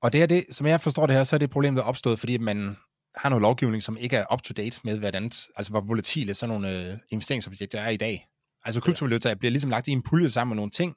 Og 0.02 0.12
det 0.12 0.22
er 0.22 0.26
det, 0.26 0.44
som 0.50 0.66
jeg 0.66 0.81
forstår 0.81 1.07
det 1.07 1.16
her, 1.16 1.24
så 1.24 1.37
er 1.37 1.38
det 1.38 1.44
et 1.44 1.50
problem, 1.50 1.74
der 1.74 1.83
er 1.83 1.87
opstået, 1.87 2.18
fordi 2.18 2.38
man 2.38 2.76
har 3.16 3.28
noget 3.28 3.42
lovgivning, 3.42 3.83
som 3.83 3.96
ikke 4.00 4.16
er 4.16 4.33
up-to-date 4.33 4.81
med, 4.85 5.14
andet, 5.14 5.46
altså 5.57 5.72
hvor 5.72 5.81
volatile 5.81 6.35
sådan 6.35 6.48
nogle 6.61 6.92
øh, 6.92 6.98
investeringsobjekter 7.11 7.81
er 7.81 7.90
i 7.90 7.96
dag. 7.96 8.26
Altså 8.64 8.81
kryptovaluta 8.81 9.35
bliver 9.35 9.50
ligesom 9.50 9.70
lagt 9.70 9.88
i 9.88 9.92
en 9.92 10.02
pulje 10.02 10.31
sammen 10.31 10.50
med 10.50 10.57
nogle 10.57 10.70
ting, 10.70 10.94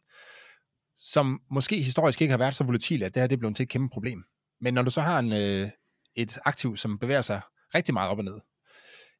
som 0.99 1.41
måske 1.51 1.77
historisk 1.77 2.21
ikke 2.21 2.31
har 2.31 2.37
været 2.37 2.55
så 2.55 2.63
volatile, 2.63 3.05
at 3.05 3.15
det 3.15 3.21
her 3.21 3.27
det 3.27 3.35
er 3.35 3.39
blevet 3.39 3.55
til 3.55 3.63
et 3.63 3.69
kæmpe 3.69 3.93
problem. 3.93 4.23
Men 4.61 4.73
når 4.73 4.81
du 4.81 4.91
så 4.91 5.01
har 5.01 5.19
en, 5.19 5.33
øh, 5.33 5.69
et 6.15 6.39
aktiv, 6.45 6.77
som 6.77 6.99
bevæger 6.99 7.21
sig 7.21 7.41
rigtig 7.75 7.93
meget 7.93 8.11
op 8.11 8.17
og 8.17 8.23
ned, 8.23 8.39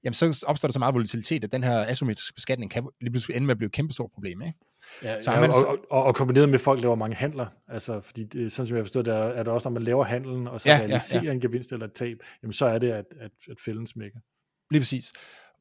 jamen 0.04 0.14
så 0.14 0.46
opstår 0.48 0.68
der 0.68 0.74
så 0.74 0.80
meget 0.80 0.94
volatilitet, 0.94 1.44
at 1.44 1.52
den 1.52 1.64
her 1.64 1.86
asymmetriske 1.86 2.34
beskatning 2.34 2.72
kan 2.72 2.90
lige 3.02 3.12
pludselig 3.12 3.36
ende 3.36 3.48
med 3.48 3.52
at 3.54 3.58
blive 3.58 3.68
et 3.68 3.72
kæmpe 3.72 3.94
stort 3.94 4.12
problem. 4.14 4.42
Ikke? 4.42 4.58
Ja, 5.04 5.20
Så 5.20 5.32
ja, 5.32 5.40
man 5.40 5.50
og, 5.50 5.78
og, 5.92 6.04
og, 6.04 6.16
kombineret 6.16 6.50
med, 6.50 6.56
at 6.56 6.62
folk 6.62 6.82
laver 6.82 6.96
mange 6.96 7.16
handler, 7.16 7.48
altså 7.68 8.02
fordi 8.02 8.24
det, 8.24 8.52
sådan 8.52 8.68
som 8.68 8.78
jeg 8.78 8.86
forstår 8.86 9.02
det, 9.02 9.14
er, 9.14 9.18
er 9.18 9.44
det 9.44 9.54
også, 9.54 9.70
når 9.70 9.74
man 9.74 9.84
laver 9.84 10.04
handlen, 10.04 10.48
og 10.48 10.62
så 10.62 10.70
ja, 10.70 10.78
realiserer 10.78 11.24
ja. 11.24 11.28
ja, 11.28 11.34
en 11.34 11.42
gevinst 11.42 11.72
eller 11.72 11.86
et 11.86 11.94
tab, 11.94 12.18
jamen 12.44 12.54
så 12.54 12.66
er 12.66 12.78
det, 12.78 12.92
at, 12.92 13.06
at, 13.20 13.32
at 13.50 13.58
fælden 13.66 13.88
smækker. 13.88 14.20
Lige 14.72 14.82
præcis. 14.82 15.14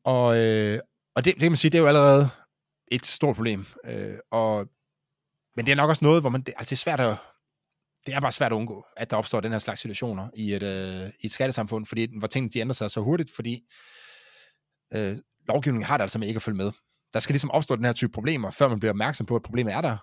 Og, 0.05 0.37
øh, 0.37 0.81
og 1.15 1.25
det, 1.25 1.35
det 1.35 1.41
kan 1.41 1.51
man 1.51 1.57
sige, 1.57 1.71
det 1.71 1.79
er 1.79 1.83
jo 1.83 1.89
allerede 1.89 2.29
et 2.93 3.07
stort 3.07 3.37
problem. 3.37 3.65
Øh, 3.85 4.15
og, 4.31 4.69
men 5.57 5.67
det 5.67 5.73
er 5.73 5.77
nok 5.77 5.91
også 5.91 6.05
noget, 6.05 6.23
hvor 6.23 6.31
man, 6.31 6.41
det, 6.41 6.55
altså 6.57 6.71
det 6.71 6.77
er 6.77 6.77
svært 6.77 7.01
at, 7.01 7.17
det 8.07 8.15
er 8.15 8.21
bare 8.21 8.33
svært 8.33 8.53
at 8.53 8.57
undgå, 8.57 8.85
at 8.97 9.11
der 9.11 9.17
opstår 9.17 9.41
den 9.41 9.53
her 9.53 9.59
slags 9.59 9.81
situationer 9.81 10.29
i 10.37 10.53
et, 10.53 10.63
øh, 10.63 11.11
i 11.21 11.27
et 11.27 11.33
skattesamfund, 11.33 11.87
fordi, 11.87 12.19
hvor 12.19 12.29
tingene 12.29 12.51
de 12.51 12.59
ændrer 12.59 12.75
sig 12.75 12.91
så 12.91 13.01
hurtigt, 13.01 13.31
fordi 13.35 13.61
øh, 14.95 15.17
lovgivningen 15.49 15.87
har 15.87 15.97
det 15.97 16.03
altså 16.03 16.19
med 16.19 16.29
ikke 16.29 16.39
at 16.39 16.43
følge 16.43 16.57
med. 16.57 16.73
Der 17.13 17.21
skal 17.21 17.33
ligesom 17.33 17.51
opstå 17.51 17.77
den 17.77 17.85
her 17.85 17.93
type 17.93 18.13
problemer, 18.13 18.51
før 18.51 18.69
man 18.69 18.81
bliver 18.81 18.93
opmærksom 18.93 19.27
på, 19.27 19.37
at 19.37 19.43
problemet 19.43 19.73
er 19.73 19.81
der. 19.81 19.97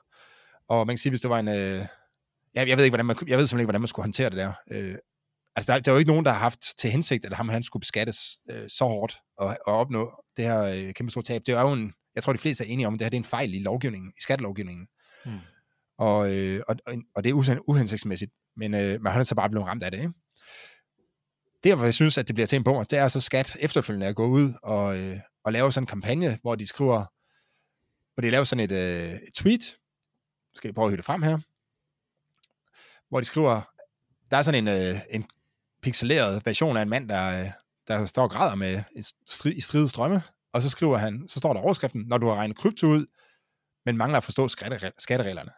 Og 0.68 0.88
man 0.88 0.94
kan 0.94 0.98
sige, 0.98 1.10
hvis 1.10 1.22
det 1.22 1.30
var 1.30 1.40
en... 1.40 1.48
Øh, 1.48 1.86
jeg, 2.54 2.68
jeg 2.68 2.78
ved 2.78 2.84
ikke, 2.84 2.92
hvordan 2.92 3.06
man, 3.06 3.16
jeg 3.28 3.38
ved 3.38 3.48
simpelthen 3.48 3.60
ikke, 3.60 3.66
hvordan 3.66 3.82
man 3.82 3.88
skulle 3.88 4.04
håndtere 4.04 4.30
det 4.30 4.38
der. 4.38 4.54
Øh, 4.72 4.96
altså, 5.56 5.74
der, 5.74 5.80
der 5.80 5.92
er 5.92 5.96
jo 5.96 6.00
ikke 6.00 6.12
nogen, 6.12 6.26
der 6.26 6.32
har 6.32 6.40
haft 6.40 6.60
til 6.80 6.92
hensigt, 6.92 7.26
at 7.26 7.34
ham 7.34 7.50
han 7.50 7.64
skulle 7.64 7.82
beskattes 7.82 8.20
øh, 8.52 8.70
så 8.70 8.86
hårdt 8.86 9.16
og, 9.38 9.58
og 9.68 9.74
opnå 9.74 10.12
det 10.38 10.46
her 10.46 10.62
øh, 10.62 10.94
kæmpe 10.94 11.12
store 11.12 11.24
tab. 11.24 11.42
Det 11.46 11.56
er 11.56 11.62
jo 11.62 11.74
en, 11.74 11.94
jeg 12.16 12.24
tror, 12.24 12.34
de 12.34 12.40
fleste 12.40 12.64
er 12.64 12.68
enige 12.68 12.88
om, 12.88 12.94
at 12.94 13.00
det 13.00 13.06
her 13.06 13.10
det 13.10 13.18
er 13.18 13.22
en 13.22 13.26
fejl 13.26 13.54
i 13.54 13.60
lovgivningen, 13.60 14.14
i 14.18 14.22
skattelovgivningen. 14.22 14.88
Hmm. 15.26 15.40
Og, 16.02 16.34
øh, 16.34 16.64
og, 16.68 16.76
og, 17.16 17.24
det 17.24 17.30
er 17.30 17.34
uhen- 17.34 17.64
uhensigtsmæssigt, 17.68 18.32
men 18.56 18.74
øh, 18.74 19.02
man 19.02 19.14
har 19.14 19.24
så 19.24 19.36
bare 19.36 19.50
blevet 19.50 19.68
ramt 19.68 19.84
af 19.84 19.92
det. 19.92 19.98
Ikke? 19.98 20.14
Der, 21.64 21.76
hvor 21.76 21.86
jeg 21.86 21.94
synes, 21.94 22.18
at 22.18 22.28
det 22.28 22.36
bliver 22.36 22.48
til 22.48 22.56
en 22.56 22.64
bummer, 22.64 22.84
det 22.84 23.00
er 23.00 23.08
så 23.08 23.22
skat 23.22 23.58
efterfølgende 23.60 24.08
at 24.08 24.16
gå 24.16 24.28
ud 24.28 24.54
og, 24.64 24.98
øh, 24.98 25.20
og 25.44 25.54
lave 25.54 25.72
sådan 25.72 25.84
en 25.84 25.88
kampagne, 25.88 26.40
hvor 26.42 26.56
de 26.56 26.68
skriver, 26.68 27.06
hvor 28.14 28.22
de 28.22 28.30
laver 28.30 28.44
sådan 28.44 28.64
et, 28.64 28.72
øh, 28.72 29.14
et 29.14 29.34
tweet, 29.36 29.78
skal 30.54 30.68
jeg 30.68 30.76
prøve 30.76 30.86
at 30.86 30.90
høre 30.90 30.98
det 30.98 31.06
frem 31.06 31.22
her, 31.24 31.38
hvor 33.10 33.20
de 33.20 33.26
skriver, 33.26 33.62
der 34.32 34.38
er 34.38 34.42
sådan 34.42 34.68
en, 34.68 34.94
øh, 34.94 35.02
en 35.10 35.26
pixeleret 35.82 36.46
version 36.46 36.78
af 36.78 36.82
en 36.82 36.90
mand, 36.90 37.10
der, 37.10 37.40
øh, 37.40 37.48
der 37.88 38.06
står 38.06 38.24
og 38.24 38.30
græder 38.30 38.56
med 38.56 38.84
i 38.96 39.02
strid, 39.30 39.54
i 39.54 39.62
stridet 39.62 39.90
strømme, 39.90 40.24
og 40.54 40.62
så 40.62 40.70
skriver 40.70 40.98
han, 40.98 41.28
så 41.28 41.40
står 41.40 41.54
der 41.54 41.62
overskriften, 41.62 42.02
når 42.08 42.18
du 42.18 42.28
har 42.28 42.36
regnet 42.36 42.58
krypto 42.58 42.88
ud, 42.88 43.06
men 43.86 43.98
mangler 43.98 44.18
at 44.18 44.24
forstå 44.24 44.48
skatte, 44.48 44.92
skattereglerne. 44.98 45.52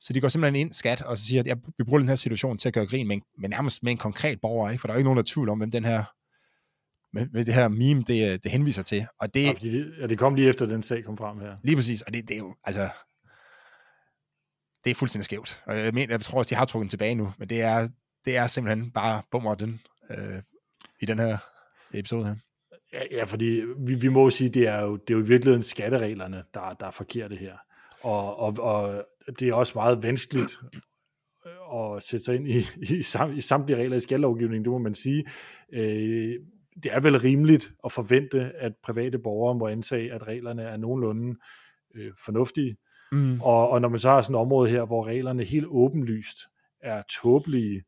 Så 0.00 0.12
de 0.12 0.20
går 0.20 0.28
simpelthen 0.28 0.66
ind, 0.66 0.72
skat, 0.72 1.02
og 1.02 1.18
så 1.18 1.24
siger, 1.26 1.40
at 1.40 1.46
ja, 1.46 1.54
vi 1.78 1.84
bruger 1.84 1.98
den 1.98 2.08
her 2.08 2.14
situation 2.14 2.58
til 2.58 2.68
at 2.68 2.74
gøre 2.74 2.86
grin 2.86 3.08
med, 3.08 3.16
en- 3.16 3.22
med 3.38 3.48
nærmest 3.48 3.82
med 3.82 3.92
en 3.92 3.98
konkret 3.98 4.40
borger, 4.40 4.70
ikke? 4.70 4.80
for 4.80 4.88
der 4.88 4.92
er 4.92 4.96
jo 4.96 4.98
ikke 4.98 5.04
nogen, 5.06 5.16
der 5.16 5.22
er 5.22 5.26
tvivl 5.34 5.48
om, 5.48 5.58
hvem 5.58 5.70
den 5.70 5.84
her, 5.84 6.04
med, 7.12 7.26
med 7.32 7.44
det 7.44 7.54
her 7.54 7.68
meme, 7.68 8.02
det, 8.02 8.32
øh, 8.32 8.38
det 8.42 8.50
henviser 8.50 8.82
til. 8.82 9.06
Og 9.20 9.34
det, 9.34 9.44
Ja, 9.44 9.50
fordi 9.52 9.70
det, 9.78 9.94
ja, 10.00 10.06
det 10.06 10.18
kom 10.18 10.34
lige 10.34 10.48
efter, 10.48 10.66
den 10.66 10.82
sag 10.82 11.04
kom 11.04 11.16
frem 11.16 11.40
her. 11.40 11.56
Lige 11.62 11.76
præcis, 11.76 12.02
og 12.02 12.12
det, 12.14 12.28
det 12.28 12.34
er 12.34 12.38
jo, 12.38 12.54
altså, 12.64 12.88
det 14.84 14.90
er 14.90 14.94
fuldstændig 14.94 15.24
skævt. 15.24 15.62
Og 15.66 15.78
jeg, 15.78 15.94
mener, 15.94 16.12
jeg 16.14 16.20
tror 16.20 16.38
også, 16.38 16.48
de 16.48 16.54
har 16.54 16.64
trukket 16.64 16.84
den 16.84 16.90
tilbage 16.90 17.14
nu, 17.14 17.32
men 17.38 17.48
det 17.48 17.62
er, 17.62 17.88
det 18.24 18.36
er 18.36 18.46
simpelthen 18.46 18.90
bare 18.90 19.22
bummer 19.30 19.54
den 19.54 19.80
øh, 20.10 20.42
i 21.00 21.06
den 21.06 21.18
her 21.18 21.38
episode 21.94 22.24
her. 22.26 22.34
Ja, 22.92 23.00
ja 23.16 23.24
fordi 23.24 23.62
vi, 23.78 23.94
vi 23.94 24.08
må 24.08 24.30
sige, 24.30 24.50
det 24.50 24.68
er 24.68 24.80
jo, 24.82 24.96
det 24.96 25.10
er 25.10 25.18
jo 25.18 25.24
i 25.24 25.28
virkeligheden 25.28 25.62
skattereglerne, 25.62 26.44
der, 26.54 26.72
der 26.80 26.86
er 26.86 26.90
forkerte 26.90 27.36
her. 27.36 27.56
Og, 28.02 28.36
og, 28.38 28.54
og 28.58 29.04
det 29.38 29.48
er 29.48 29.54
også 29.54 29.72
meget 29.74 30.02
vanskeligt 30.02 30.58
at 31.74 32.02
sætte 32.02 32.24
sig 32.24 32.34
ind 32.34 32.48
i, 32.48 32.58
i, 32.96 33.02
sam, 33.02 33.36
i 33.36 33.40
samtlige 33.40 33.78
regler 33.78 33.96
i 33.96 34.00
skattelovgivningen, 34.00 34.64
det 34.64 34.70
må 34.72 34.78
man 34.78 34.94
sige. 34.94 35.24
Øh, 35.72 36.34
det 36.82 36.94
er 36.94 37.00
vel 37.00 37.18
rimeligt 37.18 37.72
at 37.84 37.92
forvente, 37.92 38.40
at 38.40 38.72
private 38.82 39.18
borgere 39.18 39.58
må 39.58 39.68
ansage, 39.68 40.12
at 40.12 40.26
reglerne 40.28 40.62
er 40.62 40.76
nogenlunde 40.76 41.36
øh, 41.94 42.12
fornuftige. 42.24 42.76
Mm. 43.12 43.40
Og, 43.40 43.68
og 43.70 43.80
når 43.80 43.88
man 43.88 44.00
så 44.00 44.08
har 44.08 44.20
sådan 44.20 44.34
et 44.34 44.40
område 44.40 44.70
her, 44.70 44.84
hvor 44.84 45.06
reglerne 45.06 45.44
helt 45.44 45.66
åbenlyst 45.68 46.38
er 46.82 47.02
tåbelige, 47.22 47.82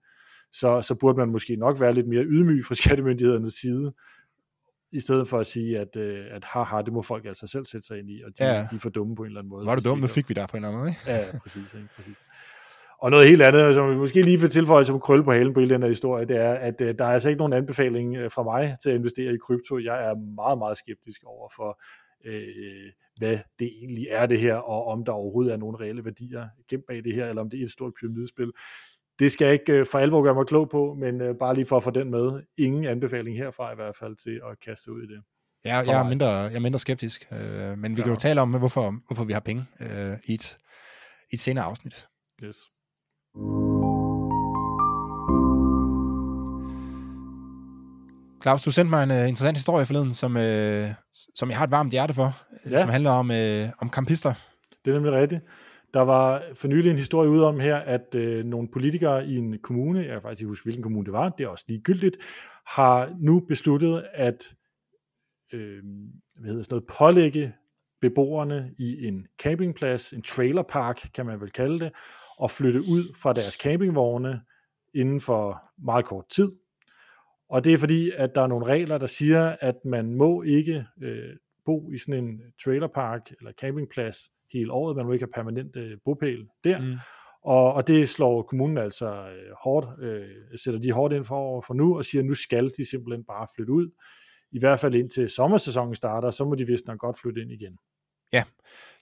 så, 0.53 0.83
så 0.83 0.95
burde 0.95 1.19
man 1.19 1.29
måske 1.29 1.57
nok 1.57 1.81
være 1.81 1.95
lidt 1.95 2.09
mere 2.09 2.25
ydmyg 2.25 2.65
fra 2.65 2.75
skattemyndighedernes 2.75 3.55
side, 3.55 3.93
i 4.93 5.01
stedet 5.01 5.29
for 5.29 5.39
at 5.39 5.47
sige, 5.47 5.79
at, 5.79 5.97
øh, 5.97 6.25
at 6.31 6.45
haha, 6.45 6.83
det 6.83 6.93
må 6.93 7.03
folk 7.03 7.27
altså 7.27 7.47
selv 7.47 7.67
sætte 7.67 7.87
sig 7.87 7.99
ind 7.99 8.11
i, 8.11 8.23
og 8.23 8.39
de, 8.39 8.45
ja. 8.45 8.69
de 8.71 8.77
er 8.77 8.79
for 8.79 8.91
dumme 8.91 9.17
på 9.17 9.23
en 9.23 9.27
eller 9.27 9.41
anden 9.41 9.51
måde. 9.51 9.67
Var 9.67 9.75
det 9.75 9.85
dumt, 9.85 10.01
nu 10.01 10.07
fik 10.07 10.29
vi 10.29 10.35
der 10.35 10.47
på 10.47 10.57
en 10.57 10.65
eller 10.65 10.69
anden 10.69 10.81
måde, 10.81 10.91
ikke? 10.91 11.11
Ja, 11.11 11.39
præcis, 11.43 11.75
ikke? 11.75 11.89
præcis. 11.97 12.25
Og 13.03 13.11
noget 13.11 13.29
helt 13.29 13.43
andet, 13.43 13.75
som 13.75 13.91
vi 13.91 13.97
måske 13.97 14.23
lige 14.23 14.41
vil 14.41 14.51
tilføje 14.51 14.85
som 14.85 15.01
krølle 15.01 15.25
på 15.25 15.33
halen 15.33 15.55
på 15.55 15.61
hele 15.61 15.75
den 15.75 15.83
her 15.83 15.89
historie, 15.89 16.27
det 16.27 16.37
er, 16.37 16.53
at 16.53 16.81
øh, 16.81 16.95
der 16.99 17.05
er 17.05 17.09
altså 17.09 17.29
ikke 17.29 17.39
nogen 17.39 17.53
anbefaling 17.53 18.17
øh, 18.17 18.31
fra 18.31 18.43
mig 18.43 18.77
til 18.83 18.91
at 18.91 18.97
investere 18.97 19.35
i 19.35 19.39
krypto. 19.47 19.79
Jeg 19.79 20.05
er 20.11 20.15
meget, 20.15 20.59
meget 20.59 20.77
skeptisk 20.77 21.25
over 21.27 21.49
for, 21.57 21.81
øh, 22.25 22.93
hvad 23.19 23.39
det 23.59 23.71
egentlig 23.83 24.07
er 24.11 24.27
det 24.27 24.41
her, 24.41 24.55
og 24.55 24.87
om 24.87 25.05
der 25.05 25.13
overhovedet 25.13 25.53
er 25.53 25.57
nogle 25.57 25.79
reelle 25.81 26.05
værdier 26.05 26.49
gemt 26.71 26.85
bag 26.89 27.05
det 27.05 27.15
her, 27.15 27.27
eller 27.27 27.43
om 27.43 27.51
det 27.51 27.61
er 27.61 27.65
et 27.65 27.71
stort 27.71 27.93
pyramidespil. 28.01 28.53
Det 29.19 29.33
skal 29.33 29.45
jeg 29.45 29.53
ikke 29.53 29.73
øh, 29.73 29.87
for 29.87 29.99
alvor 29.99 30.23
gøre 30.23 30.35
mig 30.35 30.47
klog 30.47 30.69
på, 30.69 30.97
men 30.99 31.21
øh, 31.21 31.35
bare 31.41 31.55
lige 31.55 31.67
for 31.67 31.77
at 31.77 31.83
få 31.83 31.91
den 31.91 32.11
med. 32.11 32.43
Ingen 32.59 32.85
anbefaling 32.85 33.39
herfra 33.39 33.73
i 33.73 33.75
hvert 33.75 33.97
fald 33.97 34.17
til 34.17 34.41
at 34.51 34.61
kaste 34.65 34.93
ud 34.93 35.03
i 35.03 35.07
det. 35.07 35.23
Ja, 35.65 35.77
jeg 35.77 36.01
er, 36.01 36.09
mindre, 36.09 36.29
jeg 36.29 36.55
er 36.55 36.61
mindre 36.61 36.79
skeptisk, 36.79 37.29
øh, 37.33 37.79
men 37.79 37.97
vi 37.97 38.01
ja. 38.01 38.05
kan 38.05 38.13
jo 38.13 38.19
tale 38.19 38.41
om, 38.41 38.51
hvorfor, 38.51 38.95
hvorfor 39.07 39.25
vi 39.25 39.33
har 39.33 39.41
penge 39.41 39.65
øh, 39.81 40.19
i, 40.25 40.35
et, 40.35 40.59
i 41.31 41.35
et 41.35 41.41
senere 41.41 41.65
afsnit. 41.65 42.09
Yes. 42.45 42.57
Claus, 48.43 48.63
du 48.63 48.71
sendte 48.71 48.91
mig 48.91 49.03
en 49.03 49.11
uh, 49.11 49.29
interessant 49.29 49.57
historie 49.57 49.87
forleden, 49.87 50.13
som, 50.15 50.37
uh, 50.37 50.43
som 51.35 51.51
jeg 51.51 51.59
har 51.59 51.65
et 51.65 51.71
varmt 51.71 51.91
hjerte 51.93 52.15
for, 52.15 52.37
ja. 52.71 52.79
som 52.79 52.89
handler 52.89 53.11
om, 53.11 53.31
uh, 53.31 53.71
om 53.79 53.91
kampister. 53.91 54.35
Det 54.85 54.91
er 54.91 54.95
nemlig 54.95 55.13
rigtigt. 55.13 55.43
Der 55.95 56.01
var 56.01 56.43
for 56.55 56.69
nylig 56.69 56.91
en 56.91 56.97
historie 56.97 57.31
ude 57.31 57.47
om 57.47 57.61
her, 57.61 57.77
at 57.77 58.15
øh, 58.15 58.45
nogle 58.45 58.69
politikere 58.69 59.27
i 59.27 59.37
en 59.37 59.59
kommune, 59.59 59.99
jeg 59.99 60.09
kan 60.09 60.23
faktisk 60.23 60.41
ikke 60.41 60.49
huske, 60.49 60.65
hvilken 60.65 60.83
kommune 60.83 61.05
det 61.05 61.13
var, 61.13 61.29
det 61.29 61.45
er 61.45 61.49
også 61.49 61.65
ligegyldigt, 61.69 62.17
har 62.67 63.17
nu 63.21 63.41
besluttet 63.41 64.05
at 64.15 64.55
øh, 65.53 65.83
hvad 66.41 66.51
hedder 66.51 66.63
sådan 66.63 66.75
noget, 66.75 66.87
pålægge 66.99 67.55
beboerne 68.01 68.75
i 68.79 69.07
en 69.07 69.27
campingplads, 69.43 70.13
en 70.13 70.23
trailerpark 70.23 71.11
kan 71.15 71.27
man 71.27 71.41
vel 71.41 71.51
kalde 71.51 71.81
det, 71.81 71.93
og 72.39 72.51
flytte 72.51 72.81
ud 72.81 73.15
fra 73.23 73.33
deres 73.33 73.55
campingvogne 73.55 74.41
inden 74.95 75.21
for 75.21 75.63
meget 75.79 76.05
kort 76.05 76.29
tid. 76.29 76.53
Og 77.51 77.65
det 77.65 77.73
er 77.73 77.79
fordi, 77.79 78.11
at 78.17 78.35
der 78.35 78.41
er 78.41 78.47
nogle 78.47 78.67
regler, 78.67 78.99
der 78.99 79.07
siger, 79.07 79.57
at 79.61 79.85
man 79.85 80.15
må 80.15 80.43
ikke 80.43 80.87
øh, 81.03 81.37
bo 81.65 81.93
i 81.93 81.99
sådan 81.99 82.25
en 82.25 82.41
trailerpark 82.65 83.31
eller 83.39 83.53
campingplads 83.53 84.31
hele 84.53 84.73
året. 84.73 84.97
Man 84.97 85.07
må 85.07 85.13
ikke 85.13 85.25
have 85.25 85.33
permanent 85.33 85.77
øh, 85.77 85.99
bopæl 86.05 86.47
der. 86.65 86.79
Mm. 86.79 86.97
Og, 87.43 87.73
og 87.73 87.87
det 87.87 88.09
slår 88.09 88.43
kommunen 88.43 88.79
altså 88.79 89.07
øh, 89.07 89.53
hårdt, 89.65 90.03
øh, 90.03 90.27
sætter 90.65 90.81
de 90.81 90.93
hårdt 90.93 91.15
ind 91.15 91.25
for, 91.25 91.61
for 91.61 91.75
nu, 91.75 91.97
og 91.97 92.05
siger, 92.05 92.23
at 92.23 92.27
nu 92.27 92.35
skal 92.35 92.71
de 92.77 92.91
simpelthen 92.91 93.25
bare 93.25 93.47
flytte 93.57 93.73
ud. 93.73 93.91
I 94.53 94.59
hvert 94.59 94.79
fald 94.79 94.95
indtil 94.95 95.29
sommersæsonen 95.29 95.95
starter, 95.95 96.31
så 96.31 96.45
må 96.45 96.55
de 96.55 96.67
vist 96.67 96.87
nok 96.87 96.99
godt 96.99 97.21
flytte 97.21 97.41
ind 97.41 97.53
igen. 97.53 97.79
Ja, 98.33 98.45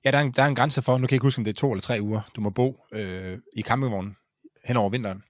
ja 0.04 0.10
der, 0.10 0.18
er 0.18 0.22
en, 0.22 0.32
der 0.32 0.42
er 0.42 0.46
en 0.46 0.54
grænse 0.54 0.82
for, 0.82 0.92
nu 0.92 0.98
kan 0.98 1.02
jeg 1.02 1.12
ikke 1.12 1.26
huske, 1.26 1.40
om 1.40 1.44
det 1.44 1.50
er 1.50 1.60
to 1.60 1.72
eller 1.72 1.82
tre 1.82 1.98
uger, 2.02 2.20
du 2.36 2.40
må 2.40 2.50
bo 2.50 2.84
øh, 2.92 3.38
i 3.56 3.62
campingvognen 3.62 4.16
hen 4.64 4.76
over 4.76 4.90
vinteren. 4.90 5.22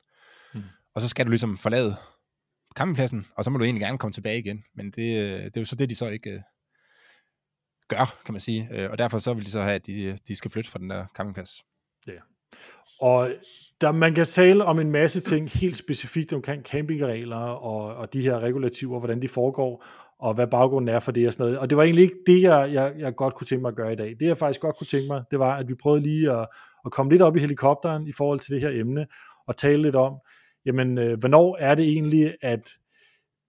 Mm. 0.55 0.62
Og 0.94 1.02
så 1.02 1.09
skal 1.09 1.26
du 1.26 1.31
ligesom 1.31 1.59
forlade 1.59 1.94
campingpladsen, 2.76 3.26
og 3.37 3.44
så 3.44 3.50
må 3.50 3.59
du 3.59 3.64
egentlig 3.64 3.81
gerne 3.81 3.98
komme 3.98 4.12
tilbage 4.12 4.38
igen. 4.38 4.64
Men 4.74 4.90
det, 4.90 5.22
øh, 5.22 5.44
det 5.44 5.57
er 5.57 5.61
jo 5.61 5.64
så 5.64 5.76
det, 5.76 5.90
de 5.90 5.94
så 5.94 6.09
ikke 6.09 6.31
øh, 6.31 6.40
gør, 7.88 8.18
kan 8.25 8.33
man 8.33 8.40
sige. 8.40 8.68
Øh, 8.72 8.90
og 8.90 8.99
derfor 8.99 9.18
så 9.18 9.35
vil 9.35 9.46
de 9.46 9.51
så 9.51 9.61
have, 9.61 9.75
at 9.75 9.87
de, 9.87 10.18
de 10.29 10.37
skal 10.37 10.51
flytte 10.51 10.70
fra 10.70 10.79
den 10.79 10.90
der 10.90 11.07
campingplads. 11.16 11.51
Ja. 12.07 12.12
Og 13.01 13.29
der, 13.81 13.92
man 13.92 14.14
kan 14.14 14.25
tale 14.25 14.64
om 14.64 14.81
en 14.81 14.90
masse 14.90 15.20
ting 15.20 15.51
helt 15.51 15.77
specifikt 15.77 16.33
omkring 16.33 16.62
campingregler 16.62 17.37
og, 17.37 17.94
og 17.94 18.12
de 18.12 18.22
her 18.22 18.40
regulativer, 18.40 18.99
hvordan 18.99 19.22
de 19.22 19.29
foregår, 19.29 19.85
og 20.18 20.35
hvad 20.35 20.46
baggrunden 20.46 20.94
er 20.94 21.01
for 21.01 21.12
det 21.12 21.27
og 21.27 21.33
sådan 21.33 21.44
noget. 21.44 21.59
Og 21.59 21.70
det 21.70 21.79
var 21.79 21.85
egentlig 21.85 22.03
ikke 22.03 22.18
det, 22.27 22.42
jeg, 22.42 22.70
jeg, 22.72 22.94
jeg 22.99 23.14
godt 23.14 23.35
kunne 23.35 23.46
tænke 23.46 23.62
mig 23.62 23.68
at 23.68 23.77
gøre 23.77 23.92
i 23.92 23.96
dag. 23.96 24.16
Det 24.20 24.27
jeg 24.27 24.38
faktisk 24.38 24.61
godt 24.61 24.77
kunne 24.79 24.87
tænke 24.87 25.07
mig, 25.07 25.22
det 25.31 25.38
var, 25.38 25.57
at 25.57 25.68
vi 25.68 25.75
prøvede 25.75 26.03
lige 26.03 26.33
at, 26.33 26.49
at 26.87 26.92
komme 26.92 27.12
lidt 27.12 27.22
op 27.22 27.37
i 27.37 27.40
helikopteren 27.40 28.07
i 28.07 28.12
forhold 28.12 28.40
til 28.40 28.55
det 28.55 28.61
her 28.61 28.81
emne, 28.81 29.07
og 29.46 29.57
tale 29.57 29.83
lidt 29.83 29.96
om, 29.96 30.14
jamen, 30.66 30.99
øh, 30.99 31.18
hvornår 31.18 31.57
er 31.61 31.75
det 31.75 31.85
egentlig, 31.85 32.35
at 32.42 32.70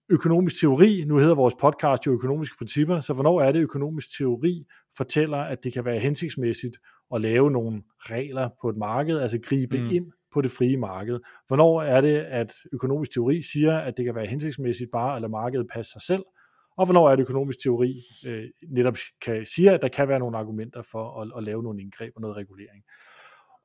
økonomisk 0.10 0.60
teori, 0.60 1.04
nu 1.08 1.18
hedder 1.18 1.36
vores 1.36 1.54
podcast 1.62 2.08
jo 2.08 2.12
økonomiske 2.12 2.58
principper, 2.58 3.00
så 3.00 3.14
hvornår 3.14 3.42
er 3.42 3.52
det 3.52 3.60
økonomisk 3.60 4.18
teori 4.18 4.66
fortæller, 4.98 5.38
at 5.38 5.64
det 5.64 5.74
kan 5.74 5.86
være 5.86 6.00
hensigtsmæssigt 6.00 6.78
at 7.16 7.22
lave 7.22 7.52
nogle 7.52 7.84
regler 8.00 8.50
på 8.62 8.70
et 8.70 8.78
marked, 8.78 9.20
altså 9.20 9.40
gribe 9.40 9.78
mm. 9.78 9.90
ind 9.92 10.12
på 10.34 10.42
det 10.42 10.52
frie 10.52 10.78
marked. 10.78 11.20
Hvornår 11.48 11.82
er 11.82 12.02
det, 12.02 12.16
at 12.18 12.54
økonomisk 12.74 13.12
teori 13.12 13.42
siger, 13.42 13.78
at 13.78 13.98
det 13.98 14.06
kan 14.06 14.16
være 14.16 14.26
hensigtsmæssigt 14.26 14.92
bare 14.92 15.16
at 15.16 15.22
lade 15.22 15.32
markedet 15.32 15.68
passe 15.74 15.92
sig 15.92 16.02
selv, 16.02 16.24
og 16.78 16.86
hvornår 16.86 17.10
er 17.10 17.16
det 17.16 17.24
økonomisk 17.24 17.64
teori 17.64 18.04
øh, 18.26 18.44
netop 18.70 18.98
kan 19.22 19.46
sige, 19.46 19.72
at 19.72 19.82
der 19.82 19.88
kan 19.88 20.08
være 20.08 20.20
nogle 20.20 20.38
argumenter 20.38 20.82
for 20.92 21.22
at, 21.22 21.32
at 21.38 21.44
lave 21.44 21.64
nogle 21.64 21.82
indgreb 21.82 22.12
og 22.16 22.22
noget 22.22 22.38
regulering. 22.38 22.84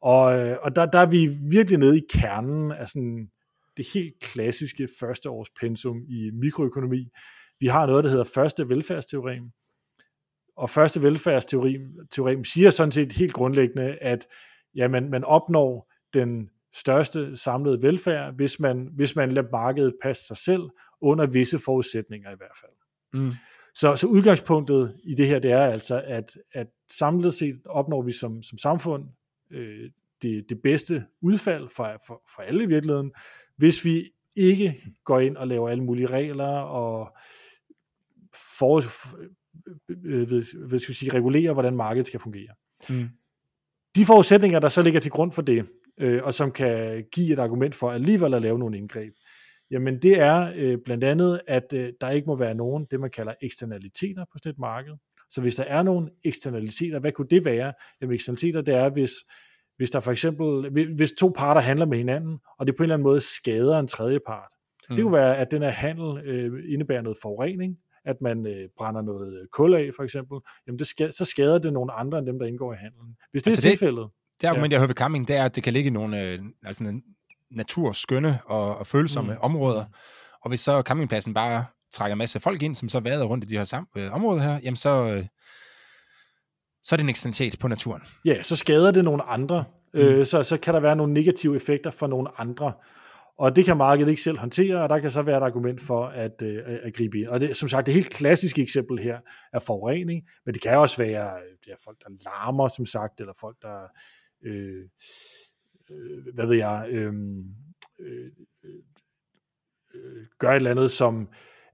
Og, 0.03 0.39
øh, 0.39 0.57
og 0.63 0.77
der, 0.77 0.87
der 0.87 0.99
er 0.99 1.11
vi 1.11 1.29
virkelig 1.51 1.79
nede 1.79 1.99
i 1.99 2.03
kernen 2.11 2.73
af 2.73 2.89
sådan 2.89 3.31
det 3.77 3.87
helt 3.95 4.21
klassiske 4.21 4.89
første 5.01 5.31
års 5.31 5.51
pensum 5.61 6.03
i 6.09 6.31
mikroøkonomi. 6.33 7.09
Vi 7.61 7.67
har 7.67 7.87
noget, 7.87 8.05
der 8.05 8.11
hedder 8.11 8.25
første 8.35 8.69
velfærdsteorem, 8.69 9.51
og 10.57 10.71
første 10.71 11.03
velfærdsteorem 11.03 12.45
siger 12.45 12.71
sådan 12.71 12.93
set 12.93 13.13
helt 13.13 13.33
grundlæggende, 13.33 13.97
at 14.01 14.27
ja, 14.75 14.89
man, 14.89 15.11
man 15.11 15.25
opnår 15.25 15.93
den 16.15 16.51
største 16.75 17.37
samlede 17.37 17.83
velfærd, 17.83 18.35
hvis 18.35 18.61
man, 18.61 18.89
hvis 18.93 19.17
man 19.17 19.33
lader 19.33 19.51
markedet 19.53 19.95
passe 20.03 20.27
sig 20.27 20.37
selv, 20.37 20.63
under 21.01 21.27
visse 21.27 21.59
forudsætninger 21.59 22.31
i 22.31 22.37
hvert 22.37 22.57
fald. 22.61 22.73
Mm. 23.23 23.33
Så, 23.75 23.97
så 23.97 24.07
udgangspunktet 24.07 25.01
i 25.05 25.15
det 25.15 25.27
her, 25.27 25.39
det 25.39 25.53
er 25.53 25.65
altså, 25.65 26.03
at, 26.07 26.37
at 26.53 26.67
samlet 26.91 27.35
set 27.35 27.61
opnår 27.67 28.03
vi 28.03 28.13
som, 28.13 28.43
som 28.43 28.59
samfund 28.59 29.05
øh, 29.51 29.91
det, 30.23 30.45
det 30.49 30.63
bedste 30.63 31.05
udfald 31.23 31.69
for, 31.77 31.97
for, 32.07 32.23
for 32.35 32.43
alle 32.43 32.65
i 32.65 32.67
virkeligheden, 32.67 33.13
hvis 33.57 33.85
vi 33.85 34.11
ikke 34.37 34.83
går 35.05 35.21
ind 35.21 35.37
og 35.37 35.49
laver 35.49 35.69
alle 35.69 35.85
mulige 35.85 36.07
regler 36.07 36.59
og 36.59 37.17
for, 38.59 38.77
øh, 39.89 40.31
ved, 40.31 40.69
ved, 40.69 40.79
skal 40.79 40.95
sige, 40.95 41.13
regulerer, 41.13 41.53
hvordan 41.53 41.77
markedet 41.77 42.07
skal 42.07 42.21
fungere. 42.21 42.55
Mm. 42.91 43.09
De 43.97 44.05
forudsætninger, 44.05 44.59
der 44.59 44.69
så 44.69 44.83
ligger 44.83 45.01
til 45.01 45.11
grund 45.11 45.33
for 45.33 45.43
det, 45.43 45.67
øh, 46.01 46.21
og 46.25 46.35
som 46.35 46.53
kan 46.53 47.05
give 47.13 47.33
et 47.33 47.39
argument 47.39 47.75
for 47.75 47.91
alligevel 47.91 48.35
at 48.35 48.43
lave 48.43 48.59
nogle 48.59 48.79
indgreb, 48.79 49.13
jamen 49.71 50.03
det 50.03 50.19
er 50.19 50.53
øh, 50.57 50.79
blandt 50.85 51.05
andet, 51.05 51.41
at 51.47 51.73
øh, 51.75 51.93
der 52.01 52.11
ikke 52.11 52.27
må 52.27 52.37
være 52.37 52.55
nogen, 52.55 52.87
det 52.91 53.01
man 53.01 53.11
kalder 53.11 53.35
eksternaliteter 53.43 54.25
på 54.33 54.39
sådan 54.39 54.53
et 54.53 54.59
marked. 54.59 54.93
Så 55.31 55.41
hvis 55.41 55.55
der 55.55 55.65
er 55.65 55.83
nogle 55.83 56.11
eksternaliteter, 56.25 56.99
hvad 56.99 57.13
kunne 57.13 57.29
det 57.29 57.45
være? 57.45 57.73
Jamen 58.01 58.15
eksternaliteter, 58.15 58.61
det 58.61 58.75
er, 58.75 58.91
hvis 58.91 59.11
hvis 59.77 59.91
der 59.91 60.01
for 60.01 60.13
eksempel, 60.13 60.71
hvis 60.97 61.13
to 61.21 61.33
parter 61.37 61.61
handler 61.61 61.87
med 61.87 61.99
hinanden, 61.99 62.39
og 62.59 62.67
det 62.67 62.77
på 62.77 62.83
en 62.83 62.85
eller 62.85 62.95
anden 62.95 63.05
måde 63.05 63.21
skader 63.21 63.79
en 63.79 63.89
tredje 63.89 64.19
part. 64.27 64.53
Mm. 64.91 64.97
Det 64.97 65.03
kunne 65.03 65.13
være, 65.13 65.37
at 65.37 65.51
den 65.51 65.63
her 65.63 65.71
handel 65.71 66.27
øh, 66.27 66.73
indebærer 66.73 67.03
noget 67.03 67.19
forurening, 67.23 67.77
at 68.05 68.17
man 68.21 68.47
øh, 68.47 68.69
brænder 68.79 69.03
noget 69.03 69.49
kul 69.53 69.75
af, 69.75 69.91
for 69.97 70.03
eksempel, 70.03 70.39
jamen 70.67 70.79
det 70.79 70.87
skal, 70.87 71.13
så 71.13 71.25
skader 71.25 71.59
det 71.59 71.73
nogle 71.73 71.93
andre 71.93 72.19
end 72.19 72.27
dem, 72.27 72.39
der 72.39 72.47
indgår 72.47 72.73
i 72.73 72.77
handelen. 72.77 73.17
Hvis 73.31 73.43
det 73.43 73.51
altså 73.51 73.69
er 73.69 73.71
det, 73.71 73.79
tilfældet. 73.79 74.09
Det 74.41 74.47
argument, 74.47 74.71
ja. 74.71 74.75
jeg 74.75 74.81
hører 74.81 74.87
ved 74.87 74.95
camping, 74.95 75.29
det 75.29 75.37
er, 75.37 75.45
at 75.45 75.57
det 75.57 75.63
kan 75.63 75.73
ligge 75.73 75.89
i 75.89 75.93
nogle 75.93 76.29
øh, 76.29 76.39
altså 76.65 77.01
naturskønne 77.51 78.39
og, 78.47 78.77
og 78.79 78.87
følsomme 78.87 79.33
mm. 79.33 79.39
områder, 79.41 79.85
og 80.43 80.49
hvis 80.49 80.61
så 80.61 80.83
campingpladsen 80.83 81.35
bare 81.35 81.65
trækker 81.93 82.13
en 82.13 82.19
masse 82.19 82.41
folk 82.41 82.63
ind, 82.63 82.75
som 82.75 82.89
så 82.89 83.01
vader 83.01 83.25
rundt 83.25 83.45
i 83.45 83.49
de 83.49 83.57
her 83.57 83.65
sam- 83.65 83.93
øh, 83.97 84.15
områder 84.15 84.43
her, 84.43 84.61
jamen 84.63 84.77
så, 84.77 85.15
øh, 85.15 85.27
så 86.83 86.95
er 86.95 86.97
det 86.97 87.05
en 87.05 87.09
eksternalitet 87.09 87.59
på 87.59 87.69
naturen. 87.69 88.03
Ja, 88.25 88.43
så 88.43 88.57
skader 88.57 88.91
det 88.91 89.05
nogle 89.05 89.23
andre, 89.23 89.65
mm. 89.95 90.01
øh, 90.01 90.27
så, 90.27 90.43
så 90.43 90.57
kan 90.57 90.75
der 90.75 90.81
være 90.81 90.97
nogle 90.97 91.13
negative 91.13 91.57
effekter 91.57 91.91
for 91.91 92.07
nogle 92.07 92.41
andre. 92.41 92.73
Og 93.39 93.57
det 93.57 93.65
kan 93.65 93.77
markedet 93.77 94.11
ikke 94.11 94.23
selv 94.23 94.39
håndtere, 94.39 94.83
og 94.83 94.89
der 94.89 94.99
kan 94.99 95.11
så 95.11 95.23
være 95.23 95.39
et 95.39 95.43
argument 95.43 95.81
for 95.81 96.07
at, 96.07 96.43
øh, 96.43 96.63
at 96.83 96.95
gribe 96.95 97.19
ind. 97.19 97.29
Og 97.29 97.41
det, 97.41 97.57
som 97.57 97.69
sagt, 97.69 97.87
det 97.87 97.95
helt 97.95 98.11
klassiske 98.11 98.63
eksempel 98.63 98.99
her 98.99 99.19
er 99.53 99.59
forurening, 99.59 100.23
men 100.47 100.55
det 100.55 100.63
kan 100.63 100.79
også 100.79 100.97
være 100.97 101.39
det 101.65 101.73
er 101.73 101.77
folk, 101.85 101.99
der 101.99 102.09
larmer, 102.25 102.69
som 102.69 102.87
sagt, 102.87 103.21
eller 103.21 103.33
folk, 103.41 103.57
der, 103.63 103.89
øh, 104.43 104.85
øh, 105.91 106.35
hvad 106.35 106.47
ved 106.47 106.57
jeg, 106.57 106.87
øh, 106.89 107.15
øh, 108.01 108.31
øh, 109.95 110.27
gør 110.39 110.51
et 110.51 110.57
eller 110.57 110.71
andet, 110.71 110.91
som 110.91 111.29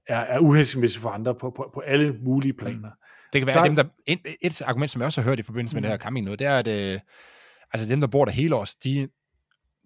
er, 0.07 0.19
er 0.19 0.39
uhensigtsmæssigt 0.39 1.01
for 1.01 1.09
andre 1.09 1.35
på, 1.35 1.49
på, 1.49 1.71
på 1.73 1.79
alle 1.79 2.19
mulige 2.21 2.53
planer. 2.53 2.91
Det 3.33 3.41
kan 3.41 3.47
være, 3.47 3.57
der... 3.57 3.63
dem, 3.63 3.75
der, 3.75 3.83
et, 4.05 4.19
et 4.41 4.61
argument, 4.61 4.91
som 4.91 5.01
jeg 5.01 5.05
også 5.05 5.21
har 5.21 5.29
hørt 5.29 5.39
i 5.39 5.43
forbindelse 5.43 5.75
med 5.75 5.81
mm. 5.81 5.83
det 5.83 5.91
her 5.91 5.97
camping 5.97 6.25
noget, 6.25 6.39
det 6.39 6.47
er, 6.47 6.59
at 6.59 6.67
øh, 6.67 6.99
altså 7.73 7.89
dem, 7.89 7.99
der 7.99 8.07
bor 8.07 8.25
der 8.25 8.31
hele 8.31 8.55
års, 8.55 8.75
de, 8.75 8.89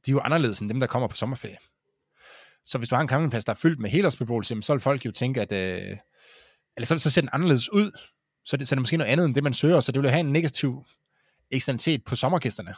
de 0.05 0.11
er 0.11 0.11
jo 0.11 0.19
anderledes 0.19 0.59
end 0.59 0.69
dem, 0.69 0.79
der 0.79 0.87
kommer 0.87 1.07
på 1.07 1.15
sommerferie. 1.15 1.57
Så 2.65 2.77
hvis 2.77 2.89
du 2.89 2.95
har 2.95 3.01
en 3.01 3.07
campingplads, 3.09 3.45
der 3.45 3.51
er 3.51 3.57
fyldt 3.57 3.79
med 3.79 3.89
helårsbeboelse, 3.89 4.61
så 4.61 4.73
vil 4.73 4.79
folk 4.79 5.05
jo 5.05 5.11
tænke, 5.11 5.41
at 5.41 5.51
øh, 5.51 5.97
eller 6.77 6.85
så, 6.85 6.99
så 6.99 7.09
ser 7.09 7.21
den 7.21 7.29
anderledes 7.33 7.73
ud. 7.73 7.91
Så 8.45 8.57
det, 8.57 8.67
så 8.67 8.75
er 8.75 8.77
det 8.77 8.81
måske 8.81 8.97
noget 8.97 9.11
andet 9.11 9.25
end 9.25 9.35
det, 9.35 9.43
man 9.43 9.53
søger, 9.53 9.79
så 9.79 9.91
det 9.91 10.01
vil 10.01 10.09
have 10.09 10.19
en 10.19 10.31
negativ 10.31 10.85
eksternalitet 11.51 12.05
på 12.05 12.15
sommergæsterne. 12.15 12.73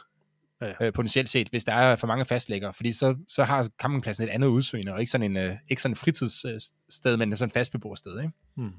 Ja. 0.60 0.86
Øh, 0.86 0.92
potentielt 0.92 1.28
set, 1.28 1.48
hvis 1.48 1.64
der 1.64 1.72
er 1.72 1.96
for 1.96 2.06
mange 2.06 2.24
fastlæggere, 2.24 2.72
fordi 2.72 2.92
så, 2.92 3.16
så 3.28 3.44
har 3.44 3.68
campingpladsen 3.82 4.24
et 4.24 4.30
andet 4.30 4.48
udseende, 4.48 4.92
og 4.92 5.00
ikke 5.00 5.10
sådan 5.10 5.30
en, 5.30 5.36
øh, 5.36 5.52
ikke 5.70 5.82
sådan 5.82 5.92
en 5.92 5.96
fritidssted, 5.96 7.16
men 7.16 7.36
sådan 7.36 7.48
en 7.48 7.52
fastbeboersted. 7.52 8.20
Ikke? 8.20 8.32
Hmm. 8.56 8.72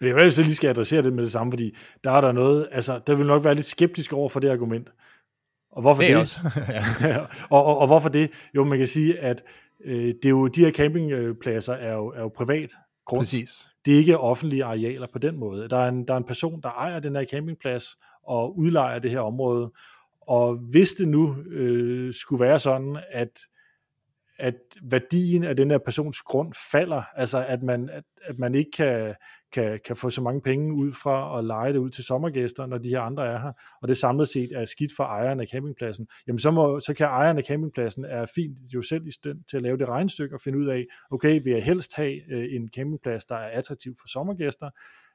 Men 0.00 0.08
jeg 0.08 0.16
vil 0.16 0.32
så 0.32 0.42
lige 0.42 0.54
skal 0.54 0.68
adressere 0.68 1.02
det 1.02 1.12
med 1.12 1.24
det 1.24 1.32
samme, 1.32 1.52
fordi 1.52 1.76
der 2.04 2.10
er 2.10 2.20
der 2.20 2.32
noget, 2.32 2.68
altså 2.72 3.00
der 3.06 3.14
vil 3.14 3.26
nok 3.26 3.44
være 3.44 3.54
lidt 3.54 3.66
skeptisk 3.66 4.12
over 4.12 4.28
for 4.28 4.40
det 4.40 4.50
argument. 4.50 4.90
Og 5.72 5.82
hvorfor 5.82 6.02
det? 6.02 6.10
det? 6.10 6.16
Også. 6.16 6.38
og, 7.50 7.64
og, 7.64 7.78
og 7.78 7.86
hvorfor 7.86 8.08
det? 8.08 8.30
Jo, 8.54 8.64
man 8.64 8.78
kan 8.78 8.86
sige, 8.86 9.18
at 9.18 9.42
øh, 9.84 10.06
det 10.06 10.24
er 10.24 10.30
jo, 10.30 10.46
de 10.46 10.64
her 10.64 10.72
campingpladser 10.72 11.74
er 11.74 11.92
jo, 11.92 12.06
er 12.06 12.20
jo 12.20 12.28
privat 12.28 12.70
grund. 13.06 13.20
Præcis. 13.20 13.68
Det 13.84 13.94
er 13.94 13.98
ikke 13.98 14.18
offentlige 14.18 14.64
arealer 14.64 15.06
på 15.12 15.18
den 15.18 15.36
måde. 15.36 15.68
Der 15.68 15.76
er 15.76 15.88
en, 15.88 16.08
der 16.08 16.14
er 16.14 16.18
en 16.18 16.24
person, 16.24 16.60
der 16.62 16.68
ejer 16.68 17.00
den 17.00 17.16
her 17.16 17.24
campingplads 17.24 17.84
og 18.26 18.58
udlejer 18.58 18.98
det 18.98 19.10
her 19.10 19.20
område, 19.20 19.72
og 20.30 20.56
hvis 20.70 20.92
det 20.92 21.08
nu 21.08 21.36
øh, 21.42 22.14
skulle 22.14 22.40
være 22.44 22.58
sådan, 22.58 22.98
at 23.10 23.40
at 24.38 24.54
værdien 24.82 25.44
af 25.44 25.56
den 25.56 25.70
her 25.70 25.78
persons 25.78 26.22
grund 26.22 26.52
falder, 26.70 27.02
altså 27.16 27.44
at 27.46 27.62
man, 27.62 27.88
at, 27.88 28.04
at 28.24 28.38
man 28.38 28.54
ikke 28.54 28.70
kan, 28.70 29.14
kan, 29.52 29.80
kan 29.84 29.96
få 29.96 30.10
så 30.10 30.22
mange 30.22 30.40
penge 30.40 30.74
ud 30.74 30.92
fra 30.92 31.38
at 31.38 31.44
lege 31.44 31.72
det 31.72 31.78
ud 31.78 31.90
til 31.90 32.04
sommergæster, 32.04 32.66
når 32.66 32.78
de 32.78 32.88
her 32.88 33.00
andre 33.00 33.26
er 33.26 33.38
her, 33.38 33.52
og 33.82 33.88
det 33.88 33.96
samlet 33.96 34.28
set 34.28 34.52
er 34.52 34.64
skidt 34.64 34.92
for 34.96 35.04
ejeren 35.04 35.40
af 35.40 35.46
campingpladsen, 35.46 36.06
jamen 36.26 36.38
så, 36.38 36.50
må, 36.50 36.80
så 36.80 36.94
kan 36.94 37.06
ejeren 37.06 37.38
af 37.38 37.44
campingpladsen 37.44 38.04
er 38.04 38.26
fint 38.34 38.58
jo 38.74 38.82
selv 38.82 39.06
i 39.06 39.10
stand 39.10 39.38
til 39.50 39.56
at 39.56 39.62
lave 39.62 39.78
det 39.78 39.88
regnestykke 39.88 40.36
og 40.36 40.40
finde 40.40 40.58
ud 40.58 40.66
af, 40.66 40.84
okay, 41.10 41.40
vil 41.44 41.52
jeg 41.52 41.64
helst 41.64 41.96
have 41.96 42.32
øh, 42.32 42.54
en 42.54 42.68
campingplads, 42.76 43.24
der 43.24 43.34
er 43.34 43.58
attraktiv 43.58 43.94
for 44.00 44.08
sommergæster, 44.08 44.70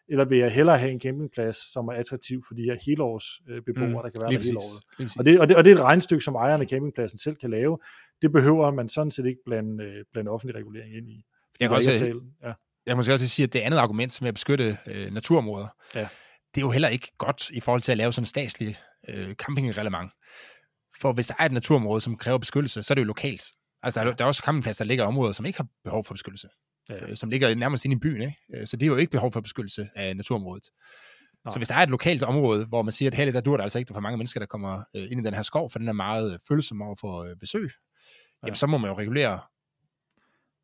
eller 0.10 0.26
vil 0.26 0.38
jeg 0.38 0.52
hellere 0.52 0.78
have 0.78 0.92
en 0.92 1.00
campingplads, 1.00 1.56
som 1.74 1.88
er 1.88 1.94
attraktiv 1.94 2.44
for 2.48 2.54
de 2.54 2.64
her 2.64 2.78
helårs 2.86 3.26
øh, 3.50 3.62
beboere, 3.62 3.88
mm, 3.88 3.94
der 3.94 4.10
kan 4.10 4.22
være 4.22 4.32
der 4.32 4.40
hele 4.40 4.58
året. 4.58 5.18
Og 5.20 5.26
det, 5.26 5.40
og, 5.40 5.48
det, 5.48 5.58
og 5.58 5.64
det 5.64 5.72
er 5.72 5.76
et 5.76 5.82
regnstykke, 5.82 6.24
som 6.24 6.36
ejeren 6.36 6.62
af 6.62 6.68
campingpladsen 6.68 7.20
selv 7.20 7.36
kan 7.36 7.50
lave. 7.50 7.78
Det 8.22 8.32
behøver 8.32 8.72
man 8.72 8.90
sådan 8.90 9.12
set 9.12 9.26
ikke 9.26 9.40
blande, 9.46 9.84
øh, 9.84 10.06
blande 10.14 10.32
offentlig 10.32 10.56
regulering 10.56 10.98
ind 10.98 11.10
i. 11.10 11.26
Jeg 11.60 11.70
kan, 11.70 11.78
også, 11.78 11.98
tale, 11.98 12.22
ja. 12.44 12.48
jeg 12.48 12.56
kan 12.88 12.98
måske 12.98 13.14
også 13.14 13.30
sige, 13.30 13.44
at 13.44 13.54
det 13.54 13.60
andet 13.60 13.78
argument, 13.78 14.14
som 14.14 14.26
er 14.26 14.28
at 14.28 14.34
beskytte 14.34 14.78
øh, 14.88 15.14
naturområder, 15.14 15.68
ja. 15.96 16.08
det 16.56 16.62
er 16.62 16.66
jo 16.66 16.72
heller 16.72 16.90
ikke 16.90 17.12
godt 17.18 17.50
i 17.50 17.60
forhold 17.60 17.82
til 17.82 17.92
at 17.92 17.98
lave 17.98 18.14
sådan 18.14 18.22
en 18.22 18.26
statslig 18.26 18.76
øh, 19.10 19.34
campingreglement. 19.34 20.12
For 21.02 21.14
hvis 21.14 21.28
der 21.28 21.34
er 21.40 21.46
et 21.46 21.52
naturområde, 21.52 22.02
som 22.02 22.18
kræver 22.18 22.38
beskyttelse, 22.38 22.84
så 22.84 22.94
er 22.94 22.96
det 22.96 23.02
jo 23.02 23.08
lokalt. 23.08 23.44
Altså, 23.84 24.00
der 24.00 24.12
er, 24.12 24.14
der 24.14 24.24
er 24.24 24.28
også 24.28 24.44
campingpladser, 24.46 24.84
der 24.84 24.88
ligger 24.88 25.04
i 25.04 25.08
områder, 25.08 25.32
som 25.32 25.46
ikke 25.46 25.58
har 25.58 25.68
behov 25.84 26.06
for 26.06 26.14
beskyttelse 26.14 26.48
øh, 26.92 27.18
som 27.18 27.30
ligger 27.30 27.56
nærmest 27.56 27.86
inde 27.86 27.96
i 27.96 28.00
byen. 28.00 28.22
Ikke? 28.22 28.36
Øh, 28.54 28.68
så 28.68 28.78
det 28.78 28.84
er 28.84 28.88
jo 28.88 28.96
ikke 28.96 29.12
behov 29.12 29.32
for 29.32 29.42
beskyttelse 29.42 29.90
af 29.96 30.18
naturområdet. 30.18 30.64
Nej. 31.46 31.52
Så 31.52 31.60
hvis 31.60 31.68
der 31.68 31.76
er 31.76 31.84
et 31.84 31.90
lokalt 31.90 32.24
område, 32.24 32.66
hvor 32.66 32.82
man 32.82 32.92
siger, 32.92 33.10
at 33.10 33.16
her 33.16 33.32
der 33.32 33.42
dur 33.42 33.58
der 33.58 33.64
altså 33.64 33.80
ikke, 33.80 33.88
der 33.88 33.94
er 33.94 33.96
for 33.96 34.02
mange 34.02 34.18
mennesker, 34.18 34.40
der 34.40 34.48
kommer 34.48 34.84
øh, 34.96 35.04
ind 35.12 35.22
i 35.22 35.24
den 35.24 35.34
her 35.34 35.42
skov, 35.42 35.72
for 35.72 35.80
den 35.80 35.88
er 35.88 35.94
meget 35.94 36.42
følsom 36.48 36.82
over 36.82 36.96
for 37.00 37.24
øh, 37.24 37.36
besøg, 37.40 37.64
ja. 37.64 38.48
jamen 38.48 38.56
så 38.56 38.68
må 38.68 38.78
man 38.78 38.92
jo 38.92 38.98
regulere 38.98 39.40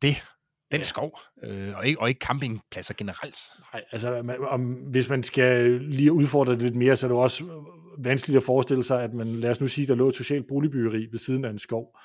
det, 0.02 0.24
den 0.70 0.80
ja. 0.80 0.84
skov, 0.84 1.20
øh, 1.42 1.76
og, 1.76 1.86
ikke, 1.86 2.00
og 2.00 2.08
ikke 2.08 2.26
campingpladser 2.26 2.94
generelt. 2.94 3.38
Nej, 3.74 3.84
altså 3.92 4.22
man, 4.22 4.36
om, 4.40 4.72
hvis 4.72 5.08
man 5.08 5.22
skal 5.22 5.80
lige 5.80 6.12
udfordre 6.12 6.52
det 6.52 6.62
lidt 6.62 6.76
mere, 6.76 6.96
så 6.96 7.06
er 7.06 7.08
det 7.08 7.18
også 7.18 7.64
vanskeligt 7.98 8.36
at 8.36 8.42
forestille 8.42 8.84
sig, 8.84 9.02
at 9.02 9.14
man, 9.14 9.40
lad 9.40 9.50
os 9.50 9.60
nu 9.60 9.66
sige, 9.66 9.86
der 9.86 9.94
lå 9.94 10.08
et 10.08 10.14
socialt 10.14 10.46
boligbyggeri 10.48 11.06
ved 11.10 11.18
siden 11.18 11.44
af 11.44 11.50
en 11.50 11.58
skov, 11.58 11.98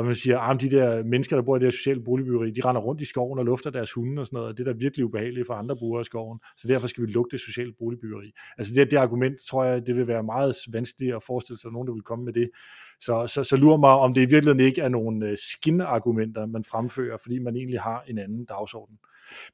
og 0.00 0.06
man 0.06 0.14
siger, 0.14 0.38
at 0.38 0.50
ah, 0.50 0.60
de 0.60 0.70
der 0.70 1.02
mennesker, 1.04 1.36
der 1.36 1.42
bor 1.42 1.56
i 1.56 1.58
det 1.58 1.66
her 1.66 1.70
sociale 1.70 2.00
boligbyggeri, 2.00 2.50
de 2.50 2.60
render 2.64 2.80
rundt 2.80 3.00
i 3.00 3.04
skoven 3.04 3.38
og 3.38 3.44
lufter 3.44 3.70
deres 3.70 3.92
hunde 3.92 4.20
og 4.20 4.26
sådan 4.26 4.36
noget, 4.36 4.48
og 4.48 4.58
det 4.58 4.68
er 4.68 4.72
da 4.72 4.78
virkelig 4.78 5.04
ubehageligt 5.06 5.46
for 5.46 5.54
andre 5.54 5.76
brugere 5.76 5.98
af 5.98 6.04
skoven, 6.04 6.38
så 6.56 6.68
derfor 6.68 6.86
skal 6.86 7.06
vi 7.06 7.10
lukke 7.10 7.30
det 7.30 7.40
sociale 7.40 7.72
boligbyggeri. 7.78 8.32
Altså 8.58 8.74
det, 8.74 8.90
det 8.90 8.96
argument, 8.96 9.34
tror 9.48 9.64
jeg, 9.64 9.86
det 9.86 9.96
vil 9.96 10.06
være 10.06 10.22
meget 10.22 10.54
vanskeligt 10.72 11.14
at 11.14 11.22
forestille 11.22 11.58
sig, 11.58 11.68
at 11.68 11.72
nogen, 11.72 11.88
der 11.88 11.94
vil 11.94 12.02
komme 12.02 12.24
med 12.24 12.32
det. 12.32 12.50
Så, 13.00 13.26
så, 13.26 13.44
så 13.44 13.56
lurer 13.56 13.76
mig, 13.76 13.90
om 13.90 14.14
det 14.14 14.20
i 14.20 14.24
virkeligheden 14.24 14.60
ikke 14.60 14.80
er 14.80 14.88
nogle 14.88 15.26
øh, 15.26 15.36
skin-argumenter, 15.36 16.46
man 16.46 16.64
fremfører, 16.64 17.16
fordi 17.22 17.38
man 17.38 17.56
egentlig 17.56 17.80
har 17.80 18.04
en 18.08 18.18
anden 18.18 18.44
dagsorden. 18.44 18.96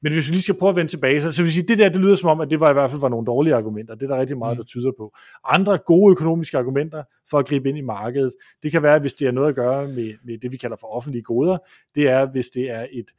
Men 0.01 0.13
hvis 0.13 0.27
vi 0.27 0.33
lige 0.33 0.41
skal 0.41 0.55
prøve 0.55 0.69
at 0.69 0.75
vende 0.75 0.91
tilbage, 0.91 1.21
så, 1.21 1.31
så 1.31 1.43
vil 1.43 1.53
sige, 1.53 1.67
det 1.67 1.77
der, 1.77 1.89
det 1.89 2.01
lyder 2.01 2.15
som 2.15 2.29
om, 2.29 2.41
at 2.41 2.49
det 2.49 2.59
var 2.59 2.69
i 2.69 2.73
hvert 2.73 2.89
fald 2.89 3.01
var 3.01 3.09
nogle 3.09 3.25
dårlige 3.25 3.55
argumenter. 3.55 3.95
Det 3.95 4.03
er 4.03 4.07
der 4.07 4.21
rigtig 4.21 4.37
meget, 4.37 4.57
mm. 4.57 4.57
der 4.57 4.65
tyder 4.65 4.91
på. 4.97 5.15
Andre 5.45 5.77
gode 5.77 6.11
økonomiske 6.11 6.57
argumenter 6.57 7.03
for 7.29 7.39
at 7.39 7.47
gribe 7.47 7.69
ind 7.69 7.77
i 7.77 7.81
markedet, 7.81 8.33
det 8.63 8.71
kan 8.71 8.83
være, 8.83 8.99
hvis 8.99 9.13
det 9.13 9.27
er 9.27 9.31
noget 9.31 9.49
at 9.49 9.55
gøre 9.55 9.87
med, 9.87 10.13
med 10.25 10.37
det, 10.37 10.51
vi 10.51 10.57
kalder 10.57 10.77
for 10.79 10.87
offentlige 10.87 11.23
goder. 11.23 11.57
Det 11.95 12.07
er, 12.07 12.31
hvis 12.31 12.47
det 12.47 12.71
er 12.71 12.87
et 12.91 13.11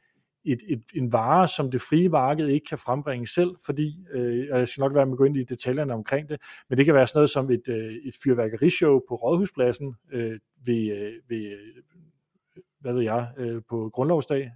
et, 0.45 0.59
et, 0.67 0.83
en 0.95 1.13
vare, 1.13 1.47
som 1.47 1.71
det 1.71 1.81
frie 1.81 2.09
marked 2.09 2.47
ikke 2.47 2.65
kan 2.69 2.77
frembringe 2.77 3.27
selv, 3.27 3.51
fordi, 3.65 4.05
øh, 4.13 4.47
jeg 4.47 4.67
skal 4.67 4.81
nok 4.81 4.95
være 4.95 5.05
med 5.05 5.13
at 5.13 5.17
gå 5.17 5.23
ind 5.23 5.37
i 5.37 5.43
detaljerne 5.43 5.93
omkring 5.93 6.29
det, 6.29 6.41
men 6.69 6.77
det 6.77 6.85
kan 6.85 6.95
være 6.95 7.07
sådan 7.07 7.17
noget 7.17 7.29
som 7.29 7.51
et, 7.51 7.69
øh, 7.69 7.93
et 7.93 8.15
fyrværkerishow 8.23 8.99
på 9.09 9.15
Rådhuspladsen 9.15 9.95
øh, 10.11 10.39
ved, 10.65 10.97
øh, 10.97 11.13
ved, 11.29 11.51
øh, 11.51 11.83
hvad 12.79 12.93
ved 12.93 13.01
jeg, 13.01 13.27
øh, 13.37 13.61
på 13.69 13.89
grundlovsdag, 13.93 14.51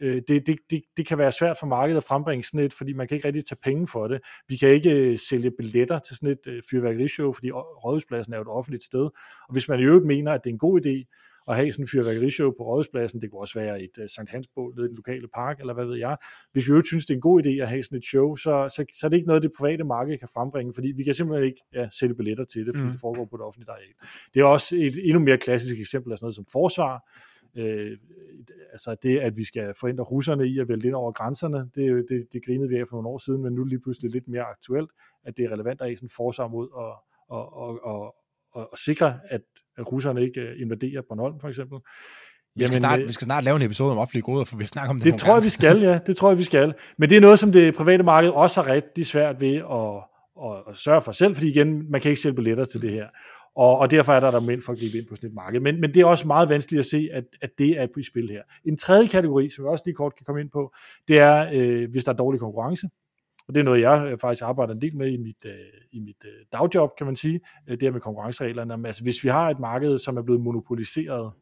øh, 0.00 0.22
det, 0.28 0.46
det, 0.46 0.58
det, 0.70 0.82
det 0.96 1.06
kan 1.06 1.18
være 1.18 1.32
svært 1.32 1.56
for 1.60 1.66
markedet 1.66 1.96
at 1.96 2.04
frembringe 2.04 2.44
sådan 2.44 2.66
et, 2.66 2.72
fordi 2.72 2.92
man 2.92 3.08
kan 3.08 3.14
ikke 3.14 3.26
rigtig 3.26 3.44
tage 3.44 3.58
penge 3.62 3.86
for 3.86 4.08
det. 4.08 4.20
Vi 4.48 4.56
kan 4.56 4.68
ikke 4.68 4.90
øh, 4.90 5.18
sælge 5.18 5.50
billetter 5.50 5.98
til 5.98 6.16
sådan 6.16 6.28
et 6.28 6.46
øh, 6.46 6.62
fyrværkerishow, 6.70 7.32
fordi 7.32 7.50
Rådhuspladsen 7.50 8.32
er 8.32 8.36
jo 8.36 8.42
et 8.42 8.48
offentligt 8.48 8.84
sted. 8.84 9.04
Og 9.48 9.52
hvis 9.52 9.68
man 9.68 9.80
i 9.80 9.82
øvrigt 9.82 10.06
mener, 10.06 10.32
at 10.32 10.40
det 10.44 10.50
er 10.50 10.54
en 10.54 10.58
god 10.58 10.86
idé 10.86 11.16
at 11.48 11.56
have 11.56 11.72
sådan 11.72 11.82
en 11.82 11.88
fyrværkerishow 11.88 12.50
på 12.50 12.62
Rådhuspladsen, 12.64 13.22
det 13.22 13.30
kunne 13.30 13.40
også 13.40 13.58
være 13.58 13.82
et 13.82 13.98
uh, 13.98 14.04
Sankt 14.14 14.30
Hans 14.30 14.48
bål 14.54 14.74
i 14.78 14.82
den 14.82 14.96
lokale 14.96 15.28
park, 15.34 15.60
eller 15.60 15.74
hvad 15.74 15.86
ved 15.86 15.96
jeg. 15.96 16.16
Hvis 16.52 16.68
vi 16.68 16.74
jo 16.74 16.82
synes, 16.84 17.06
det 17.06 17.14
er 17.14 17.16
en 17.16 17.20
god 17.20 17.46
idé 17.46 17.50
at 17.62 17.68
have 17.68 17.82
sådan 17.82 17.98
et 17.98 18.04
show, 18.04 18.36
så, 18.36 18.68
så, 18.76 18.84
så 19.00 19.06
er 19.06 19.08
det 19.08 19.16
ikke 19.16 19.26
noget, 19.26 19.42
det 19.42 19.52
private 19.58 19.84
marked 19.84 20.18
kan 20.18 20.28
frembringe, 20.34 20.74
fordi 20.74 20.92
vi 20.96 21.02
kan 21.02 21.14
simpelthen 21.14 21.46
ikke 21.48 21.62
ja, 21.74 21.88
sælge 21.98 22.14
billetter 22.14 22.44
til 22.44 22.66
det, 22.66 22.74
fordi 22.74 22.86
mm. 22.86 22.92
det 22.92 23.00
foregår 23.00 23.24
på 23.24 23.36
et 23.36 23.42
offentligt 23.42 23.70
areal. 23.70 23.94
Det 24.34 24.40
er 24.40 24.44
også 24.44 24.76
et 24.76 24.94
endnu 25.02 25.20
mere 25.20 25.38
klassisk 25.38 25.80
eksempel 25.80 26.12
af 26.12 26.18
sådan 26.18 26.24
noget 26.24 26.34
som 26.34 26.46
forsvar, 26.52 26.94
øh, 27.56 27.96
altså 28.72 28.96
det, 29.02 29.18
at 29.18 29.36
vi 29.36 29.44
skal 29.44 29.74
forhindre 29.80 30.04
russerne 30.04 30.46
i 30.48 30.58
at 30.58 30.68
vælge 30.68 30.86
ind 30.86 30.94
over 30.94 31.12
grænserne, 31.12 31.70
det, 31.74 32.06
det, 32.08 32.26
det 32.32 32.44
grinede 32.44 32.68
vi 32.68 32.76
af 32.76 32.88
for 32.88 32.96
nogle 32.96 33.08
år 33.08 33.18
siden, 33.18 33.42
men 33.42 33.52
nu 33.52 33.60
er 33.60 33.64
det 33.64 33.70
lige 33.70 33.80
pludselig 33.80 34.10
lidt 34.10 34.28
mere 34.28 34.42
aktuelt, 34.42 34.90
at 35.24 35.36
det 35.36 35.44
er 35.44 35.52
relevant 35.52 35.80
at 35.80 35.86
have 35.86 35.96
sådan 35.96 36.06
en 36.06 36.10
forsvar 36.16 36.48
mod 36.48 36.68
at, 36.78 37.10
og, 37.28 37.52
og, 37.52 37.84
og, 37.84 38.14
og, 38.52 38.72
og 38.72 38.78
sikre, 38.78 39.20
at, 39.30 39.42
at 39.80 39.92
russerne 39.92 40.22
ikke 40.22 40.40
øh, 40.40 40.60
invaderer 40.60 41.02
Bornholm 41.08 41.40
for 41.40 41.48
eksempel. 41.48 41.78
Vi 42.56 42.64
skal, 42.64 42.74
Jamen, 42.74 42.78
snart, 42.78 43.00
øh, 43.00 43.08
vi 43.08 43.12
skal 43.12 43.24
snart 43.24 43.44
lave 43.44 43.56
en 43.56 43.62
episode 43.62 43.92
om 43.92 43.98
offentlige 43.98 44.22
goder, 44.22 44.44
for 44.44 44.56
vi 44.56 44.64
snakker 44.64 44.90
om 44.90 45.00
det 45.00 45.12
Det 45.12 45.20
tror 45.20 45.34
jeg, 45.34 45.44
vi 45.44 45.48
skal, 45.48 45.80
ja. 45.80 45.98
Det 46.06 46.16
tror 46.16 46.30
jeg, 46.30 46.38
vi 46.38 46.42
skal. 46.42 46.74
Men 46.98 47.10
det 47.10 47.16
er 47.16 47.20
noget, 47.20 47.38
som 47.38 47.52
det 47.52 47.74
private 47.74 48.02
marked 48.02 48.30
også 48.30 48.62
har 48.62 48.72
rigtig 48.72 49.06
svært 49.06 49.40
ved 49.40 49.54
at, 49.56 50.04
at, 50.46 50.70
at 50.70 50.76
sørge 50.76 51.00
for 51.00 51.12
selv, 51.12 51.34
fordi 51.34 51.48
igen, 51.48 51.90
man 51.90 52.00
kan 52.00 52.10
ikke 52.10 52.22
sælge 52.22 52.34
billetter 52.34 52.64
til 52.64 52.82
det 52.82 52.90
her. 52.90 53.06
Og, 53.56 53.78
og 53.78 53.90
derfor 53.90 54.12
er 54.12 54.20
der 54.20 54.30
der 54.30 54.40
mænd 54.40 54.62
for 54.62 54.72
at 54.72 54.78
gribe 54.78 54.98
ind 54.98 55.06
på 55.06 55.16
sådan 55.16 55.28
et 55.28 55.34
marked. 55.34 55.60
Men, 55.60 55.80
men 55.80 55.94
det 55.94 56.00
er 56.00 56.04
også 56.04 56.26
meget 56.26 56.48
vanskeligt 56.48 56.78
at 56.78 56.86
se, 56.86 57.08
at, 57.12 57.24
at 57.42 57.50
det 57.58 57.80
er 57.80 57.86
på 57.86 58.00
spil 58.06 58.30
her. 58.30 58.42
En 58.64 58.76
tredje 58.76 59.08
kategori, 59.08 59.48
som 59.48 59.64
jeg 59.64 59.70
også 59.70 59.82
lige 59.86 59.94
kort 59.94 60.16
kan 60.16 60.24
komme 60.24 60.40
ind 60.40 60.50
på, 60.50 60.74
det 61.08 61.20
er, 61.20 61.50
øh, 61.52 61.90
hvis 61.90 62.04
der 62.04 62.12
er 62.12 62.16
dårlig 62.16 62.40
konkurrence. 62.40 62.88
Og 63.50 63.54
det 63.54 63.60
er 63.60 63.64
noget, 63.64 63.80
jeg 63.80 64.12
øh, 64.12 64.18
faktisk 64.18 64.42
arbejder 64.42 64.74
en 64.74 64.80
del 64.80 64.96
med 64.96 65.12
i 65.12 65.16
mit, 65.16 65.44
øh, 65.44 65.52
i 65.92 66.00
mit 66.00 66.24
øh, 66.24 66.44
dagjob, 66.52 66.96
kan 66.98 67.06
man 67.06 67.16
sige. 67.16 67.40
Øh, 67.66 67.72
det 67.72 67.82
her 67.82 67.90
med 67.90 68.00
konkurrencereglerne. 68.00 68.86
Altså, 68.86 69.02
hvis 69.02 69.24
vi 69.24 69.28
har 69.28 69.50
et 69.50 69.58
marked, 69.58 69.98
som 69.98 70.16
er 70.16 70.22
blevet 70.22 70.40
monopoliseret, 70.40 71.32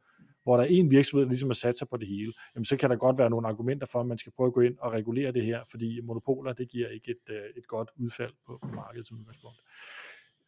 hvor 0.42 0.57
der 0.57 0.64
er 0.64 0.68
en 0.71 0.90
virksomhed, 0.90 1.25
der 1.25 1.31
ligesom 1.31 1.49
har 1.49 1.55
sat 1.55 1.79
sig 1.79 1.88
på 1.88 1.97
det 1.97 2.09
hele, 2.09 2.33
jamen 2.55 2.64
så 2.64 2.77
kan 2.77 2.90
der 2.90 2.97
godt 2.97 3.18
være 3.18 3.31
nogle 3.31 3.49
argumenter 3.49 3.87
for, 3.87 4.01
at 4.01 4.07
man 4.07 4.18
skal 4.18 4.33
prøve 4.37 4.47
at 4.47 4.53
gå 4.53 4.61
ind 4.61 4.77
og 4.81 4.92
regulere 4.92 5.33
det 5.33 5.44
her, 5.44 5.61
fordi 5.71 6.01
monopoler, 6.01 6.53
det 6.53 6.68
giver 6.68 6.88
ikke 6.88 7.11
et, 7.11 7.35
øh, 7.35 7.42
et 7.57 7.68
godt 7.68 7.90
udfald 7.97 8.33
på, 8.47 8.59
på 8.62 8.68
markedet 8.75 9.09
som 9.09 9.18
udgangspunkt. 9.18 9.59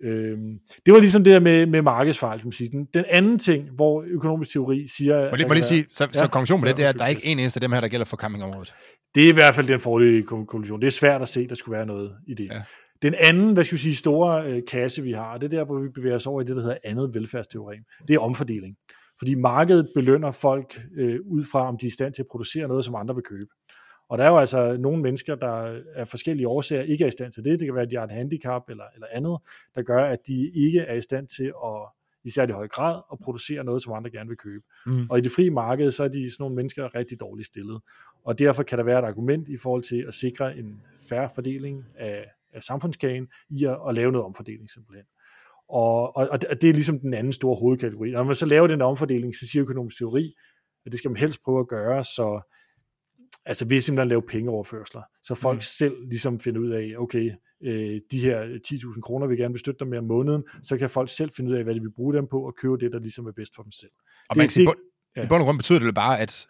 Øhm, 0.05 0.59
det 0.87 0.95
var 0.95 1.01
ligesom 1.01 1.25
det 1.25 1.33
der 1.33 1.41
med, 1.41 1.67
med 1.67 1.83
markedsfejl, 1.83 2.39
kan 2.39 2.47
man 2.47 2.53
sige. 2.53 2.71
Den, 2.71 2.87
den 2.95 3.05
anden 3.09 3.39
ting, 3.39 3.71
hvor 3.75 4.05
økonomisk 4.07 4.53
teori 4.53 4.87
siger... 4.97 5.31
Må 5.31 5.37
lige, 5.37 5.49
må 5.49 5.55
lige 5.55 5.65
sige, 5.65 5.87
så, 5.91 6.05
ja, 6.05 6.13
så 6.13 6.29
konklusionen 6.29 6.63
på 6.63 6.69
det, 6.69 6.77
det 6.77 6.85
er, 6.85 6.89
at 6.89 6.99
der 6.99 7.05
er 7.05 7.09
ikke 7.09 7.27
en 7.27 7.39
eneste 7.39 7.57
af 7.57 7.61
dem 7.61 7.73
her, 7.73 7.81
der 7.81 7.89
gælder 7.89 8.07
for 8.07 8.17
campingområdet. 8.17 8.75
Det 9.15 9.25
er 9.25 9.29
i 9.29 9.33
hvert 9.33 9.55
fald 9.55 9.67
den 9.67 9.81
forlige 9.81 10.23
konklusion. 10.23 10.81
Det 10.81 10.87
er 10.87 10.91
svært 10.91 11.23
at 11.23 11.29
se, 11.29 11.49
der 11.49 11.55
skulle 11.55 11.77
være 11.77 11.87
noget 11.87 12.13
i 12.29 12.35
det. 12.35 12.45
Ja. 12.45 12.63
Den 13.03 13.15
anden, 13.19 13.53
hvad 13.53 13.65
skal 13.65 13.77
vi 13.77 13.83
sige, 13.83 13.97
store 13.97 14.47
øh, 14.47 14.63
kasse, 14.71 15.03
vi 15.03 15.13
har, 15.13 15.39
det 15.39 15.45
er 15.45 15.59
der, 15.59 15.65
hvor 15.65 15.81
vi 15.81 15.89
bevæger 15.95 16.17
os 16.17 16.27
over 16.27 16.41
i 16.41 16.45
det, 16.45 16.57
der 16.57 16.63
hedder 16.63 16.79
andet 16.85 17.11
velfærdsteorem. 17.15 17.83
Det 18.09 18.15
er 18.15 18.19
omfordeling. 18.19 18.77
Fordi 19.19 19.35
markedet 19.35 19.89
belønner 19.95 20.31
folk 20.31 20.81
øh, 20.99 21.19
ud 21.27 21.45
fra, 21.53 21.69
om 21.69 21.77
de 21.81 21.87
er 21.87 21.89
i 21.89 21.93
stand 21.93 22.15
til 22.15 22.23
at 22.23 22.27
producere 22.31 22.69
noget, 22.69 22.85
som 22.85 22.95
andre 22.95 23.15
vil 23.15 23.25
købe. 23.25 23.51
Og 24.11 24.19
der 24.19 24.25
er 24.25 24.31
jo 24.31 24.39
altså 24.39 24.77
nogle 24.77 25.03
mennesker, 25.03 25.35
der 25.35 25.81
af 25.95 26.09
forskellige 26.09 26.49
årsager 26.49 26.83
ikke 26.83 27.05
er 27.05 27.09
i 27.09 27.11
stand 27.11 27.33
til 27.33 27.45
det. 27.45 27.61
Det 27.61 27.67
kan 27.67 27.75
være, 27.75 27.85
at 27.85 27.91
de 27.91 27.97
har 27.97 28.05
et 28.05 28.11
handicap 28.11 28.63
eller, 28.71 28.85
eller 28.95 29.07
andet, 29.13 29.39
der 29.75 29.83
gør, 29.83 30.05
at 30.05 30.19
de 30.27 30.51
ikke 30.55 30.81
er 30.81 30.95
i 30.95 31.01
stand 31.01 31.29
til 31.29 31.53
at 31.65 31.89
i 32.25 32.31
særlig 32.31 32.55
høj 32.55 32.69
grad 32.69 33.01
at 33.13 33.19
producere 33.19 33.65
noget, 33.65 33.83
som 33.83 33.93
andre 33.93 34.11
gerne 34.11 34.29
vil 34.29 34.37
købe. 34.37 34.65
Mm. 34.87 35.11
Og 35.11 35.19
i 35.19 35.21
det 35.21 35.33
frie 35.33 35.51
marked, 35.51 35.91
så 35.91 36.05
er 36.05 36.09
de 36.09 36.31
sådan 36.31 36.43
nogle 36.43 36.57
mennesker 36.57 36.95
rigtig 36.95 37.21
dårligt 37.21 37.47
stillet. 37.47 37.81
Og 38.25 38.39
derfor 38.39 38.63
kan 38.63 38.79
der 38.79 38.85
være 38.85 38.99
et 38.99 39.05
argument 39.05 39.49
i 39.49 39.57
forhold 39.57 39.83
til 39.83 40.05
at 40.09 40.15
sikre 40.15 40.57
en 40.57 40.83
færre 41.09 41.31
fordeling 41.35 41.85
af, 41.99 42.25
af 42.53 42.63
samfundskagen 42.63 43.29
i 43.51 43.65
at, 43.65 43.79
at 43.89 43.95
lave 43.95 44.13
noget 44.13 44.25
omfordeling 44.25 44.71
simpelthen. 44.71 45.05
Og, 45.69 46.17
og, 46.17 46.29
og 46.51 46.63
det 46.63 46.69
er 46.69 46.73
ligesom 46.73 47.01
den 47.01 47.15
anden 47.15 47.33
store 47.33 47.57
hovedkategori. 47.57 48.11
Når 48.11 48.25
man 48.25 48.35
så 48.35 48.47
laver 48.47 48.67
den 48.67 48.83
omfordeling, 48.83 49.35
så 49.35 49.49
siger 49.49 49.63
økonomisk 49.63 49.99
teori, 49.99 50.35
at 50.87 50.93
det 50.93 50.99
skal 50.99 51.11
man 51.11 51.17
helst 51.21 51.43
prøve 51.43 51.61
at 51.61 51.69
gøre, 51.69 52.05
så 52.05 52.41
altså 53.51 53.65
ved 53.69 53.81
simpelthen 53.81 54.01
at 54.07 54.09
lave 54.09 54.23
pengeoverførsler, 54.23 55.03
så 55.23 55.35
folk 55.35 55.57
mm. 55.57 55.61
selv 55.61 55.95
ligesom 56.11 56.41
finder 56.41 56.61
ud 56.61 56.71
af, 56.71 56.95
okay, 56.99 57.33
øh, 57.63 58.01
de 58.11 58.21
her 58.21 58.59
10.000 58.67 59.01
kroner 59.01 59.27
vil 59.27 59.39
gerne 59.39 59.53
vil 59.53 59.59
støtte 59.61 59.79
dem 59.79 59.89
med 59.89 59.99
om 59.99 60.05
måneden, 60.05 60.43
så 60.63 60.77
kan 60.77 60.91
folk 60.91 61.09
selv 61.11 61.31
finde 61.37 61.51
ud 61.51 61.57
af, 61.57 61.65
hvad 61.65 61.75
de 61.75 61.81
vil 61.81 61.91
bruge 61.93 62.15
dem 62.15 62.27
på, 62.31 62.47
og 62.47 62.55
købe 62.63 62.77
det, 62.79 62.93
der 62.93 62.99
ligesom 62.99 63.27
er 63.27 63.33
bedst 63.33 63.55
for 63.55 63.63
dem 63.63 63.73
selv. 63.73 63.91
Og 64.29 64.35
Det- 64.35 64.37
man 64.37 64.45
kan 64.47 64.51
sige, 64.51 64.67
det- 64.67 64.75
ja. 65.17 65.23
i 65.25 65.27
bund 65.27 65.43
og 65.43 65.47
grund 65.47 65.59
betyder 65.59 65.79
det 65.79 65.87
vel 65.87 65.95
bare, 65.95 66.21
at 66.21 66.47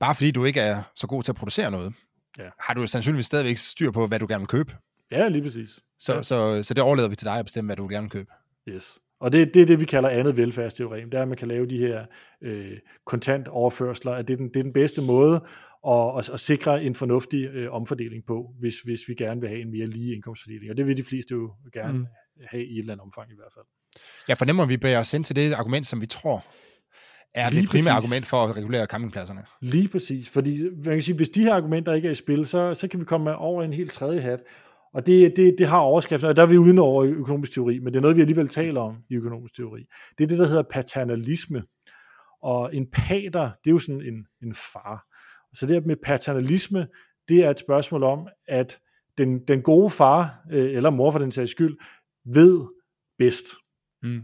bare 0.00 0.14
fordi 0.14 0.30
du 0.30 0.44
ikke 0.44 0.60
er 0.60 0.82
så 0.94 1.06
god 1.06 1.22
til 1.22 1.32
at 1.32 1.36
producere 1.36 1.70
noget, 1.70 1.92
Ja. 2.38 2.48
har 2.60 2.74
du 2.74 2.80
jo 2.80 2.86
sandsynligvis 2.86 3.26
stadigvæk 3.26 3.56
styr 3.56 3.90
på, 3.90 4.06
hvad 4.06 4.18
du 4.18 4.26
gerne 4.28 4.40
vil 4.40 4.48
købe. 4.48 4.72
Ja, 5.10 5.28
lige 5.28 5.42
præcis. 5.42 5.80
Så, 5.98 6.12
Ja. 6.12 6.16
ja. 6.16 6.22
så, 6.22 6.62
så 6.62 6.74
det 6.74 6.82
overlader 6.82 7.08
vi 7.08 7.16
til 7.16 7.24
dig 7.26 7.38
at 7.38 7.44
bestemme, 7.44 7.68
hvad 7.68 7.76
du 7.76 7.88
gerne 7.88 8.02
vil 8.04 8.10
købe. 8.10 8.30
Yes. 8.68 8.98
Og 9.20 9.32
det, 9.32 9.54
det 9.54 9.62
er 9.62 9.66
det, 9.66 9.80
vi 9.80 9.84
kalder 9.84 10.08
andet 10.08 10.36
velfærdsteorem. 10.36 11.10
Det 11.10 11.18
er, 11.18 11.22
at 11.22 11.28
man 11.28 11.36
kan 11.36 11.48
lave 11.48 11.66
de 11.66 11.78
her 11.78 12.06
øh, 12.42 12.78
kontantoverførsler, 13.06 14.12
at 14.12 14.28
det 14.28 14.34
er 14.34 14.38
den, 14.38 14.48
det 14.48 14.56
er 14.56 14.62
den 14.62 14.72
bedste 14.72 15.02
måde 15.02 15.44
at, 15.88 16.18
at, 16.18 16.30
at 16.30 16.40
sikre 16.40 16.84
en 16.84 16.94
fornuftig 16.94 17.44
øh, 17.44 17.72
omfordeling 17.72 18.24
på, 18.26 18.54
hvis, 18.60 18.80
hvis 18.80 19.00
vi 19.08 19.14
gerne 19.14 19.40
vil 19.40 19.48
have 19.48 19.60
en 19.60 19.70
mere 19.70 19.86
lige 19.86 20.14
indkomstfordeling. 20.14 20.70
Og 20.70 20.76
det 20.76 20.86
vil 20.86 20.96
de 20.96 21.02
fleste 21.02 21.34
jo 21.34 21.52
gerne 21.72 21.98
mm. 21.98 22.06
Have 22.50 22.64
i 22.64 22.72
et 22.72 22.78
eller 22.78 22.92
andet 22.92 23.04
omfang 23.04 23.30
i 23.32 23.34
hvert 23.34 23.52
fald. 23.54 23.64
Jeg 24.28 24.38
fornemmer, 24.38 24.62
at 24.62 24.68
vi 24.68 24.76
bevæger 24.76 24.98
os 24.98 25.14
ind 25.14 25.24
til 25.24 25.36
det 25.36 25.52
argument, 25.52 25.86
som 25.86 26.00
vi 26.00 26.06
tror 26.06 26.44
er 27.34 27.50
Lige 27.50 27.62
det 27.62 27.68
primære 27.68 27.94
præcis. 27.94 28.06
argument 28.06 28.26
for 28.26 28.44
at 28.44 28.56
regulere 28.56 28.86
campingpladserne. 28.86 29.44
Lige 29.60 29.88
præcis, 29.88 30.28
fordi 30.28 30.62
man 30.62 30.94
kan 30.94 31.02
sige, 31.02 31.16
hvis 31.16 31.28
de 31.28 31.42
her 31.42 31.54
argumenter 31.54 31.92
ikke 31.92 32.08
er 32.08 32.12
i 32.12 32.14
spil, 32.14 32.46
så, 32.46 32.74
så 32.74 32.88
kan 32.88 33.00
vi 33.00 33.04
komme 33.04 33.36
over 33.36 33.62
en 33.62 33.72
helt 33.72 33.92
tredje 33.92 34.20
hat, 34.20 34.40
og 34.94 35.06
det, 35.06 35.36
det, 35.36 35.54
det 35.58 35.68
har 35.68 35.78
overskriften, 35.78 36.28
og 36.28 36.36
der 36.36 36.42
er 36.42 36.46
vi 36.46 36.58
uden 36.58 36.78
over 36.78 37.04
økonomisk 37.04 37.52
teori, 37.52 37.78
men 37.78 37.92
det 37.92 37.96
er 37.96 38.00
noget, 38.00 38.16
vi 38.16 38.20
alligevel 38.20 38.48
taler 38.48 38.80
om 38.80 38.96
i 39.10 39.14
økonomisk 39.14 39.54
teori. 39.54 39.80
Det 40.18 40.24
er 40.24 40.28
det, 40.28 40.38
der 40.38 40.46
hedder 40.46 40.62
paternalisme, 40.62 41.62
og 42.42 42.76
en 42.76 42.86
pater, 42.92 43.50
det 43.64 43.70
er 43.70 43.70
jo 43.70 43.78
sådan 43.78 44.02
en, 44.02 44.26
en 44.42 44.54
far. 44.54 45.06
Så 45.52 45.66
det 45.66 45.86
med 45.86 45.96
paternalisme, 45.96 46.86
det 47.28 47.44
er 47.44 47.50
et 47.50 47.58
spørgsmål 47.58 48.02
om, 48.02 48.28
at 48.48 48.80
den, 49.18 49.38
den 49.38 49.62
gode 49.62 49.90
far, 49.90 50.40
øh, 50.50 50.72
eller 50.72 50.90
mor 50.90 51.10
for 51.10 51.18
den 51.18 51.32
sags 51.32 51.50
skyld, 51.50 51.76
ved 52.24 52.66
bedst 53.18 53.46
Mm. 54.02 54.22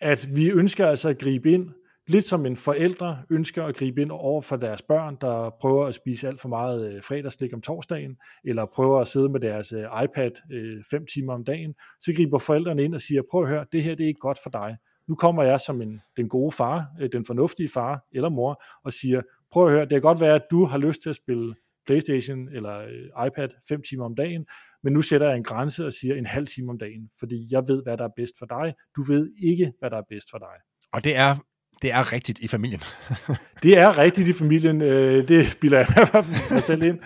at 0.00 0.28
vi 0.34 0.50
ønsker 0.50 0.86
altså 0.86 1.08
at 1.08 1.18
gribe 1.18 1.52
ind, 1.52 1.70
lidt 2.06 2.24
som 2.24 2.46
en 2.46 2.56
forældre 2.56 3.22
ønsker 3.30 3.64
at 3.64 3.76
gribe 3.76 4.02
ind 4.02 4.10
over 4.10 4.42
for 4.42 4.56
deres 4.56 4.82
børn, 4.82 5.16
der 5.20 5.50
prøver 5.60 5.86
at 5.86 5.94
spise 5.94 6.28
alt 6.28 6.40
for 6.40 6.48
meget 6.48 6.92
øh, 6.94 7.02
fredagslik 7.02 7.54
om 7.54 7.60
torsdagen, 7.60 8.16
eller 8.44 8.66
prøver 8.66 9.00
at 9.00 9.06
sidde 9.06 9.28
med 9.28 9.40
deres 9.40 9.72
øh, 9.72 9.84
iPad 10.04 10.30
øh, 10.52 10.82
fem 10.90 11.06
timer 11.14 11.32
om 11.32 11.44
dagen, 11.44 11.74
så 12.00 12.12
griber 12.16 12.38
forældrene 12.38 12.84
ind 12.84 12.94
og 12.94 13.00
siger, 13.00 13.22
prøv 13.30 13.42
at 13.42 13.48
høre, 13.48 13.66
det 13.72 13.82
her 13.82 13.94
det 13.94 14.04
er 14.04 14.08
ikke 14.08 14.20
godt 14.20 14.38
for 14.42 14.50
dig. 14.50 14.76
Nu 15.08 15.14
kommer 15.14 15.42
jeg 15.42 15.60
som 15.60 15.82
en, 15.82 16.00
den 16.16 16.28
gode 16.28 16.52
far, 16.52 16.86
øh, 17.00 17.08
den 17.12 17.24
fornuftige 17.24 17.68
far 17.68 18.06
eller 18.12 18.28
mor, 18.28 18.62
og 18.84 18.92
siger, 18.92 19.22
prøv 19.52 19.66
at 19.66 19.72
høre, 19.72 19.80
det 19.82 19.90
kan 19.90 20.00
godt 20.00 20.20
være, 20.20 20.34
at 20.34 20.42
du 20.50 20.64
har 20.64 20.78
lyst 20.78 21.02
til 21.02 21.10
at 21.10 21.16
spille 21.16 21.54
Playstation 21.86 22.48
eller 22.52 22.78
øh, 22.78 23.26
iPad 23.26 23.48
fem 23.68 23.82
timer 23.90 24.04
om 24.04 24.14
dagen, 24.14 24.46
men 24.82 24.92
nu 24.92 25.02
sætter 25.02 25.28
jeg 25.28 25.36
en 25.36 25.44
grænse 25.44 25.86
og 25.86 25.92
siger 25.92 26.14
en 26.14 26.26
halv 26.26 26.46
time 26.46 26.70
om 26.72 26.78
dagen, 26.78 27.10
fordi 27.18 27.48
jeg 27.50 27.62
ved, 27.68 27.82
hvad 27.82 27.96
der 27.96 28.04
er 28.04 28.08
bedst 28.16 28.32
for 28.38 28.46
dig. 28.46 28.74
Du 28.96 29.02
ved 29.02 29.30
ikke, 29.42 29.72
hvad 29.78 29.90
der 29.90 29.96
er 29.96 30.02
bedst 30.08 30.30
for 30.30 30.38
dig. 30.38 30.56
Og 30.92 31.04
det 31.04 31.16
er, 31.16 31.36
det 31.82 31.92
er 31.92 32.12
rigtigt 32.12 32.38
i 32.38 32.48
familien. 32.48 32.80
Det 33.62 33.78
er 33.78 33.98
rigtigt 33.98 34.28
i 34.28 34.32
familien. 34.32 34.82
Øh, 34.82 35.28
det 35.28 35.58
bilder 35.60 35.78
jeg 35.78 36.24
mig 36.50 36.62
selv 36.62 36.82
ind. 36.82 36.98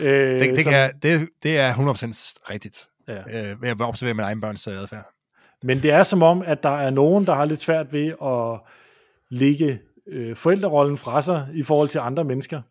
Øh, 0.00 0.06
Det, 0.40 0.56
det, 0.56 0.64
som- 0.64 0.70
kan, 0.70 0.80
jeg- 0.80 0.92
det, 1.02 1.28
det 1.42 1.58
er 1.58 1.72
100% 1.72 1.76
rigtigt. 2.50 2.88
ja. 3.08 3.18
Øh, 3.52 3.62
ved 3.62 3.68
at 3.68 3.80
observere 3.80 4.14
min 4.14 4.24
egen 4.24 4.40
børns 4.40 4.66
øh, 4.68 4.74
adfærd. 4.74 5.10
Men 5.62 5.82
det 5.82 5.90
er 5.90 6.02
som 6.02 6.22
om, 6.22 6.42
at 6.42 6.62
der 6.62 6.78
er 6.78 6.90
nogen, 6.90 7.26
der 7.26 7.34
har 7.34 7.44
lidt 7.44 7.60
svært 7.60 7.92
ved 7.92 8.06
at 8.22 8.60
lægge 9.30 9.80
øh, 10.08 10.36
forældrerollen 10.36 10.96
fra 10.96 11.22
sig 11.22 11.48
i 11.54 11.62
forhold 11.62 11.88
til 11.88 11.98
andre 11.98 12.24
mennesker. 12.24 12.62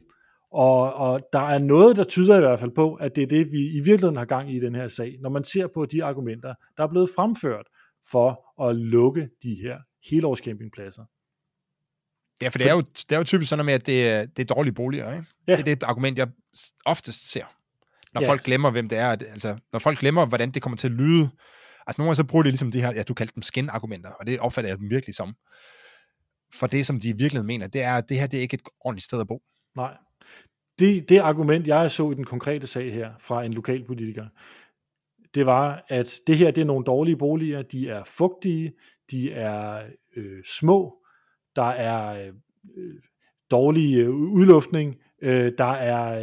Og, 0.51 0.93
og 0.93 1.21
der 1.33 1.39
er 1.39 1.57
noget, 1.57 1.95
der 1.97 2.03
tyder 2.03 2.37
i 2.37 2.39
hvert 2.39 2.59
fald 2.59 2.71
på, 2.71 2.93
at 2.93 3.15
det 3.15 3.23
er 3.23 3.27
det, 3.27 3.51
vi 3.51 3.59
i 3.59 3.79
virkeligheden 3.79 4.15
har 4.17 4.25
gang 4.25 4.51
i 4.51 4.57
i 4.57 4.59
den 4.59 4.75
her 4.75 4.87
sag. 4.87 5.17
Når 5.21 5.29
man 5.29 5.43
ser 5.43 5.67
på 5.67 5.85
de 5.85 6.03
argumenter, 6.03 6.53
der 6.77 6.83
er 6.83 6.87
blevet 6.87 7.09
fremført 7.15 7.65
for 8.11 8.63
at 8.69 8.75
lukke 8.75 9.29
de 9.43 9.55
her 9.63 9.77
helårscampingpladser. 10.09 11.03
Ja, 12.41 12.47
for 12.49 12.57
det 12.57 12.69
er 12.69 12.73
jo, 12.73 12.81
det 12.81 13.11
er 13.11 13.17
jo 13.17 13.23
typisk 13.23 13.49
sådan 13.49 13.57
noget 13.57 13.65
med, 13.65 13.73
at 13.73 13.85
det 13.85 14.09
er, 14.09 14.25
det 14.25 14.51
er 14.51 14.55
dårlige 14.55 14.73
boliger. 14.73 15.13
Ikke? 15.13 15.25
Ja. 15.47 15.51
Det 15.55 15.59
er 15.59 15.63
det 15.75 15.83
argument, 15.83 16.17
jeg 16.17 16.27
oftest 16.85 17.31
ser. 17.31 17.45
Når 18.13 18.21
ja. 18.21 18.29
folk 18.29 18.43
glemmer, 18.43 18.71
hvem 18.71 18.89
det 18.89 18.97
er. 18.97 19.09
at- 19.09 19.23
Altså, 19.23 19.57
når 19.71 19.79
folk 19.79 19.99
glemmer, 19.99 20.25
hvordan 20.25 20.51
det 20.51 20.61
kommer 20.61 20.77
til 20.77 20.87
at 20.87 20.93
lyde. 20.93 21.29
Altså, 21.87 22.01
nogle 22.01 22.07
gange 22.07 22.15
så 22.15 22.23
bruger 22.23 22.43
de 22.43 22.49
ligesom 22.49 22.71
de 22.71 22.81
her, 22.81 22.93
ja, 22.93 23.03
du 23.03 23.13
kaldte 23.13 23.35
dem 23.35 23.43
skin-argumenter, 23.43 24.09
og 24.09 24.25
det 24.27 24.39
opfatter 24.39 24.69
jeg 24.71 24.77
dem 24.79 24.89
virkelig 24.89 25.15
som. 25.15 25.35
For 26.53 26.67
det, 26.67 26.85
som 26.85 26.99
de 26.99 27.09
i 27.09 27.11
virkeligheden 27.11 27.47
mener, 27.47 27.67
det 27.67 27.81
er, 27.81 27.93
at 27.93 28.09
det 28.09 28.19
her 28.19 28.27
det 28.27 28.37
er 28.37 28.41
ikke 28.41 28.53
et 28.53 28.61
ordentligt 28.79 29.05
sted 29.05 29.19
at 29.21 29.27
bo. 29.27 29.41
Nej. 29.75 29.97
Det, 30.79 31.09
det 31.09 31.19
argument, 31.19 31.67
jeg 31.67 31.91
så 31.91 32.11
i 32.11 32.15
den 32.15 32.25
konkrete 32.25 32.67
sag 32.67 32.93
her 32.93 33.11
fra 33.19 33.43
en 33.43 33.53
lokalpolitiker, 33.53 34.25
det 35.35 35.45
var, 35.45 35.85
at 35.89 36.19
det 36.27 36.37
her 36.37 36.51
det 36.51 36.61
er 36.61 36.65
nogle 36.65 36.85
dårlige 36.85 37.17
boliger, 37.17 37.61
de 37.61 37.89
er 37.89 38.03
fugtige, 38.03 38.73
de 39.11 39.31
er 39.31 39.83
øh, 40.15 40.43
små, 40.59 40.97
der 41.55 41.69
er 41.69 42.27
øh, 42.77 42.93
dårlig 43.51 43.99
øh, 43.99 44.09
udluftning, 44.09 44.95
øh, 45.21 45.51
der 45.57 45.71
er 45.71 46.19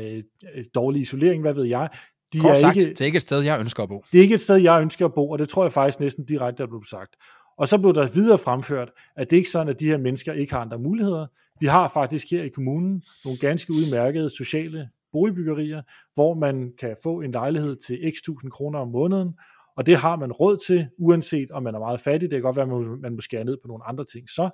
øh, 0.55 0.65
dårlig 0.75 1.01
isolering, 1.01 1.43
hvad 1.43 1.55
ved 1.55 1.65
jeg. 1.65 1.89
De 2.33 2.41
Kort 2.41 2.51
er 2.51 2.55
sagt, 2.55 2.77
ikke, 2.77 2.91
det 2.91 3.01
er 3.01 3.05
ikke 3.05 3.17
et 3.17 3.23
sted, 3.23 3.41
jeg 3.41 3.61
ønsker 3.61 3.83
at 3.83 3.89
bo. 3.89 4.05
det 4.13 4.19
er 4.19 4.23
ikke 4.23 4.35
et 4.35 4.41
sted, 4.41 4.57
jeg 4.57 4.83
ønsker 4.83 5.05
at 5.07 5.15
bo, 5.15 5.31
og 5.31 5.39
det 5.39 5.49
tror 5.49 5.65
jeg 5.65 5.73
faktisk 5.73 6.01
næsten 6.01 6.25
direkte 6.25 6.63
er 6.63 6.67
blevet 6.67 6.87
sagt. 6.87 7.17
Og 7.61 7.69
så 7.69 7.79
blev 7.79 7.95
der 7.95 8.07
videre 8.15 8.39
fremført, 8.39 8.91
at 9.17 9.31
det 9.31 9.37
ikke 9.37 9.47
er 9.47 9.51
sådan, 9.51 9.69
at 9.69 9.81
de 9.81 9.87
her 9.87 9.99
mennesker 9.99 10.33
ikke 10.33 10.53
har 10.53 10.61
andre 10.61 10.79
muligheder. 10.79 11.27
Vi 11.61 11.67
har 11.67 11.89
faktisk 11.89 12.31
her 12.31 12.43
i 12.43 12.49
kommunen 12.49 13.03
nogle 13.25 13.39
ganske 13.39 13.73
udmærkede 13.73 14.31
sociale 14.31 14.89
boligbyggerier, 15.13 15.83
hvor 16.15 16.35
man 16.35 16.73
kan 16.79 16.97
få 17.03 17.21
en 17.21 17.33
lejlighed 17.33 17.77
til 17.77 18.13
x 18.15 18.23
tusind 18.25 18.51
kroner 18.51 18.79
om 18.79 18.89
måneden, 18.89 19.35
og 19.77 19.87
det 19.87 19.97
har 19.97 20.17
man 20.17 20.33
råd 20.33 20.57
til, 20.67 20.89
uanset 20.99 21.51
om 21.51 21.63
man 21.63 21.75
er 21.75 21.79
meget 21.79 22.01
fattig. 22.01 22.31
Det 22.31 22.37
kan 22.37 22.43
godt 22.43 22.57
være, 22.57 22.63
at 22.67 22.69
man- 22.73 23.01
man 23.01 23.15
må 23.15 23.21
skære 23.21 23.45
ned 23.45 23.57
på 23.63 23.69
nogle 23.69 23.85
andre 23.87 24.05
ting 24.05 24.29
så, 24.31 24.51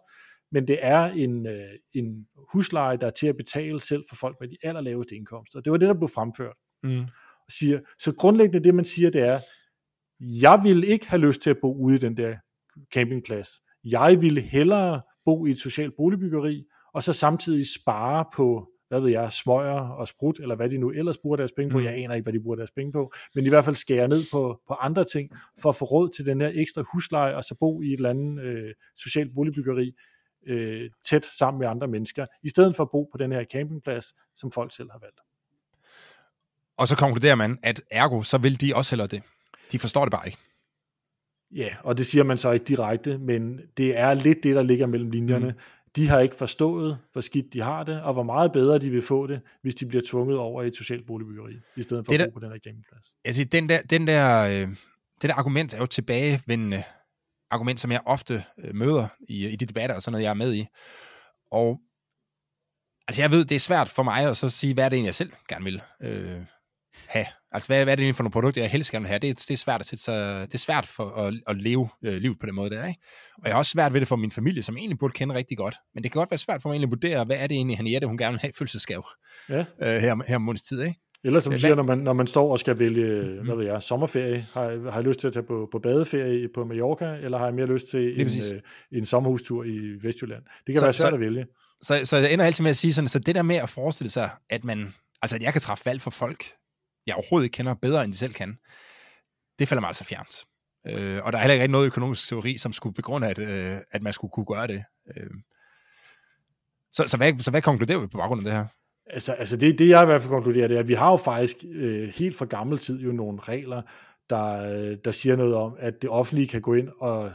men 0.52 0.68
det 0.68 0.78
er 0.82 1.04
en, 1.04 1.46
øh, 1.46 1.70
en 1.94 2.26
husleje, 2.52 2.96
der 2.96 3.06
er 3.06 3.10
til 3.10 3.26
at 3.26 3.36
betale 3.36 3.80
selv 3.80 4.04
for 4.08 4.16
folk 4.16 4.36
med 4.40 4.48
de 4.48 4.56
allerlaveste 4.62 5.16
indkomster. 5.16 5.60
Det 5.60 5.72
var 5.72 5.78
det, 5.78 5.88
der 5.88 5.94
blev 5.94 6.08
fremført 6.08 6.56
Mm. 6.82 7.00
og 7.46 7.50
siger, 7.58 7.80
så 7.98 8.12
grundlæggende 8.14 8.64
det, 8.64 8.74
man 8.74 8.84
siger, 8.84 9.10
det 9.10 9.22
er, 9.22 9.40
jeg 10.20 10.60
vil 10.64 10.84
ikke 10.84 11.08
have 11.10 11.20
lyst 11.20 11.42
til 11.42 11.50
at 11.50 11.56
bo 11.62 11.74
ude 11.74 11.94
i 11.96 11.98
den 11.98 12.16
der 12.16 12.36
campingplads. 12.94 13.48
Jeg 13.84 14.18
ville 14.20 14.40
hellere 14.40 15.02
bo 15.24 15.46
i 15.46 15.50
et 15.50 15.58
socialt 15.58 15.94
boligbyggeri, 15.96 16.64
og 16.94 17.02
så 17.02 17.12
samtidig 17.12 17.64
spare 17.74 18.24
på, 18.34 18.68
hvad 18.88 19.00
ved 19.00 19.10
jeg, 19.10 19.32
smøger 19.32 19.80
og 19.80 20.08
sprut, 20.08 20.38
eller 20.40 20.54
hvad 20.54 20.70
de 20.70 20.78
nu 20.78 20.90
ellers 20.90 21.18
bruger 21.18 21.36
deres 21.36 21.52
penge 21.52 21.70
på. 21.70 21.78
Mm. 21.78 21.84
Jeg 21.84 21.94
aner 21.94 22.14
ikke, 22.14 22.24
hvad 22.24 22.32
de 22.32 22.40
bruger 22.40 22.56
deres 22.56 22.70
penge 22.70 22.92
på, 22.92 23.12
men 23.34 23.46
i 23.46 23.48
hvert 23.48 23.64
fald 23.64 23.76
skære 23.76 24.08
ned 24.08 24.24
på, 24.32 24.60
på 24.68 24.74
andre 24.74 25.04
ting, 25.04 25.30
for 25.58 25.68
at 25.68 25.76
få 25.76 25.84
råd 25.84 26.08
til 26.16 26.26
den 26.26 26.40
her 26.40 26.50
ekstra 26.54 26.84
husleje, 26.92 27.34
og 27.34 27.44
så 27.44 27.54
bo 27.60 27.82
i 27.82 27.86
et 27.86 27.96
eller 27.96 28.10
andet 28.10 28.44
øh, 28.44 28.74
socialt 28.96 29.34
boligbyggeri, 29.34 29.92
øh, 30.46 30.90
tæt 31.04 31.24
sammen 31.38 31.58
med 31.60 31.68
andre 31.68 31.88
mennesker, 31.88 32.26
i 32.42 32.48
stedet 32.48 32.76
for 32.76 32.82
at 32.82 32.90
bo 32.90 33.08
på 33.12 33.18
den 33.18 33.32
her 33.32 33.44
campingplads, 33.44 34.14
som 34.36 34.52
folk 34.52 34.76
selv 34.76 34.90
har 34.90 34.98
valgt. 34.98 35.20
Og 36.78 36.88
så 36.88 36.96
konkluderer 36.96 37.34
man, 37.34 37.58
at 37.62 37.82
ergo, 37.90 38.22
så 38.22 38.38
vil 38.38 38.60
de 38.60 38.74
også 38.74 38.90
hellere 38.90 39.08
det. 39.08 39.22
De 39.72 39.78
forstår 39.78 40.04
det 40.04 40.12
bare 40.12 40.26
ikke. 40.26 40.38
Ja, 41.54 41.68
og 41.82 41.98
det 41.98 42.06
siger 42.06 42.24
man 42.24 42.38
så 42.38 42.50
ikke 42.50 42.64
direkte, 42.64 43.18
men 43.18 43.60
det 43.76 43.98
er 43.98 44.14
lidt 44.14 44.38
det, 44.42 44.56
der 44.56 44.62
ligger 44.62 44.86
mellem 44.86 45.10
linjerne. 45.10 45.46
Mm. 45.46 45.58
De 45.96 46.08
har 46.08 46.20
ikke 46.20 46.36
forstået, 46.36 46.98
hvor 47.12 47.20
skidt 47.20 47.52
de 47.52 47.60
har 47.60 47.84
det, 47.84 48.02
og 48.02 48.12
hvor 48.12 48.22
meget 48.22 48.52
bedre 48.52 48.78
de 48.78 48.90
vil 48.90 49.02
få 49.02 49.26
det, 49.26 49.40
hvis 49.62 49.74
de 49.74 49.86
bliver 49.86 50.02
tvunget 50.08 50.38
over 50.38 50.62
i 50.62 50.66
et 50.66 50.76
socialt 50.76 51.06
boligbyggeri, 51.06 51.52
i 51.76 51.82
stedet 51.82 52.04
for 52.06 52.12
Det 52.12 52.20
at 52.20 52.24
der- 52.26 52.30
bo 52.30 52.38
på 52.38 52.44
den 52.44 52.52
her 52.52 52.58
campingplads. 52.58 53.14
Altså, 53.24 53.44
den 53.44 53.68
der, 53.68 53.82
den 53.82 54.06
der, 54.06 54.42
øh, 54.44 54.68
det 55.22 55.28
der 55.30 55.34
argument 55.34 55.74
er 55.74 55.78
jo 55.78 55.86
tilbagevendende 55.86 56.82
argument, 57.50 57.80
som 57.80 57.92
jeg 57.92 58.00
ofte 58.06 58.42
øh, 58.58 58.74
møder 58.74 59.08
i, 59.28 59.46
i 59.48 59.56
de 59.56 59.66
debatter 59.66 59.96
og 59.96 60.02
sådan 60.02 60.12
noget, 60.12 60.24
jeg 60.24 60.30
er 60.30 60.34
med 60.34 60.54
i. 60.54 60.66
Og 61.50 61.80
altså, 63.08 63.22
jeg 63.22 63.30
ved, 63.30 63.44
det 63.44 63.54
er 63.54 63.60
svært 63.60 63.88
for 63.88 64.02
mig 64.02 64.24
at 64.28 64.36
så 64.36 64.48
sige, 64.50 64.74
hvad 64.74 64.84
er 64.84 64.88
det 64.88 64.96
egentlig, 64.96 65.06
jeg 65.08 65.14
selv 65.14 65.32
gerne 65.48 65.64
vil 65.64 65.82
øh, 66.02 66.40
have. 67.06 67.26
Altså, 67.52 67.68
hvad, 67.68 67.84
hvad 67.84 67.92
er 67.92 67.96
det 67.96 68.16
for 68.16 68.22
nogle 68.22 68.32
produkter, 68.32 68.60
jeg 68.62 68.70
helst 68.70 68.90
gerne 68.90 69.02
vil 69.02 69.08
have? 69.08 69.18
Det, 69.18 69.30
er- 69.30 69.34
det 69.34 69.50
er 69.50 69.56
svært 69.56 69.80
at 69.80 69.86
sætte 69.86 70.04
sig, 70.04 70.46
det 70.48 70.54
er 70.54 70.58
svært 70.58 70.86
for 70.86 71.10
at, 71.10 71.34
at 71.48 71.56
leve 71.56 71.88
øh, 72.04 72.14
livet 72.16 72.38
på 72.40 72.46
den 72.46 72.54
måde 72.54 72.70
der, 72.70 72.86
ikke? 72.86 73.00
Og 73.38 73.42
jeg 73.44 73.52
har 73.52 73.58
også 73.58 73.70
svært 73.70 73.92
ved 73.94 74.00
det 74.00 74.08
for 74.08 74.16
min 74.16 74.30
familie, 74.30 74.62
som 74.62 74.76
egentlig 74.76 74.98
burde 74.98 75.12
kende 75.12 75.34
rigtig 75.34 75.56
godt. 75.56 75.76
Men 75.94 76.02
det 76.04 76.12
kan 76.12 76.18
godt 76.18 76.30
være 76.30 76.38
svært 76.38 76.62
for 76.62 76.68
mig 76.68 76.74
egentlig 76.74 76.86
at 76.86 76.90
vurdere, 76.90 77.24
hvad 77.24 77.36
er 77.36 77.46
det 77.46 77.54
egentlig, 77.54 77.76
Henriette, 77.76 78.06
hun 78.08 78.18
gerne 78.18 78.32
vil 78.32 78.40
have 78.40 78.48
i 78.48 78.52
fødselsdagsgave 78.58 79.02
Ja. 79.48 79.58
øh, 79.58 80.00
her, 80.02 80.16
her 80.28 80.36
om 80.36 80.42
måneds 80.42 80.62
tid, 80.62 80.82
ikke? 80.82 81.00
Eller 81.24 81.40
som 81.40 81.50
du 81.50 81.54
Øh, 81.54 81.60
siger, 81.60 81.74
når 81.74 81.82
man, 81.82 81.98
når 81.98 82.12
man 82.12 82.26
står 82.26 82.52
og 82.52 82.58
skal 82.58 82.78
vælge, 82.78 83.22
mm. 83.22 83.46
Hvad 83.46 83.56
ved 83.56 83.64
jeg, 83.66 83.82
sommerferie, 83.82 84.46
har, 84.54 84.62
jeg- 84.64 84.80
har 84.80 84.94
jeg 84.94 85.04
lyst 85.04 85.20
til 85.20 85.26
at 85.26 85.32
tage 85.32 85.46
på, 85.46 85.68
på 85.72 85.78
badeferie 85.78 86.48
på 86.54 86.64
Mallorca, 86.64 87.04
eller 87.22 87.38
har 87.38 87.44
jeg 87.44 87.54
mere 87.54 87.66
lyst 87.66 87.86
til 87.90 88.20
en, 88.20 88.26
øh, 88.54 88.60
en 88.92 89.04
sommerhustur 89.04 89.64
i 89.64 89.78
Vestjylland? 90.02 90.42
Det 90.66 90.72
kan 90.74 90.76
Så- 90.78 90.84
være 90.86 90.92
svært 90.92 91.08
så- 91.08 91.14
at 91.14 91.20
vælge. 91.20 91.46
Så, 91.82 92.00
så 92.04 92.16
jeg 92.16 92.32
ender 92.32 92.44
altid 92.44 92.62
med 92.62 92.70
at 92.70 92.76
sige 92.76 92.92
sådan, 92.92 93.08
så 93.08 93.18
det 93.18 93.34
der 93.34 93.42
med 93.42 93.56
at 93.56 93.68
forestille 93.68 94.10
sig, 94.10 94.30
at 94.50 94.64
man, 94.64 94.94
altså 95.22 95.36
at 95.36 95.42
jeg 95.42 95.52
kan 95.52 95.60
træffe 95.60 95.86
valg 95.86 96.00
for 96.00 96.10
folk, 96.10 96.44
jeg 97.06 97.14
overhovedet 97.14 97.44
ikke 97.44 97.54
kender 97.54 97.74
bedre, 97.74 98.04
end 98.04 98.12
de 98.12 98.18
selv 98.18 98.32
kan, 98.32 98.58
det 99.58 99.68
falder 99.68 99.80
mig 99.80 99.88
altså 99.88 100.04
fjernt. 100.04 100.44
Øh, 100.86 101.20
og 101.24 101.32
der 101.32 101.38
er 101.38 101.42
heller 101.42 101.54
ikke 101.54 101.72
noget 101.72 101.86
økonomisk 101.86 102.28
teori, 102.28 102.58
som 102.58 102.72
skulle 102.72 102.94
begrunde, 102.94 103.28
at, 103.28 103.38
øh, 103.38 103.78
at 103.90 104.02
man 104.02 104.12
skulle 104.12 104.30
kunne 104.30 104.46
gøre 104.46 104.66
det. 104.66 104.84
Øh. 105.16 105.30
Så, 106.92 107.04
så, 107.08 107.16
hvad, 107.16 107.38
så 107.38 107.50
hvad 107.50 107.62
konkluderer 107.62 107.98
vi 107.98 108.06
på 108.06 108.18
baggrund 108.18 108.40
af 108.40 108.44
det 108.44 108.52
her? 108.52 108.66
Altså, 109.06 109.32
altså 109.32 109.56
det, 109.56 109.78
det 109.78 109.88
jeg 109.88 110.02
i 110.02 110.06
hvert 110.06 110.20
fald 110.20 110.30
konkluderer, 110.30 110.68
det 110.68 110.74
er, 110.74 110.80
at 110.80 110.88
vi 110.88 110.94
har 110.94 111.10
jo 111.10 111.16
faktisk 111.16 111.56
øh, 111.68 112.08
helt 112.08 112.36
fra 112.36 112.44
gammel 112.44 112.78
tid 112.78 113.00
jo 113.00 113.12
nogle 113.12 113.40
regler, 113.40 113.82
der, 114.30 114.72
øh, 114.72 114.96
der 115.04 115.10
siger 115.10 115.36
noget 115.36 115.54
om, 115.54 115.76
at 115.78 115.94
det 116.02 116.10
offentlige 116.10 116.48
kan 116.48 116.60
gå 116.60 116.74
ind 116.74 116.88
og, 117.00 117.32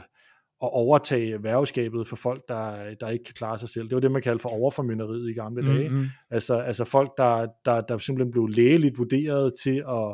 og 0.62 0.72
overtage 0.72 1.42
værveskabet 1.42 2.08
for 2.08 2.16
folk, 2.16 2.48
der, 2.48 2.94
der 2.94 3.08
ikke 3.08 3.24
kan 3.24 3.34
klare 3.34 3.58
sig 3.58 3.68
selv. 3.68 3.88
Det 3.88 3.94
var 3.94 4.00
det, 4.00 4.12
man 4.12 4.22
kaldte 4.22 4.42
for 4.42 4.48
overformynderiet 4.48 5.30
i 5.30 5.32
gamle 5.32 5.66
dage. 5.74 5.88
Mm, 5.88 5.94
mm. 5.94 6.06
Altså, 6.30 6.54
altså 6.54 6.84
folk, 6.84 7.10
der, 7.16 7.48
der, 7.64 7.80
der 7.80 7.98
simpelthen 7.98 8.32
blev 8.32 8.46
lægeligt 8.46 8.98
vurderet 8.98 9.52
til 9.62 9.84
at, 9.88 10.08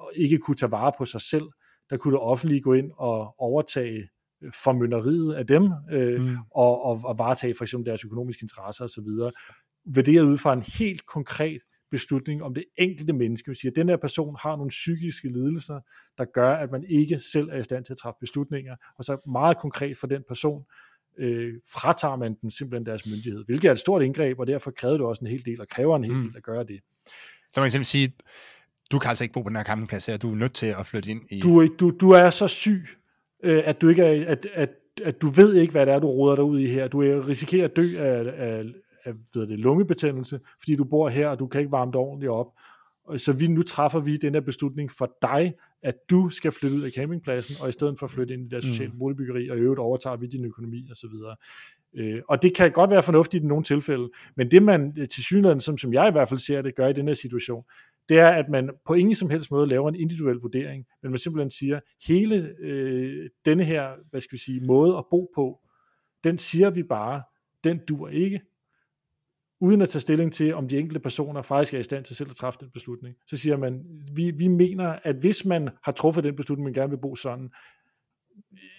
at 0.00 0.06
ikke 0.16 0.38
kunne 0.38 0.54
tage 0.54 0.72
vare 0.72 0.92
på 0.98 1.04
sig 1.04 1.20
selv, 1.20 1.44
der 1.90 1.96
kunne 1.96 2.12
det 2.12 2.20
offentlige 2.20 2.60
gå 2.60 2.72
ind 2.72 2.90
og 2.96 3.34
overtage 3.38 4.08
øh, 4.42 4.52
formynderiet 4.64 5.34
af 5.34 5.46
dem, 5.46 5.72
øh, 5.92 6.20
Mm. 6.22 6.36
og, 6.54 6.84
og, 6.84 7.00
og 7.04 7.18
varetage 7.18 7.54
for 7.58 7.64
eksempel 7.64 7.86
deres 7.86 8.04
økonomiske 8.04 8.44
interesser 8.44 8.84
osv., 8.84 9.32
vurderet 9.94 10.24
ud 10.24 10.38
fra 10.38 10.52
en 10.52 10.62
helt 10.78 11.06
konkret 11.06 11.60
beslutning 11.90 12.42
om 12.42 12.54
det 12.54 12.64
enkelte 12.76 13.12
menneske. 13.12 13.48
Vi 13.50 13.54
siger, 13.54 13.72
at 13.72 13.76
den 13.76 13.88
her 13.88 13.96
person 13.96 14.36
har 14.40 14.56
nogle 14.56 14.68
psykiske 14.68 15.28
lidelser, 15.28 15.80
der 16.18 16.24
gør, 16.24 16.54
at 16.54 16.70
man 16.70 16.84
ikke 16.88 17.18
selv 17.32 17.48
er 17.52 17.58
i 17.58 17.62
stand 17.62 17.84
til 17.84 17.92
at 17.92 17.96
træffe 17.98 18.16
beslutninger, 18.20 18.76
og 18.98 19.04
så 19.04 19.16
meget 19.32 19.58
konkret 19.58 19.96
for 19.96 20.06
den 20.06 20.22
person, 20.28 20.64
øh, 21.18 21.54
fratager 21.72 22.16
man 22.16 22.36
dem 22.42 22.50
simpelthen 22.50 22.86
deres 22.86 23.06
myndighed, 23.06 23.44
hvilket 23.44 23.68
er 23.68 23.72
et 23.72 23.78
stort 23.78 24.02
indgreb, 24.02 24.38
og 24.38 24.46
derfor 24.46 24.70
kræver 24.70 24.96
det 24.96 25.06
også 25.06 25.24
en 25.24 25.30
hel 25.30 25.44
del, 25.44 25.60
og 25.60 25.68
kræver 25.68 25.96
en 25.96 26.04
hel 26.04 26.14
Mm. 26.14 26.22
del 26.22 26.36
at 26.36 26.42
gøre 26.42 26.64
det. 26.64 26.80
Så 27.52 27.60
man 27.60 27.64
kan 27.64 27.70
simpelthen 27.70 27.84
sige, 27.84 28.12
du 28.92 28.98
kan 28.98 29.08
altså 29.08 29.24
ikke 29.24 29.32
bo 29.32 29.42
på 29.42 29.48
den 29.48 29.56
her 29.56 29.64
campingplads 29.64 30.06
her, 30.06 30.16
du 30.16 30.30
er 30.30 30.36
nødt 30.36 30.52
til 30.54 30.66
at 30.66 30.86
flytte 30.86 31.10
ind 31.10 31.22
i... 31.30 31.40
Du, 31.40 31.58
er 31.60 31.68
du, 31.80 31.90
du 31.90 32.10
er 32.10 32.30
så 32.30 32.48
syg, 32.48 32.86
øh, 33.42 33.62
at 33.64 33.80
du 33.80 33.88
ikke 33.88 34.02
er, 34.02 34.30
at, 34.30 34.46
at, 34.52 34.70
at 35.04 35.22
du 35.22 35.28
ved 35.28 35.54
ikke, 35.54 35.72
hvad 35.72 35.86
det 35.86 35.94
er, 35.94 35.98
du 35.98 36.06
roder 36.06 36.34
dig 36.36 36.44
ud 36.44 36.60
i 36.60 36.66
her. 36.66 36.88
Du 36.88 37.02
er- 37.02 37.28
risikerer 37.28 37.64
at 37.64 37.76
dø 37.76 37.98
af, 37.98 38.32
af, 38.36 38.64
af 39.04 39.12
hvad 39.32 39.46
det, 39.46 39.58
lungebetændelse, 39.58 40.40
fordi 40.58 40.76
du 40.76 40.84
bor 40.84 41.08
her, 41.08 41.28
og 41.28 41.38
du 41.38 41.46
kan 41.46 41.60
ikke 41.60 41.72
varme 41.72 41.92
dig 41.92 42.00
ordentligt 42.00 42.30
op. 42.30 42.46
Så 43.16 43.32
vi, 43.32 43.48
nu 43.48 43.62
træffer 43.62 44.00
vi 44.00 44.16
den 44.16 44.34
her 44.34 44.40
beslutning 44.40 44.90
for 44.90 45.16
dig, 45.22 45.54
at 45.82 45.94
du 46.10 46.30
skal 46.30 46.52
flytte 46.52 46.76
ud 46.76 46.82
af 46.82 46.90
campingpladsen, 46.90 47.56
og 47.62 47.68
i 47.68 47.72
stedet 47.72 47.98
for 47.98 48.06
at 48.06 48.10
flytte 48.10 48.34
ind 48.34 48.46
i 48.46 48.48
deres 48.48 48.64
sociale 48.64 48.92
boligbyggeri, 48.98 49.48
og 49.48 49.56
i 49.56 49.60
øvrigt 49.60 49.80
overtager 49.80 50.16
vi 50.16 50.26
din 50.26 50.44
økonomi 50.44 50.88
osv. 50.90 51.10
Øh, 51.94 52.22
og 52.28 52.42
det 52.42 52.54
kan 52.54 52.72
godt 52.72 52.90
være 52.90 53.02
fornuftigt 53.02 53.44
i 53.44 53.46
nogle 53.46 53.64
tilfælde, 53.64 54.10
men 54.36 54.50
det 54.50 54.62
man 54.62 54.94
øh, 54.98 55.08
til 55.08 55.22
synligheden, 55.22 55.60
som, 55.60 55.78
som 55.78 55.92
jeg 55.92 56.08
i 56.08 56.12
hvert 56.12 56.28
fald 56.28 56.40
ser 56.40 56.62
det, 56.62 56.74
gør 56.74 56.88
i 56.88 56.92
den 56.92 57.06
her 57.06 57.14
situation, 57.14 57.64
det 58.08 58.18
er, 58.18 58.28
at 58.28 58.48
man 58.48 58.70
på 58.86 58.94
ingen 58.94 59.14
som 59.14 59.30
helst 59.30 59.50
måde 59.50 59.66
laver 59.66 59.88
en 59.88 59.94
individuel 59.94 60.36
vurdering, 60.36 60.86
men 61.02 61.10
man 61.10 61.18
simpelthen 61.18 61.50
siger, 61.50 61.80
hele 62.06 62.54
øh, 62.60 63.30
denne 63.44 63.64
her, 63.64 63.88
hvad 64.10 64.20
skal 64.20 64.32
vi 64.32 64.38
sige, 64.38 64.60
måde 64.60 64.96
at 64.96 65.04
bo 65.10 65.30
på, 65.34 65.60
den 66.24 66.38
siger 66.38 66.70
vi 66.70 66.82
bare, 66.82 67.22
den 67.64 67.80
dur 67.88 68.08
ikke, 68.08 68.40
uden 69.60 69.82
at 69.82 69.88
tage 69.88 70.00
stilling 70.00 70.32
til, 70.32 70.54
om 70.54 70.68
de 70.68 70.78
enkelte 70.78 71.00
personer 71.00 71.42
faktisk 71.42 71.74
er 71.74 71.78
i 71.78 71.82
stand 71.82 72.04
til 72.04 72.16
selv 72.16 72.30
at 72.30 72.36
træffe 72.36 72.58
den 72.60 72.70
beslutning. 72.70 73.16
Så 73.26 73.36
siger 73.36 73.56
man, 73.56 73.84
vi, 74.14 74.30
vi 74.30 74.48
mener, 74.48 74.98
at 75.02 75.16
hvis 75.16 75.44
man 75.44 75.68
har 75.84 75.92
truffet 75.92 76.24
den 76.24 76.36
beslutning, 76.36 76.64
man 76.64 76.72
gerne 76.72 76.90
vil 76.90 77.00
bo 77.02 77.16
sådan, 77.16 77.50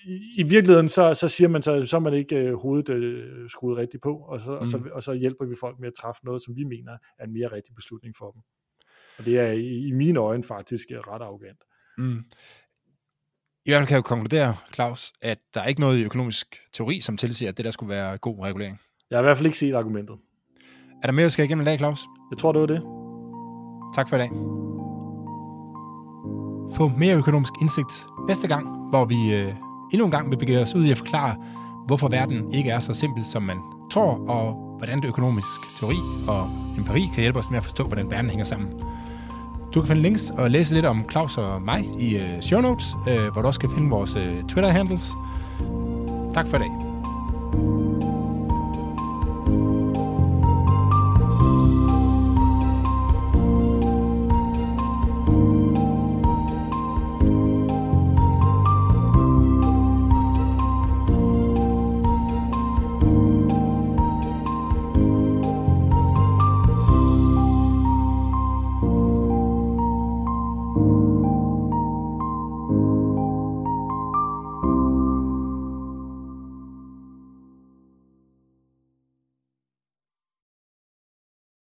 i, 0.06 0.34
i 0.38 0.44
virkeligheden, 0.44 0.90
så, 0.90 1.14
så 1.14 1.28
siger 1.28 1.48
man, 1.48 1.62
så, 1.62 1.86
så 1.86 1.96
er 1.96 2.02
man 2.02 2.14
ikke 2.14 2.36
øh, 2.36 2.54
hovedet 2.54 2.90
øh, 2.90 3.50
skruet 3.50 3.78
rigtigt 3.78 4.04
på, 4.04 4.18
og 4.18 4.42
så, 4.42 4.52
mm. 4.52 4.58
og, 4.58 4.68
så, 4.68 4.90
og 4.92 5.04
så 5.04 5.14
hjælper 5.14 5.46
vi 5.46 5.56
folk 5.60 5.80
med 5.80 5.88
at 5.88 5.94
træffe 5.94 6.26
noget, 6.26 6.44
som 6.44 6.56
vi 6.56 6.64
mener 6.64 6.98
er 7.20 7.26
en 7.26 7.34
mere 7.34 7.52
rigtig 7.52 7.76
beslutning 7.76 8.16
for 8.18 8.32
dem. 8.32 8.42
Og 9.18 9.26
det 9.26 9.40
er 9.40 9.52
i, 9.52 9.88
i 9.88 9.92
mine 9.92 10.20
øjne 10.20 10.44
faktisk 10.44 10.92
øh, 10.92 11.00
ret 11.00 11.22
arrogant. 11.22 11.64
Mm. 11.98 12.24
I 13.66 13.70
hvert 13.70 13.80
fald 13.80 13.88
kan 13.88 13.94
jeg 13.94 13.98
jo 13.98 14.02
konkludere, 14.02 14.56
Claus, 14.74 15.14
at 15.22 15.40
der 15.54 15.62
er 15.62 15.68
ikke 15.68 15.82
noget 15.82 15.98
i 15.98 16.04
økonomisk 16.04 16.62
teori, 16.74 17.00
som 17.00 17.18
tilsiger, 17.18 17.52
at 17.52 17.58
det 17.58 17.66
der 17.66 17.72
skulle 17.72 17.90
være 17.90 18.18
god 18.18 18.40
regulering. 18.40 18.80
Jeg 19.10 19.18
har 19.18 19.24
i 19.24 19.26
hvert 19.26 19.38
fald 19.38 19.46
ikke 19.46 19.58
set 19.58 19.74
argumentet. 19.74 20.18
Er 21.04 21.08
der 21.08 21.12
mere, 21.12 21.24
vi 21.24 21.30
skal 21.30 21.46
igennem 21.46 21.62
i 21.62 21.66
dag, 21.66 21.78
Claus? 21.78 22.06
Jeg 22.32 22.38
tror, 22.38 22.52
det 22.52 22.62
var 22.62 22.68
det. 22.68 22.82
Tak 23.96 24.10
for 24.10 24.16
i 24.16 24.20
dag. 24.20 24.30
Få 26.78 26.88
mere 26.98 27.16
økonomisk 27.16 27.54
indsigt 27.62 28.06
næste 28.28 28.48
gang, 28.48 28.90
hvor 28.90 29.06
vi 29.06 29.36
øh, 29.36 29.54
endnu 29.94 30.06
en 30.06 30.12
gang 30.12 30.32
vil 30.32 30.38
begive 30.38 30.60
os 30.60 30.76
ud 30.76 30.86
i 30.86 30.92
at 30.92 30.98
forklare, 30.98 31.36
hvorfor 31.88 32.08
verden 32.08 32.54
ikke 32.54 32.70
er 32.70 32.80
så 32.80 32.94
simpel, 32.94 33.26
som 33.26 33.44
man 33.44 33.58
tror, 33.92 34.30
og 34.30 34.76
hvordan 34.78 35.02
det 35.02 35.08
økonomisk 35.08 35.80
teori 35.80 35.98
og 36.28 36.50
empiri 36.78 37.10
kan 37.14 37.22
hjælpe 37.22 37.40
os 37.40 37.50
med 37.50 37.58
at 37.58 37.64
forstå, 37.64 37.84
hvordan 37.84 38.12
verden 38.12 38.30
hænger 38.30 38.46
sammen. 38.46 38.70
Du 39.74 39.82
kan 39.82 39.88
finde 39.88 40.02
links 40.02 40.30
og 40.38 40.52
læse 40.52 40.74
lidt 40.74 40.86
om 40.86 41.06
Claus 41.12 41.38
og 41.38 41.62
mig 41.62 41.86
i 42.00 42.18
øh, 42.18 42.42
show 42.42 42.62
notes, 42.62 42.96
øh, 43.10 43.28
hvor 43.32 43.42
du 43.42 43.48
også 43.48 43.60
kan 43.60 43.70
finde 43.76 43.90
vores 43.90 44.16
øh, 44.16 44.44
Twitter-handles. 44.44 45.12
Tak 46.34 46.48
for 46.48 46.58
i 46.58 46.60
dag. 46.60 46.91